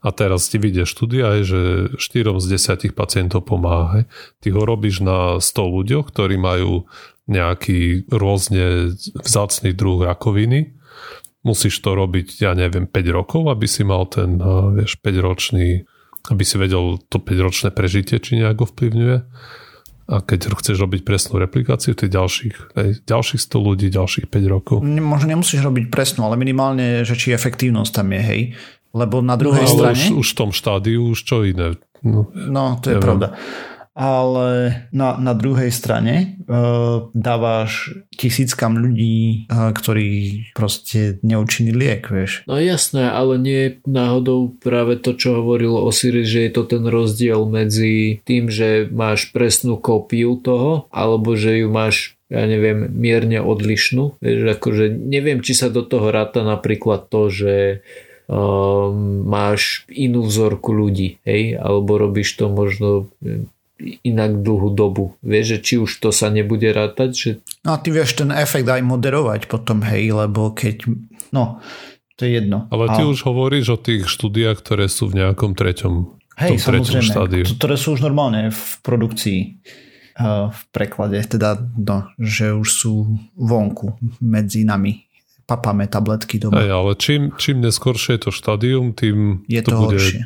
a 0.00 0.08
teraz 0.16 0.48
ti 0.48 0.56
vyjde 0.56 0.88
štúdia, 0.88 1.44
že 1.44 1.92
4 2.00 2.40
z 2.40 2.46
10 2.56 2.96
pacientov 2.96 3.44
pomáha. 3.44 4.08
Ty 4.40 4.48
ho 4.56 4.62
robíš 4.64 5.04
na 5.04 5.36
100 5.36 5.76
ľuďoch, 5.76 6.08
ktorí 6.08 6.40
majú 6.40 6.88
nejaký 7.28 8.08
rôzne 8.08 8.96
vzácný 9.20 9.76
druh 9.76 10.00
rakoviny. 10.02 10.72
Musíš 11.44 11.80
to 11.80 11.96
robiť, 11.96 12.40
ja 12.40 12.52
neviem, 12.56 12.88
5 12.88 13.16
rokov, 13.16 13.48
aby 13.52 13.68
si 13.68 13.84
mal 13.84 14.08
ten, 14.08 14.40
vieš, 14.76 14.96
5 15.04 15.20
ročný, 15.20 15.84
aby 16.32 16.42
si 16.44 16.56
vedel 16.56 17.00
to 17.08 17.20
5 17.20 17.46
ročné 17.46 17.68
prežitie, 17.72 18.20
či 18.20 18.40
nejak 18.40 18.60
ovplyvňuje. 18.60 19.16
A 20.10 20.18
keď 20.26 20.58
chceš 20.58 20.82
robiť 20.82 21.06
presnú 21.06 21.38
replikáciu, 21.38 21.94
tých 21.94 22.10
ďalších, 22.10 22.56
aj, 22.74 22.88
ďalších 23.06 23.40
100 23.46 23.62
ľudí, 23.62 23.86
ďalších 23.94 24.26
5 24.26 24.42
rokov. 24.50 24.82
Možno 24.82 25.30
nemusíš 25.30 25.62
robiť 25.62 25.86
presnú, 25.86 26.26
ale 26.26 26.34
minimálne, 26.34 27.06
že 27.06 27.14
či 27.14 27.30
efektívnosť 27.30 27.92
tam 27.94 28.10
je, 28.10 28.20
hej. 28.20 28.40
Lebo 28.90 29.22
na 29.22 29.38
druhej 29.38 29.66
no, 29.66 29.72
strane... 29.74 30.04
Už, 30.14 30.22
už 30.22 30.28
v 30.34 30.36
tom 30.36 30.50
štádiu 30.50 31.14
už 31.14 31.18
čo 31.22 31.46
iné. 31.46 31.78
No, 32.02 32.32
no 32.32 32.80
to 32.80 32.90
je 32.90 32.96
neviem. 32.96 33.06
pravda. 33.06 33.28
Ale 33.90 34.48
na, 34.94 35.18
na 35.18 35.34
druhej 35.34 35.68
strane 35.74 36.40
uh, 36.46 37.10
dávaš 37.12 37.92
tisíckam 38.14 38.78
ľudí, 38.78 39.50
uh, 39.50 39.74
ktorí 39.74 40.08
proste 40.56 41.20
neúčinný 41.20 41.74
liek, 41.74 42.08
vieš. 42.08 42.46
No 42.48 42.56
jasné, 42.56 43.10
ale 43.10 43.36
nie 43.36 43.82
náhodou 43.84 44.56
práve 44.56 44.96
to, 44.96 45.12
čo 45.18 45.42
hovoril 45.42 45.74
Osiris, 45.74 46.30
že 46.30 46.48
je 46.48 46.52
to 46.54 46.62
ten 46.70 46.86
rozdiel 46.86 47.44
medzi 47.50 48.24
tým, 48.24 48.48
že 48.48 48.88
máš 48.88 49.28
presnú 49.34 49.76
kópiu 49.76 50.38
toho, 50.38 50.88
alebo 50.94 51.36
že 51.36 51.60
ju 51.60 51.68
máš 51.68 52.16
ja 52.30 52.46
neviem, 52.46 52.86
mierne 52.94 53.42
odlišnú. 53.42 54.22
Vieš, 54.22 54.54
akože 54.54 54.86
neviem, 54.86 55.42
či 55.42 55.50
sa 55.50 55.66
do 55.66 55.82
toho 55.82 56.14
ráta 56.14 56.46
napríklad 56.46 57.10
to, 57.10 57.26
že 57.26 57.82
máš 59.26 59.82
inú 59.90 60.22
vzorku 60.22 60.70
ľudí, 60.70 61.18
hej, 61.26 61.58
alebo 61.58 61.98
robíš 61.98 62.38
to 62.38 62.46
možno 62.46 63.10
inak 63.80 64.44
dlhú 64.44 64.70
dobu. 64.76 65.16
Vieš, 65.24 65.46
že 65.56 65.58
či 65.58 65.74
už 65.80 65.90
to 65.98 66.14
sa 66.14 66.30
nebude 66.30 66.68
rátať, 66.70 67.10
že... 67.10 67.30
No 67.66 67.74
a 67.74 67.80
ty 67.80 67.90
vieš 67.90 68.22
ten 68.22 68.30
efekt 68.30 68.68
aj 68.68 68.84
moderovať 68.86 69.50
potom, 69.50 69.82
hej, 69.82 70.14
lebo 70.14 70.52
keď... 70.54 70.86
No, 71.34 71.58
to 72.14 72.28
je 72.28 72.38
jedno. 72.38 72.68
Ale 72.70 72.92
ty 72.94 73.02
a... 73.02 73.08
už 73.08 73.24
hovoríš 73.26 73.74
o 73.74 73.78
tých 73.80 74.06
štúdiách, 74.06 74.60
ktoré 74.62 74.86
sú 74.86 75.10
v 75.10 75.24
nejakom 75.24 75.56
treťom, 75.56 75.94
hej, 76.38 76.60
samozrejme, 76.60 77.02
štádiu. 77.02 77.44
ktoré 77.56 77.74
sú 77.74 77.98
už 77.98 78.04
normálne 78.04 78.52
v 78.52 78.64
produkcii 78.84 79.40
v 80.52 80.62
preklade, 80.76 81.16
teda 81.24 81.56
no, 81.80 82.12
že 82.20 82.52
už 82.52 82.68
sú 82.68 83.08
vonku 83.40 83.96
medzi 84.20 84.68
nami 84.68 85.09
papáme 85.50 85.90
tabletky 85.90 86.38
doma. 86.38 86.62
Aj, 86.62 86.70
ale 86.70 86.94
čím, 86.94 87.34
čím 87.34 87.58
neskôršie 87.58 88.14
je 88.14 88.20
to 88.22 88.30
štádium, 88.30 88.94
tým 88.94 89.42
je 89.50 89.60
to, 89.66 89.74
to 89.74 89.78
bude 89.82 89.98
horšie. 89.98 90.22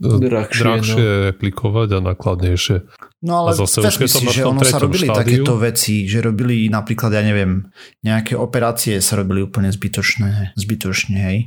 drahšie, 0.00 0.62
drahšie 0.64 1.04
no. 1.04 1.20
replikovať 1.28 1.88
a 1.92 1.98
nákladnejšie. 2.00 2.76
No 3.20 3.44
ale 3.44 3.52
zase 3.52 3.84
už 3.84 4.08
si, 4.08 4.24
že 4.32 4.48
ono 4.48 4.64
sa 4.64 4.80
robili 4.80 5.04
štádiu, 5.04 5.44
takéto 5.44 5.54
veci, 5.60 6.08
že 6.08 6.24
robili 6.24 6.72
napríklad, 6.72 7.12
ja 7.12 7.20
neviem, 7.20 7.68
nejaké 8.00 8.32
operácie 8.34 8.98
sa 9.04 9.20
robili 9.20 9.44
úplne 9.44 9.68
zbytočné, 9.68 10.56
zbytočne, 10.56 11.16
hej. 11.20 11.38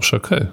Však 0.00 0.22
hej. 0.32 0.44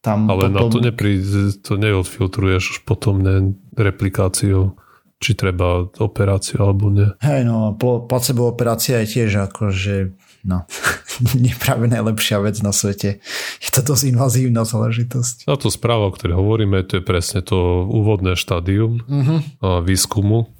Tam 0.00 0.30
ale 0.30 0.48
potom... 0.48 0.54
na 0.54 0.62
to, 0.70 0.78
nepri, 0.78 1.12
to 1.60 1.74
neodfiltruješ 1.74 2.62
už 2.70 2.78
potom 2.86 3.18
ne, 3.24 3.56
replikáciou 3.74 4.78
či 5.24 5.32
treba 5.32 5.88
operáciu 5.88 6.60
alebo 6.60 6.92
nie. 6.92 7.08
Hej, 7.24 7.48
no 7.48 7.72
placebo 7.80 8.44
operácia 8.44 9.00
je 9.00 9.16
tiež 9.16 9.48
akože 9.48 10.12
no, 10.44 10.68
nie 11.44 11.52
práve 11.56 11.88
najlepšia 11.90 12.40
vec 12.44 12.60
na 12.60 12.70
svete. 12.70 13.18
Je 13.58 13.70
to 13.72 13.80
dosť 13.80 14.12
invazívna 14.12 14.62
záležitosť. 14.68 15.48
A 15.48 15.56
to 15.56 15.72
správa, 15.72 16.08
o 16.08 16.14
ktorej 16.14 16.36
hovoríme, 16.38 16.84
to 16.84 17.00
je 17.00 17.04
presne 17.04 17.40
to 17.40 17.88
úvodné 17.88 18.36
štádium 18.36 19.00
uh-huh. 19.04 19.40
výskumu 19.82 20.52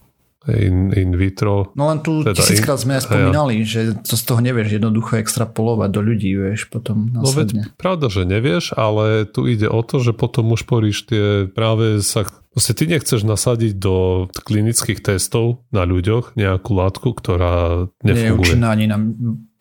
in, 0.49 0.93
in 0.93 1.16
vitro. 1.16 1.72
No 1.72 1.89
len 1.89 2.05
tu 2.05 2.20
teda 2.20 2.37
tisíckrát 2.37 2.76
sme 2.76 3.01
aj 3.01 3.09
spomínali, 3.09 3.64
ja. 3.64 3.68
že 3.68 3.80
to 4.05 4.14
z 4.16 4.24
toho 4.28 4.41
nevieš 4.45 4.76
jednoducho 4.76 5.16
extrapolovať 5.16 5.89
do 5.89 6.01
ľudí, 6.05 6.37
vieš, 6.37 6.68
potom 6.68 7.09
následne. 7.12 7.64
No 7.64 7.70
veď, 7.72 7.78
pravda, 7.80 8.07
že 8.12 8.22
nevieš, 8.28 8.76
ale 8.76 9.24
tu 9.24 9.49
ide 9.49 9.68
o 9.68 9.80
to, 9.80 10.05
že 10.05 10.12
potom 10.12 10.53
už 10.53 10.68
poríš 10.68 11.09
tie 11.09 11.49
práve 11.49 12.05
sa 12.05 12.28
Proste 12.55 12.73
ty 12.79 12.87
nechceš 12.87 13.27
nasadiť 13.27 13.83
do 13.83 14.27
klinických 14.31 15.03
testov 15.03 15.67
na 15.75 15.83
ľuďoch 15.83 16.39
nejakú 16.39 16.71
látku, 16.71 17.11
ktorá 17.11 17.91
nefunguje. 18.07 18.55
Nie 18.55 18.71
ani 18.71 18.87
na, 18.87 18.99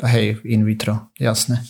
hej, 0.06 0.38
in 0.46 0.62
vitro, 0.62 1.10
jasné. 1.18 1.66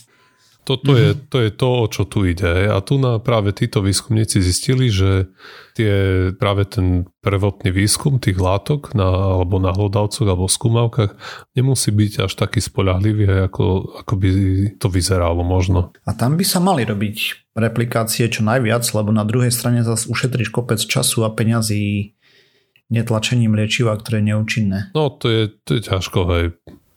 Toto 0.64 0.95
mm-hmm. 0.95 1.03
je, 1.03 1.11
to 1.28 1.38
je 1.43 1.51
to, 1.51 1.70
o 1.84 1.86
čo 1.91 2.03
tu 2.07 2.24
ide. 2.24 2.72
A 2.72 2.80
tu 2.80 2.95
na 2.95 3.20
práve 3.20 3.51
títo 3.51 3.84
výskumníci 3.84 4.39
zistili, 4.39 4.88
že 4.88 5.28
tie, 5.76 5.91
práve 6.39 6.64
ten 6.64 7.03
prvotný 7.20 7.76
výskum 7.76 8.16
tých 8.24 8.39
látok 8.39 8.95
na, 8.95 9.05
alebo 9.07 9.59
na 9.59 9.76
hlodavcoch 9.76 10.24
alebo 10.24 10.47
skúmavkách 10.47 11.11
nemusí 11.59 11.91
byť 11.91 12.14
až 12.24 12.32
taký 12.39 12.64
spolahlivý, 12.64 13.51
ako, 13.51 13.99
ako 14.07 14.14
by 14.16 14.30
to 14.80 14.88
vyzeralo 14.88 15.43
možno. 15.43 15.91
A 16.07 16.16
tam 16.16 16.39
by 16.39 16.45
sa 16.47 16.64
mali 16.64 16.88
robiť 16.88 17.51
replikácie 17.59 18.32
čo 18.32 18.47
najviac, 18.47 18.88
lebo 18.95 19.11
na 19.11 19.28
druhej 19.28 19.51
strane 19.51 19.84
zase 19.84 20.07
ušetríš 20.07 20.49
kopec 20.49 20.80
času 20.80 21.28
a 21.28 21.30
peňazí 21.36 22.16
netlačením 22.93 23.57
liečiva, 23.57 23.97
ktoré 23.97 24.22
je 24.22 24.28
neúčinné. 24.32 24.80
No 24.93 25.11
to 25.11 25.28
je, 25.28 25.41
to 25.66 25.76
je 25.76 25.82
ťažko, 25.82 26.20
hej. 26.32 26.45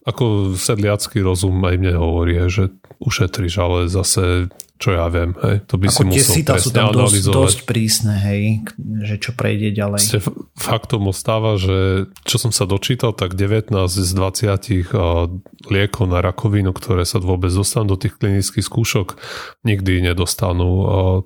Ako 0.07 0.55
sedliacký 0.55 1.19
rozum 1.21 1.59
aj 1.67 1.77
mne 1.83 1.95
hovorí, 1.99 2.39
že 2.47 2.71
ušetríš, 3.03 3.55
ale 3.59 3.79
zase 3.91 4.49
čo 4.77 4.93
ja 4.93 5.09
viem, 5.09 5.33
hej, 5.41 5.65
to 5.65 5.81
by 5.81 5.89
Ako 5.89 5.97
si 5.97 6.05
musel 6.05 6.35
presne 6.45 6.61
sú 6.61 6.71
tam 6.77 6.93
dosť, 6.93 7.17
dosť 7.33 7.59
prísne, 7.65 8.13
hej, 8.21 8.61
že 9.09 9.17
čo 9.17 9.33
prejde 9.33 9.73
ďalej. 9.73 10.01
Ste 10.05 10.21
faktom 10.53 11.09
ostáva, 11.09 11.57
že 11.57 12.13
čo 12.29 12.37
som 12.37 12.53
sa 12.53 12.69
dočítal, 12.69 13.17
tak 13.17 13.41
19 13.41 13.73
z 13.89 14.11
20 14.13 15.73
liekov 15.73 16.05
na 16.13 16.21
rakovinu, 16.21 16.77
ktoré 16.77 17.09
sa 17.09 17.17
vôbec 17.25 17.49
dostanú 17.49 17.97
do 17.97 18.01
tých 18.05 18.21
klinických 18.21 18.69
skúšok, 18.69 19.17
nikdy 19.65 20.05
nedostanú 20.05 20.69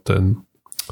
ten 0.06 0.46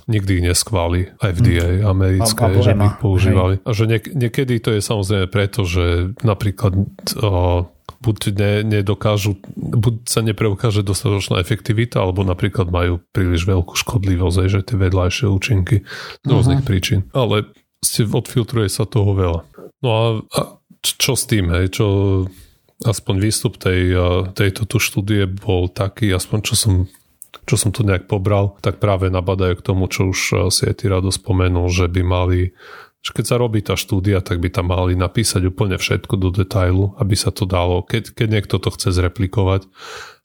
nikdy 0.07 0.39
ich 0.39 0.45
neskváli 0.47 1.11
FDA 1.19 1.83
hmm. 1.83 1.91
americké, 1.91 2.47
a, 2.47 2.55
a 2.55 2.63
že 2.63 2.75
by 2.79 2.85
ich 2.87 2.99
používali. 3.03 3.55
Hej. 3.59 3.67
A 3.67 3.71
že 3.75 3.85
niek- 3.91 4.13
niekedy 4.15 4.55
to 4.63 4.71
je 4.79 4.81
samozrejme 4.81 5.27
preto, 5.27 5.67
že 5.67 6.15
napríklad 6.23 6.75
o, 7.19 7.67
buď 7.99 8.17
ne, 8.37 8.53
nedokážu, 8.63 9.41
buď 9.57 9.95
sa 10.07 10.21
nepreukáže 10.21 10.85
dostatočná 10.85 11.41
efektivita, 11.41 12.05
alebo 12.05 12.23
napríklad 12.23 12.69
majú 12.69 13.01
príliš 13.11 13.49
veľkú 13.49 13.75
škodlivosť, 13.75 14.49
že 14.49 14.61
tie 14.63 14.77
vedľajšie 14.77 15.27
účinky 15.27 15.83
z 16.23 16.27
rôznych 16.29 16.63
uh-huh. 16.63 16.69
príčin. 16.69 17.01
Ale 17.17 17.49
ste, 17.81 18.05
odfiltruje 18.05 18.69
sa 18.69 18.85
toho 18.85 19.17
veľa. 19.17 19.41
No 19.83 19.89
a, 19.89 20.05
a 20.37 20.41
čo 20.83 21.17
s 21.19 21.27
tým, 21.27 21.51
hej, 21.51 21.75
čo 21.75 21.87
aspoň 22.87 23.15
výstup 23.19 23.59
tej, 23.59 23.95
tejto 24.39 24.69
tu 24.71 24.79
štúdie 24.79 25.27
bol 25.27 25.67
taký, 25.67 26.15
aspoň 26.15 26.39
čo 26.47 26.55
som 26.55 26.75
čo 27.49 27.57
som 27.57 27.73
tu 27.73 27.81
nejak 27.81 28.09
pobral, 28.09 28.61
tak 28.61 28.77
práve 28.77 29.09
nabadajú 29.09 29.57
k 29.57 29.65
tomu, 29.65 29.89
čo 29.89 30.13
už 30.13 30.53
si 30.53 30.69
aj 30.69 30.85
ty 30.85 30.93
rado 30.93 31.09
spomenul, 31.09 31.73
že 31.73 31.89
by 31.89 32.03
mali 32.05 32.53
že 33.03 33.15
keď 33.15 33.25
sa 33.25 33.37
robí 33.39 33.63
tá 33.63 33.79
štúdia, 33.79 34.19
tak 34.21 34.43
by 34.43 34.51
tam 34.51 34.75
mali 34.75 34.99
napísať 34.99 35.47
úplne 35.49 35.79
všetko 35.79 36.15
do 36.19 36.29
detailu, 36.35 36.99
aby 36.99 37.15
sa 37.15 37.31
to 37.31 37.47
dalo, 37.47 37.87
keď, 37.87 38.11
keď 38.13 38.29
niekto 38.29 38.57
to 38.59 38.69
chce 38.75 38.91
zreplikovať, 38.91 39.71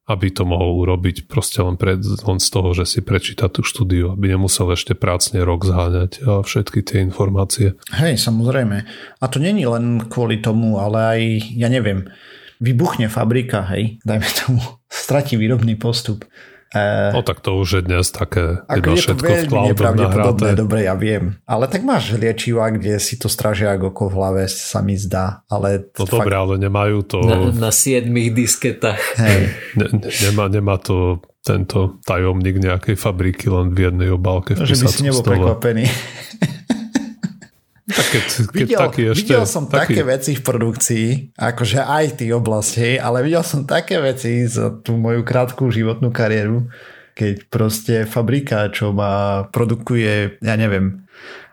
aby 0.03 0.27
to 0.35 0.43
mohol 0.43 0.83
urobiť 0.83 1.31
proste 1.31 1.63
len, 1.63 1.79
pred, 1.79 2.03
len 2.03 2.39
z 2.43 2.49
toho, 2.51 2.75
že 2.75 2.83
si 2.83 2.99
prečíta 2.99 3.47
tú 3.47 3.63
štúdiu, 3.63 4.11
aby 4.11 4.35
nemusel 4.35 4.67
ešte 4.75 4.99
prácne 4.99 5.39
rok 5.47 5.63
zháňať 5.63 6.27
všetky 6.43 6.83
tie 6.83 6.99
informácie. 7.07 7.79
Hej, 7.95 8.19
samozrejme. 8.19 8.83
A 9.23 9.25
to 9.31 9.39
není 9.39 9.63
len 9.63 10.03
kvôli 10.11 10.43
tomu, 10.43 10.75
ale 10.83 10.97
aj, 10.99 11.21
ja 11.55 11.71
neviem, 11.71 12.11
vybuchne 12.59 13.07
fabrika, 13.07 13.63
hej, 13.71 14.03
dajme 14.03 14.27
tomu, 14.43 14.61
stratí 14.91 15.39
výrobný 15.39 15.79
postup 15.79 16.27
Uh, 16.73 17.13
no 17.13 17.21
tak 17.21 17.37
to 17.45 17.53
už 17.61 17.69
je 17.69 17.81
dnes 17.85 18.01
také 18.09 18.65
ako 18.65 18.97
je 18.97 19.05
všetko 19.05 19.29
v 19.29 19.45
cloudu 19.45 19.83
nahraté. 19.93 20.57
Dobre, 20.57 20.89
ja 20.89 20.97
viem. 20.97 21.37
Ale 21.45 21.69
tak 21.69 21.85
máš 21.85 22.17
liečiva, 22.17 22.73
kde 22.73 22.97
si 22.97 23.21
to 23.21 23.29
stražia 23.29 23.77
ako 23.77 23.93
oko 23.93 24.03
v 24.09 24.13
hlave, 24.17 24.41
sa 24.49 24.81
mi 24.81 24.97
zdá. 24.97 25.45
Ale 25.53 25.93
no 25.93 26.09
fakt... 26.09 26.25
dobre, 26.25 26.33
ale 26.33 26.53
nemajú 26.57 26.97
to... 27.05 27.17
Na, 27.21 27.69
na 27.69 27.71
siedmých 27.71 28.33
disketách. 28.33 29.01
Hej. 29.21 29.53
Ne, 29.77 29.87
nemá, 30.01 30.49
nemá 30.49 30.81
to 30.81 31.21
tento 31.45 31.99
tajomník 32.07 32.57
nejakej 32.57 32.95
fabriky 32.97 33.51
len 33.53 33.75
v 33.75 33.91
jednej 33.91 34.09
obálke 34.09 34.57
v 34.57 34.65
Že 34.65 34.75
by 34.79 34.85
si 34.89 35.01
nebol 35.05 35.21
prekvapený. 35.21 35.85
Tak 37.83 38.05
keď, 38.15 38.25
keď 38.47 38.63
videl, 38.63 38.79
taký 38.79 39.01
ešte, 39.11 39.19
videl 39.27 39.43
som 39.43 39.63
taký... 39.67 39.99
také 39.99 40.01
veci 40.07 40.31
v 40.39 40.43
produkcii, 40.47 41.07
akože 41.35 41.79
aj 41.83 42.05
tých 42.15 42.31
oblasti, 42.31 42.95
ale 42.95 43.19
videl 43.27 43.43
som 43.43 43.67
také 43.67 43.99
veci 43.99 44.47
za 44.47 44.71
tú 44.71 44.95
moju 44.95 45.27
krátku 45.27 45.67
životnú 45.67 46.07
kariéru, 46.15 46.71
keď 47.11 47.33
proste 47.51 47.95
fabrika, 48.07 48.71
čo 48.71 48.95
má, 48.95 49.45
produkuje, 49.51 50.39
ja 50.39 50.55
neviem, 50.55 51.03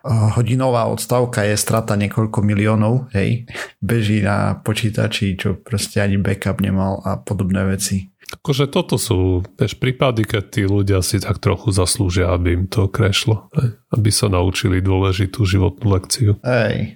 hodinová 0.06 0.88
odstavka 0.88 1.44
je 1.44 1.58
strata 1.58 1.98
niekoľko 1.98 2.40
miliónov, 2.40 3.12
hej, 3.12 3.44
beží 3.82 4.24
na 4.24 4.56
počítači, 4.56 5.36
čo 5.36 5.58
proste 5.58 6.00
ani 6.00 6.16
backup 6.16 6.62
nemal 6.64 7.04
a 7.04 7.20
podobné 7.20 7.66
veci. 7.68 8.08
Akože 8.30 8.70
toto 8.70 8.94
sú 8.94 9.42
vieš, 9.58 9.74
prípady, 9.74 10.22
keď 10.22 10.42
tí 10.54 10.62
ľudia 10.62 11.02
si 11.02 11.18
tak 11.18 11.42
trochu 11.42 11.74
zaslúžia, 11.74 12.30
aby 12.30 12.62
im 12.62 12.64
to 12.70 12.86
krešlo. 12.86 13.50
Hej? 13.58 13.74
Aby 13.90 14.10
sa 14.14 14.30
naučili 14.30 14.78
dôležitú 14.78 15.42
životnú 15.42 15.86
lekciu. 15.90 16.38
Hej. 16.46 16.94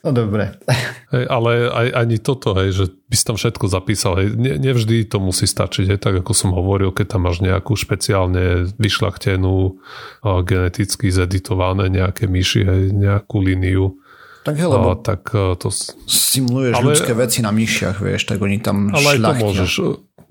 No 0.00 0.14
dobre. 0.16 0.56
Hej, 1.14 1.24
ale 1.26 1.70
aj, 1.70 1.88
ani 1.98 2.16
toto, 2.18 2.54
hej, 2.58 2.74
že 2.74 2.84
by 2.90 3.14
si 3.14 3.24
tam 3.26 3.36
všetko 3.38 3.66
zapísal. 3.70 4.12
Hej. 4.22 4.28
Ne, 4.38 4.54
nevždy 4.58 5.06
to 5.06 5.18
musí 5.18 5.46
stačiť. 5.46 5.90
Hej, 5.92 5.98
tak 6.02 6.18
ako 6.22 6.32
som 6.34 6.50
hovoril, 6.54 6.94
keď 6.94 7.14
tam 7.14 7.26
máš 7.26 7.42
nejakú 7.42 7.74
špeciálne 7.74 8.70
vyšľachtenú 8.78 9.82
geneticky 10.46 11.10
zeditované 11.10 11.90
nejaké 11.90 12.30
myši, 12.30 12.62
hej, 12.62 12.82
nejakú 12.94 13.38
líniu, 13.42 13.98
tak 14.46 14.62
hej, 14.62 14.70
lebo 14.70 14.94
a, 14.94 15.02
tak 15.02 15.26
to... 15.34 15.74
simuluješ 16.06 16.78
ale, 16.78 16.86
ľudské 16.86 17.12
veci 17.18 17.42
na 17.42 17.50
myšiach, 17.50 17.98
vieš, 17.98 18.30
tak 18.30 18.38
oni 18.38 18.62
tam 18.62 18.94
Ale 18.94 19.18
šľachtia. 19.18 19.18
aj 19.18 19.18
to 19.18 19.42
môžeš, 19.42 19.72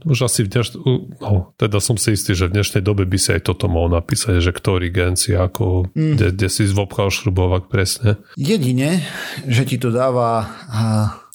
už 0.05 0.29
asi 0.29 0.45
v 0.45 0.53
dneš... 0.53 0.77
no, 1.19 1.51
teda 1.57 1.81
som 1.81 1.97
si 1.97 2.13
istý, 2.13 2.37
že 2.37 2.45
v 2.45 2.61
dnešnej 2.61 2.85
dobe 2.85 3.09
by 3.09 3.17
si 3.17 3.33
aj 3.33 3.49
toto 3.49 3.65
mohol 3.65 3.97
napísať, 3.97 4.37
že 4.37 4.53
ktorý 4.53 4.93
gen 4.93 5.17
si 5.17 5.33
ako, 5.33 5.89
mm. 5.91 6.13
kde, 6.15 6.27
kde 6.37 6.47
si 6.53 6.63
zvobchal 6.69 7.09
šrubovať 7.09 7.63
presne. 7.65 8.21
Jedine, 8.37 9.01
že 9.49 9.65
ti 9.65 9.81
to 9.81 9.89
dáva 9.89 10.45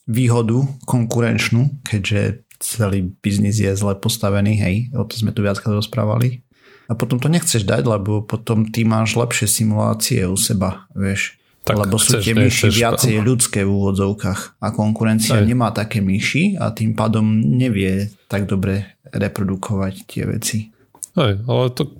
výhodu 0.06 0.62
konkurenčnú, 0.86 1.82
keďže 1.82 2.46
celý 2.62 3.10
biznis 3.18 3.58
je 3.58 3.72
zle 3.74 3.98
postavený, 3.98 4.54
hej, 4.60 4.76
o 4.94 5.02
to 5.02 5.18
sme 5.18 5.34
tu 5.34 5.42
viackrát 5.42 5.74
rozprávali. 5.74 6.46
A 6.90 6.98
potom 6.98 7.22
to 7.22 7.30
nechceš 7.30 7.62
dať, 7.62 7.86
lebo 7.86 8.22
potom 8.22 8.66
ty 8.66 8.82
máš 8.82 9.14
lepšie 9.14 9.46
simulácie 9.46 10.26
u 10.26 10.34
seba, 10.34 10.90
vieš. 10.94 11.39
Tak 11.70 11.80
lebo 11.86 11.96
sú 11.96 12.18
tie 12.18 12.34
myši 12.34 12.68
viacej 12.70 13.14
ľudské 13.22 13.62
v 13.62 13.70
úvodzovkách 13.70 14.58
a 14.58 14.68
konkurencia 14.74 15.38
Aj. 15.38 15.46
nemá 15.46 15.70
také 15.70 16.02
myši 16.02 16.58
a 16.58 16.74
tým 16.74 16.98
pádom 16.98 17.24
nevie 17.40 18.10
tak 18.26 18.50
dobre 18.50 18.98
reprodukovať 19.10 19.94
tie 20.06 20.22
veci. 20.26 20.70
Aj, 21.18 21.34
ale 21.34 21.64
to 21.74 21.90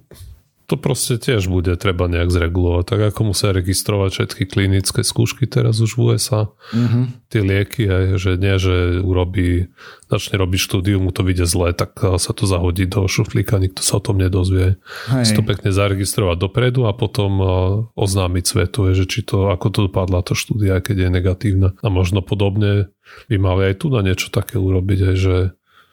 to 0.70 0.78
proste 0.78 1.18
tiež 1.18 1.50
bude 1.50 1.74
treba 1.74 2.06
nejak 2.06 2.30
zregulovať. 2.30 2.84
Tak 2.86 3.00
ako 3.10 3.34
musia 3.34 3.50
registrovať 3.50 4.10
všetky 4.14 4.42
klinické 4.46 5.02
skúšky 5.02 5.50
teraz 5.50 5.82
už 5.82 5.98
v 5.98 6.14
USA. 6.14 6.54
Mm-hmm. 6.70 7.04
Tie 7.26 7.42
lieky, 7.42 7.82
aj, 7.90 8.04
že 8.22 8.30
nie, 8.38 8.54
že 8.54 9.02
urobí, 9.02 9.74
začne 10.06 10.38
robiť 10.38 10.60
štúdiu, 10.62 11.02
mu 11.02 11.10
to 11.10 11.26
vyjde 11.26 11.50
zle, 11.50 11.74
tak 11.74 11.98
sa 11.98 12.30
to 12.30 12.46
zahodí 12.46 12.86
do 12.86 13.10
šuflíka, 13.10 13.58
nikto 13.58 13.82
sa 13.82 13.98
o 13.98 14.04
tom 14.04 14.22
nedozvie. 14.22 14.78
Si 15.26 15.34
to 15.34 15.42
pekne 15.42 15.74
zaregistrovať 15.74 16.38
dopredu 16.38 16.86
a 16.86 16.94
potom 16.94 17.42
oznámiť 17.98 18.44
svetu, 18.46 18.94
že 18.94 19.10
či 19.10 19.26
to, 19.26 19.50
ako 19.50 19.66
to 19.74 19.78
dopadla 19.90 20.22
tá 20.22 20.38
štúdia, 20.38 20.78
keď 20.78 21.06
je 21.06 21.08
negatívna. 21.10 21.68
A 21.82 21.90
možno 21.90 22.22
podobne 22.22 22.94
by 23.26 23.36
mali 23.42 23.74
aj 23.74 23.82
tu 23.82 23.90
na 23.90 24.06
niečo 24.06 24.30
také 24.30 24.58
urobiť, 24.58 24.98
aj, 25.10 25.16
že 25.18 25.34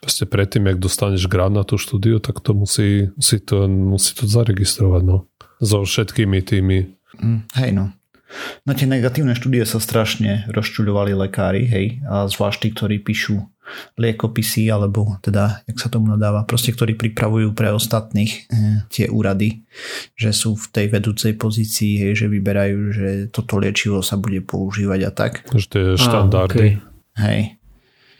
proste 0.02 0.26
predtým, 0.30 0.70
jak 0.70 0.80
dostaneš 0.80 1.28
grant 1.28 1.56
na 1.56 1.64
tú 1.66 1.76
štúdiu, 1.76 2.22
tak 2.22 2.39
to 2.39 2.54
musí, 2.54 3.10
musí, 3.18 3.38
to, 3.41 3.68
musí 3.68 4.14
to 4.16 4.26
zaregistrovať, 4.30 5.02
no. 5.04 5.18
So 5.58 5.82
všetkými 5.82 6.39
tými. 6.45 6.78
Mm, 7.18 7.41
hej, 7.58 7.72
no. 7.74 7.91
Na 8.68 8.76
tie 8.76 8.84
negatívne 8.84 9.34
štúdie 9.34 9.64
sa 9.64 9.80
strašne 9.80 10.52
rozčuľovali 10.52 11.16
lekári, 11.16 11.64
hej, 11.66 11.86
a 12.06 12.28
zvlášť 12.28 12.58
tí, 12.60 12.68
ktorí 12.76 12.95
píšu 13.02 13.39
liekopisy, 14.00 14.72
alebo 14.72 15.20
teda, 15.20 15.64
jak 15.68 15.78
sa 15.80 15.91
tomu 15.91 16.16
nadáva, 16.16 16.48
proste, 16.48 16.72
ktorí 16.72 16.95
pripravujú 16.95 17.52
pre 17.52 17.76
ostatných 17.76 18.32
e, 18.32 18.88
tie 18.88 19.12
úrady, 19.12 19.68
že 20.16 20.32
sú 20.32 20.56
v 20.56 20.66
tej 20.72 20.86
vedúcej 20.88 21.36
pozícii, 21.36 22.00
hej, 22.00 22.14
že 22.16 22.28
vyberajú, 22.32 22.80
že 22.95 23.08
toto 23.28 23.60
liečivo 23.60 24.00
sa 24.00 24.16
bude 24.16 24.39
používať 24.39 25.00
a 25.04 25.12
tak. 25.12 25.43
Že 25.52 25.68
to 25.68 25.76
je 25.76 25.89
štandardy. 26.00 26.68
Ah, 26.68 26.80
okay. 26.80 26.86
Hej 27.18 27.39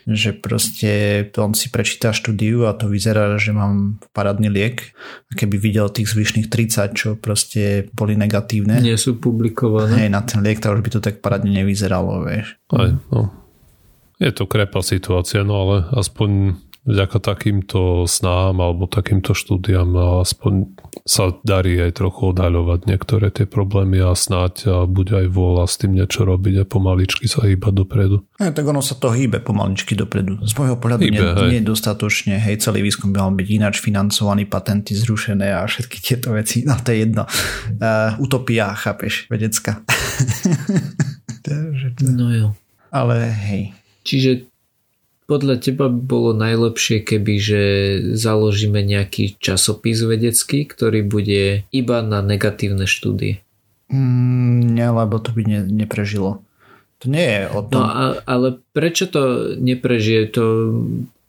že 0.08 0.32
proste 0.32 1.24
on 1.36 1.52
si 1.52 1.68
prečíta 1.68 2.16
štúdiu 2.16 2.64
a 2.64 2.72
to 2.72 2.88
vyzerá, 2.88 3.36
že 3.36 3.52
mám 3.52 4.00
parádny 4.16 4.48
liek 4.48 4.96
a 5.28 5.32
keby 5.36 5.60
videl 5.60 5.92
tých 5.92 6.08
zvyšných 6.08 6.48
30, 6.48 6.96
čo 6.96 7.08
proste 7.20 7.92
boli 7.92 8.16
negatívne. 8.16 8.80
Nie 8.80 8.96
sú 8.96 9.20
publikované. 9.20 10.08
Hej, 10.08 10.10
na 10.12 10.24
ten 10.24 10.40
liek, 10.40 10.64
tak 10.64 10.72
už 10.72 10.80
by 10.80 10.90
to 10.96 11.00
tak 11.04 11.20
parádne 11.20 11.52
nevyzeralo, 11.52 12.24
vieš. 12.24 12.56
Aj, 12.72 12.96
no. 13.12 13.28
Je 14.18 14.32
to 14.32 14.48
krepa 14.48 14.80
situácia, 14.82 15.44
no 15.44 15.54
ale 15.62 15.76
aspoň 15.94 16.58
vďaka 16.88 17.20
takýmto 17.20 18.08
snám 18.08 18.64
alebo 18.64 18.88
takýmto 18.88 19.36
štúdiam 19.36 19.92
aspoň 20.24 20.72
sa 21.04 21.36
darí 21.44 21.76
aj 21.76 22.00
trochu 22.00 22.32
odhaľovať 22.32 22.88
niektoré 22.88 23.28
tie 23.28 23.44
problémy 23.44 24.00
a 24.00 24.16
snáď 24.16 24.54
a 24.66 24.76
bude 24.88 25.12
aj 25.12 25.28
vôľa 25.28 25.68
s 25.68 25.76
tým 25.76 26.00
niečo 26.00 26.24
robiť 26.24 26.54
a 26.60 26.64
pomaličky 26.64 27.28
sa 27.28 27.44
hýbať 27.44 27.84
dopredu. 27.84 28.24
Aj, 28.40 28.48
tak 28.50 28.64
ono 28.64 28.80
sa 28.80 28.96
to 28.96 29.12
hýbe 29.12 29.44
pomaličky 29.44 29.92
dopredu. 29.92 30.40
Z 30.48 30.56
môjho 30.56 30.80
pohľadu 30.80 31.04
hýbe, 31.04 31.20
nie, 31.44 31.52
nie 31.52 31.60
je 31.60 31.68
dostatočne, 31.68 32.40
hej, 32.40 32.64
celý 32.64 32.80
výskum 32.80 33.12
by 33.12 33.20
mal 33.20 33.36
byť 33.36 33.48
ináč 33.52 33.84
financovaný, 33.84 34.48
patenty 34.48 34.96
zrušené 34.96 35.52
a 35.52 35.68
všetky 35.68 36.00
tieto 36.00 36.32
veci, 36.32 36.64
no 36.64 36.72
to 36.80 36.96
je 36.96 37.04
jedno. 37.04 37.28
Uh, 37.76 38.16
utopia, 38.16 38.72
chápeš, 38.72 39.28
vedecká. 39.28 39.84
no 42.00 42.32
jo. 42.32 42.56
Ale 42.88 43.28
hej. 43.28 43.76
Čiže 44.08 44.48
podľa 45.28 45.60
teba 45.60 45.92
by 45.92 46.00
bolo 46.00 46.30
najlepšie, 46.32 47.04
keby 47.04 47.34
že 47.36 47.62
založíme 48.16 48.80
nejaký 48.80 49.36
časopis 49.36 50.00
vedecký, 50.00 50.64
ktorý 50.64 51.04
bude 51.04 51.68
iba 51.68 52.00
na 52.00 52.24
negatívne 52.24 52.88
štúdie? 52.88 53.44
Mm, 53.92 54.72
nie, 54.72 54.88
lebo 54.88 55.20
to 55.20 55.36
by 55.36 55.44
ne, 55.44 55.60
neprežilo. 55.68 56.40
To 57.04 57.12
nie 57.12 57.28
je 57.28 57.42
o 57.52 57.60
tom. 57.60 57.76
No 57.76 57.84
a, 57.84 58.04
ale 58.24 58.58
prečo 58.72 59.06
to 59.06 59.54
neprežije? 59.60 60.32
To 60.34 60.44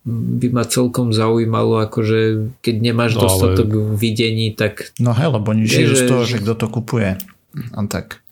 by 0.08 0.48
ma 0.48 0.64
celkom 0.64 1.12
zaujímalo, 1.12 1.84
akože 1.84 2.50
keď 2.64 2.74
nemáš 2.80 3.20
no, 3.20 3.28
dostatok 3.28 3.68
ale... 3.68 4.00
videní, 4.00 4.56
tak... 4.56 4.96
No 4.96 5.12
hej, 5.12 5.28
lebo 5.28 5.52
nič 5.52 5.76
je 5.76 5.92
z 5.92 6.08
toho, 6.08 6.24
že 6.24 6.40
kto 6.40 6.56
to 6.56 6.66
kupuje. 6.72 7.20
A 7.76 7.78
tak. 7.84 8.24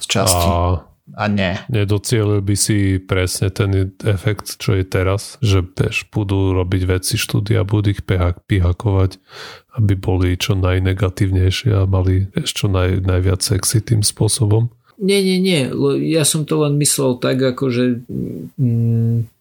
Z 0.00 0.08
časti. 0.08 0.48
A 0.48 0.88
a 1.12 1.28
nie. 1.28 1.60
Nedocielil 1.68 2.40
by 2.40 2.56
si 2.56 2.96
presne 2.96 3.52
ten 3.52 3.92
efekt, 4.08 4.56
čo 4.56 4.80
je 4.80 4.84
teraz, 4.88 5.36
že 5.44 5.60
bež, 5.60 6.08
budú 6.08 6.56
robiť 6.56 6.82
veci 6.88 7.20
štúdia, 7.20 7.68
budú 7.68 7.92
ich 7.92 8.00
pihakovať, 8.48 9.20
aby 9.76 9.92
boli 10.00 10.40
čo 10.40 10.56
najnegatívnejšie 10.56 11.76
a 11.76 11.84
mali 11.84 12.32
ešte 12.32 12.64
čo 12.64 12.66
naj, 12.72 13.04
najviac 13.04 13.44
sexy 13.44 13.84
tým 13.84 14.00
spôsobom. 14.00 14.72
Nie, 14.96 15.20
nie, 15.20 15.42
nie. 15.42 15.68
Ja 16.06 16.22
som 16.22 16.46
to 16.46 16.62
len 16.64 16.78
myslel 16.78 17.18
tak, 17.18 17.42
ako 17.42 17.66
že 17.66 17.84
mm, 18.56 19.33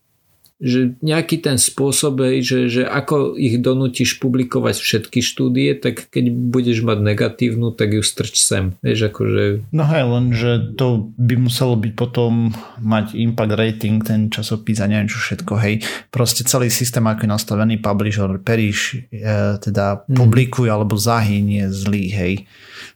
že 0.63 0.95
nejaký 1.03 1.43
ten 1.43 1.59
spôsob, 1.59 2.39
že, 2.39 2.71
že 2.71 2.87
ako 2.87 3.35
ich 3.35 3.59
donútiš 3.59 4.23
publikovať 4.23 4.79
všetky 4.79 5.19
štúdie, 5.19 5.75
tak 5.75 6.07
keď 6.07 6.31
budeš 6.31 6.87
mať 6.87 7.03
negatívnu, 7.03 7.75
tak 7.75 7.99
ju 7.99 8.01
strč 8.01 8.39
sem. 8.39 8.71
Vieš, 8.79 9.11
akože... 9.11 9.43
No 9.75 9.83
hej, 9.83 10.03
len 10.07 10.25
že 10.31 10.71
to 10.79 11.11
by 11.19 11.35
muselo 11.35 11.75
byť 11.75 11.93
potom 11.99 12.55
mať 12.79 13.11
impact 13.19 13.59
rating, 13.59 13.99
ten 13.99 14.31
časopis 14.31 14.79
a 14.79 14.87
neviem 14.87 15.11
čo 15.11 15.19
všetko, 15.19 15.53
hej. 15.59 15.83
Proste 16.07 16.47
celý 16.47 16.71
systém, 16.71 17.03
ako 17.03 17.27
je 17.27 17.33
nastavený 17.35 17.75
publisher, 17.83 18.31
periš, 18.39 19.03
e, 19.11 19.59
teda 19.59 20.07
mm. 20.07 20.15
publikuj 20.15 20.71
alebo 20.71 20.95
zahyn 20.95 21.51
je 21.51 21.65
zlý, 21.75 22.07
hej. 22.07 22.33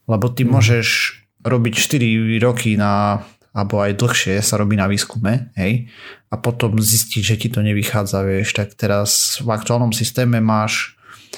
Lebo 0.07 0.31
ty 0.31 0.47
mm. 0.47 0.55
môžeš 0.55 0.87
robiť 1.43 1.73
4 1.75 2.39
roky 2.43 2.79
na 2.79 3.23
alebo 3.57 3.81
aj 3.81 3.97
dlhšie 3.97 4.37
sa 4.45 4.61
robí 4.61 4.77
na 4.77 4.85
výskume, 4.85 5.49
hej, 5.57 5.89
a 6.29 6.35
potom 6.37 6.77
zistiť, 6.77 7.21
že 7.25 7.35
ti 7.41 7.47
to 7.49 7.65
nevychádza, 7.65 8.21
vieš, 8.21 8.53
tak 8.53 8.77
teraz 8.77 9.41
v 9.41 9.49
aktuálnom 9.49 9.95
systéme 9.95 10.37
máš 10.37 10.93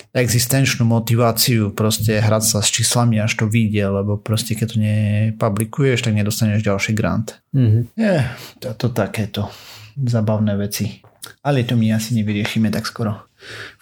existenčnú 0.10 0.90
motiváciu 0.90 1.72
proste 1.72 2.18
hrať 2.18 2.44
sa 2.44 2.60
s 2.66 2.74
číslami 2.74 3.22
až 3.22 3.38
to 3.38 3.46
vyjde, 3.46 3.86
lebo 4.02 4.18
proste 4.18 4.58
keď 4.58 4.68
to 4.74 4.78
nepublikuješ, 4.82 6.02
tak 6.02 6.18
nedostaneš 6.18 6.66
ďalší 6.66 6.92
grant. 6.98 7.38
Mm-hmm. 7.54 7.84
Je, 7.94 8.16
to, 8.58 8.74
to 8.74 8.88
takéto 8.90 9.54
zabavné 9.96 10.58
veci. 10.58 11.00
Ale 11.46 11.62
to 11.68 11.78
my 11.78 11.94
asi 11.94 12.18
nevyriešime 12.18 12.74
tak 12.74 12.90
skoro. 12.90 13.30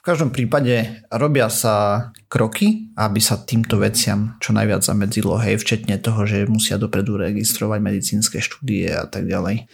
V 0.08 0.16
každom 0.16 0.32
prípade 0.32 1.04
robia 1.12 1.52
sa 1.52 2.08
kroky, 2.32 2.96
aby 2.96 3.20
sa 3.20 3.44
týmto 3.44 3.76
veciam 3.76 4.40
čo 4.40 4.56
najviac 4.56 4.80
zamedzilo, 4.80 5.36
hej, 5.36 5.60
včetne 5.60 6.00
toho, 6.00 6.24
že 6.24 6.48
musia 6.48 6.80
dopredu 6.80 7.20
registrovať 7.20 7.84
medicínske 7.84 8.40
štúdie 8.40 8.88
a 8.88 9.04
tak 9.04 9.28
ďalej. 9.28 9.68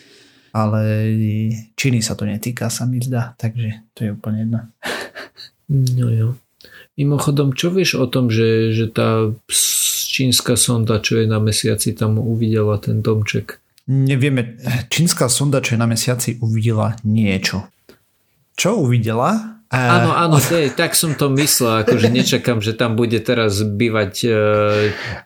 Ale 0.58 0.82
Číny 1.78 2.02
sa 2.02 2.18
to 2.18 2.26
netýka, 2.26 2.74
sa 2.74 2.90
mi 2.90 2.98
zdá, 2.98 3.38
takže 3.38 3.86
to 3.94 4.10
je 4.10 4.10
úplne 4.18 4.38
jedno. 4.42 4.60
No 5.70 6.10
jo. 6.10 6.34
Mimochodom, 6.98 7.54
čo 7.54 7.70
vieš 7.70 8.02
o 8.02 8.10
tom, 8.10 8.34
že, 8.34 8.74
že 8.74 8.90
tá 8.90 9.30
čínska 10.10 10.58
sonda, 10.58 10.98
čo 10.98 11.22
je 11.22 11.30
na 11.30 11.38
mesiaci, 11.38 11.94
tam 11.94 12.18
uvidela 12.18 12.82
ten 12.82 13.06
domček? 13.06 13.62
Nevieme. 13.86 14.58
Čínska 14.90 15.30
sonda, 15.30 15.62
čo 15.62 15.78
je 15.78 15.80
na 15.80 15.86
mesiaci, 15.86 16.42
uvidela 16.42 16.98
niečo. 17.06 17.70
Čo 18.58 18.82
uvidela? 18.82 19.53
Áno, 19.74 20.14
áno, 20.14 20.38
je, 20.38 20.70
tak 20.70 20.94
som 20.94 21.18
to 21.18 21.34
myslel, 21.34 21.82
akože 21.82 22.14
nečakám, 22.14 22.62
že 22.62 22.78
tam 22.78 22.94
bude 22.94 23.18
teraz 23.18 23.58
bývať 23.66 24.14
e, 24.22 24.30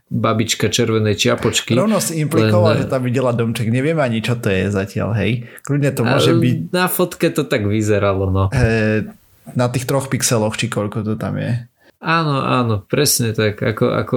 babička 0.08 0.72
červenej 0.72 1.20
čiapočky. 1.20 1.76
Rovno 1.76 2.00
si 2.00 2.24
implikoval, 2.24 2.80
len... 2.80 2.80
že 2.80 2.86
tam 2.88 3.04
videla 3.04 3.36
domček, 3.36 3.68
neviem 3.68 4.00
ani 4.00 4.24
čo 4.24 4.40
to 4.40 4.48
je 4.48 4.72
zatiaľ, 4.72 5.20
hej. 5.20 5.52
Kľudne 5.68 5.92
to 5.92 6.08
môže 6.08 6.32
byť... 6.32 6.56
Na 6.72 6.88
fotke 6.88 7.28
to 7.28 7.44
tak 7.44 7.68
vyzeralo, 7.68 8.32
no. 8.32 8.48
E, 8.56 9.04
na 9.52 9.68
tých 9.68 9.84
troch 9.84 10.08
pixeloch, 10.08 10.56
či 10.56 10.72
koľko 10.72 11.04
to 11.04 11.20
tam 11.20 11.36
je. 11.36 11.68
Áno, 11.98 12.46
áno, 12.46 12.86
presne 12.86 13.34
tak. 13.34 13.58
Ako, 13.58 13.90
ako 13.90 14.16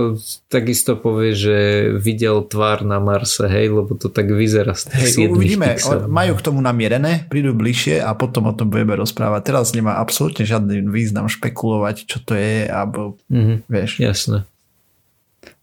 takisto 0.52 1.00
povie, 1.00 1.32
že 1.32 1.56
videl 1.96 2.44
tvár 2.44 2.84
na 2.84 3.00
Marse, 3.00 3.48
hej, 3.48 3.72
lebo 3.72 3.96
to 3.96 4.12
tak 4.12 4.28
vyzerá 4.28 4.76
z 4.76 4.92
tých 4.92 5.16
hej, 5.16 5.32
uvidíme, 5.32 5.80
pixel. 5.80 6.04
majú 6.04 6.36
k 6.36 6.44
tomu 6.44 6.60
namierené, 6.60 7.24
prídu 7.32 7.56
bližšie 7.56 8.04
a 8.04 8.12
potom 8.12 8.52
o 8.52 8.56
tom 8.56 8.68
budeme 8.68 9.00
rozprávať. 9.00 9.40
Teraz 9.48 9.72
nemá 9.72 9.96
absolútne 9.96 10.44
žiadny 10.44 10.84
význam 10.92 11.32
špekulovať, 11.32 12.04
čo 12.04 12.20
to 12.20 12.36
je, 12.36 12.68
alebo 12.68 13.16
mm-hmm, 13.32 13.64
vieš. 13.64 13.96
Jasné. 13.96 14.44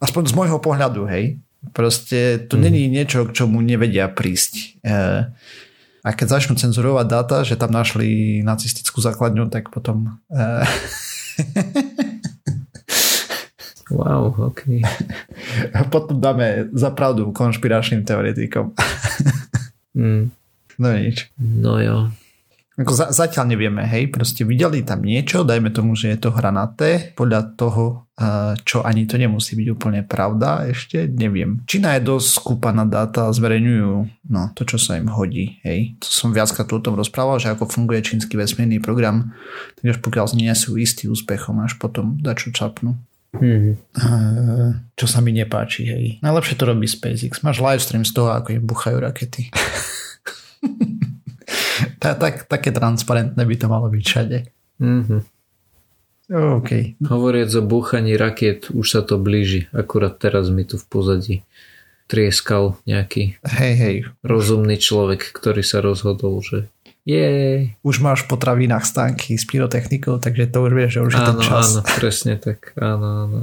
Aspoň 0.01 0.23
z 0.25 0.33
môjho 0.33 0.57
pohľadu, 0.57 1.05
hej. 1.05 1.37
Proste 1.69 2.41
to 2.49 2.57
mm. 2.57 2.61
není 2.65 2.89
niečo, 2.89 3.29
k 3.29 3.33
čomu 3.33 3.61
nevedia 3.61 4.09
prísť. 4.09 4.81
E, 4.81 5.29
a 6.01 6.09
keď 6.13 6.27
začnú 6.39 6.57
cenzurovať 6.57 7.05
dáta, 7.05 7.37
že 7.45 7.59
tam 7.59 7.69
našli 7.69 8.41
nacistickú 8.41 9.05
základňu, 9.05 9.53
tak 9.53 9.69
potom... 9.69 10.17
E, 10.33 10.65
Wow, 13.87 14.35
ok. 14.51 14.83
Potom 15.89 16.19
dáme 16.19 16.67
za 16.75 16.91
pravdu 16.91 17.31
konšpiračným 17.31 18.03
teoretikom. 18.03 18.75
mm. 19.95 20.23
No 20.77 20.87
nič. 20.93 21.31
No 21.39 21.79
jo. 21.79 22.11
Ako 22.77 22.93
za, 22.93 23.09
zatiaľ 23.09 23.57
nevieme, 23.57 23.81
hej, 23.89 24.13
proste 24.13 24.45
videli 24.45 24.85
tam 24.85 25.01
niečo, 25.01 25.41
dajme 25.41 25.73
tomu, 25.73 25.97
že 25.97 26.13
je 26.13 26.21
to 26.21 26.29
hranaté, 26.29 27.17
podľa 27.17 27.57
toho, 27.57 28.05
čo 28.69 28.85
ani 28.85 29.09
to 29.09 29.17
nemusí 29.17 29.57
byť 29.57 29.67
úplne 29.73 30.05
pravda, 30.05 30.69
ešte 30.69 31.09
neviem. 31.09 31.65
Čína 31.65 31.97
je 31.97 32.05
dosť 32.05 32.27
skúpaná 32.37 32.85
dáta, 32.85 33.33
zverejňujú 33.33 33.93
no, 34.29 34.41
to, 34.53 34.61
čo 34.69 34.77
sa 34.77 35.01
im 35.01 35.09
hodí, 35.09 35.57
hej. 35.65 35.97
To 36.01 36.05
som 36.05 36.29
viackrát 36.29 36.69
o 36.69 36.77
tom 36.77 36.93
rozprával, 36.93 37.41
že 37.41 37.49
ako 37.49 37.65
funguje 37.65 38.05
čínsky 38.05 38.37
vesmírny 38.37 38.77
program, 38.77 39.33
tak 39.81 39.97
až 39.97 39.99
pokiaľ 40.05 40.37
nie 40.37 40.53
sú 40.53 40.77
istý 40.77 41.09
úspechom, 41.09 41.57
až 41.65 41.81
potom 41.81 42.21
dačo 42.21 42.53
čapnú. 42.53 42.93
Mm-hmm. 43.33 43.73
Čo 44.93 45.05
sa 45.09 45.21
mi 45.25 45.33
nepáči, 45.33 45.81
hej. 45.89 46.05
Najlepšie 46.21 46.57
to 46.61 46.69
robí 46.69 46.85
SpaceX. 46.85 47.41
Máš 47.41 47.57
livestream 47.57 48.05
z 48.05 48.13
toho, 48.13 48.37
ako 48.37 48.53
im 48.53 48.63
buchajú 48.65 48.97
rakety. 49.01 49.49
tak, 52.03 52.19
tak, 52.19 52.35
také 52.45 52.69
transparentné 52.73 53.41
by 53.41 53.55
to 53.57 53.67
malo 53.69 53.87
byť 53.89 54.03
všade. 54.03 54.37
Mm-hmm. 54.81 55.21
OK. 56.27 56.99
Hovoriac 57.07 57.51
o 57.55 57.63
búchaní 57.63 58.19
rakiet, 58.19 58.67
už 58.75 58.87
sa 58.87 59.01
to 59.01 59.15
blíži. 59.15 59.71
Akurát 59.71 60.19
teraz 60.19 60.51
mi 60.51 60.67
tu 60.67 60.75
v 60.75 60.85
pozadí 60.91 61.35
trieskal 62.07 62.79
nejaký 62.87 63.35
hej, 63.43 63.73
hej. 63.75 63.95
rozumný 64.23 64.79
človek, 64.79 65.23
ktorý 65.35 65.59
sa 65.59 65.83
rozhodol, 65.83 66.39
že 66.39 66.71
je. 67.07 67.27
Už 67.87 68.03
máš 68.03 68.27
v 68.27 68.35
potravinách 68.35 68.83
stánky 68.83 69.39
s 69.39 69.47
pyrotechnikou, 69.47 70.19
takže 70.19 70.51
to 70.51 70.67
už 70.67 70.71
vieš, 70.75 70.91
že 70.99 71.01
už 71.07 71.13
áno, 71.15 71.19
je 71.19 71.23
ten 71.23 71.39
čas. 71.39 71.67
Áno, 71.71 71.81
presne 71.95 72.33
tak. 72.35 72.75
Áno, 72.75 73.07
áno. 73.27 73.39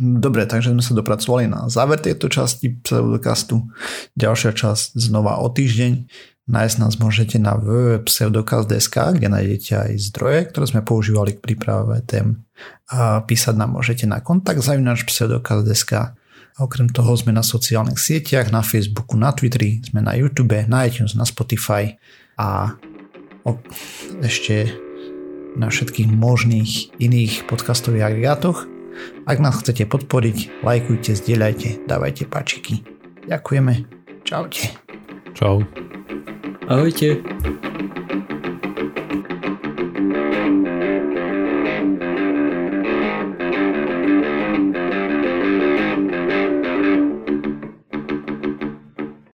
Dobre, 0.00 0.48
takže 0.48 0.72
sme 0.72 0.82
sa 0.82 0.96
dopracovali 0.96 1.46
na 1.52 1.68
záver 1.68 2.00
tejto 2.00 2.32
časti 2.32 2.80
pseudokastu. 2.80 3.68
Ďalšia 4.16 4.56
časť 4.56 4.96
znova 4.96 5.38
o 5.44 5.52
týždeň. 5.52 6.08
Nájsť 6.48 6.76
nás 6.80 6.96
môžete 6.96 7.36
na 7.36 7.60
www.pseudokaz.sk, 7.60 9.20
kde 9.20 9.28
nájdete 9.28 9.72
aj 9.76 9.90
zdroje, 10.00 10.40
ktoré 10.48 10.64
sme 10.64 10.80
používali 10.80 11.36
k 11.36 11.44
príprave 11.44 12.00
tém. 12.08 12.48
A 12.88 13.20
písať 13.20 13.52
nám 13.52 13.76
môžete 13.76 14.08
na 14.08 14.24
kontakt 14.24 14.64
zavináč 14.64 15.04
pseudokaz.sk. 15.04 16.16
Okrem 16.58 16.88
toho 16.88 17.12
sme 17.14 17.36
na 17.36 17.44
sociálnych 17.44 18.00
sieťach, 18.00 18.48
na 18.48 18.64
Facebooku, 18.64 19.14
na 19.20 19.30
Twitteri, 19.30 19.84
sme 19.84 20.00
na 20.00 20.16
YouTube, 20.16 20.56
na 20.66 20.88
iTunes, 20.88 21.14
na 21.14 21.28
Spotify 21.28 21.94
a 22.40 22.74
ešte 24.24 24.72
na 25.54 25.68
všetkých 25.68 26.08
možných 26.10 26.96
iných 26.96 27.44
podcastových 27.44 28.08
agregátoch. 28.08 28.66
Ak 29.28 29.38
nás 29.38 29.60
chcete 29.60 29.86
podporiť, 29.86 30.64
lajkujte, 30.66 31.14
zdieľajte, 31.14 31.86
dávajte 31.86 32.24
páčiky. 32.26 32.82
Ďakujeme. 33.30 33.86
Čaute. 34.26 34.74
Čau. 35.38 35.62
Ahojte. 36.66 37.22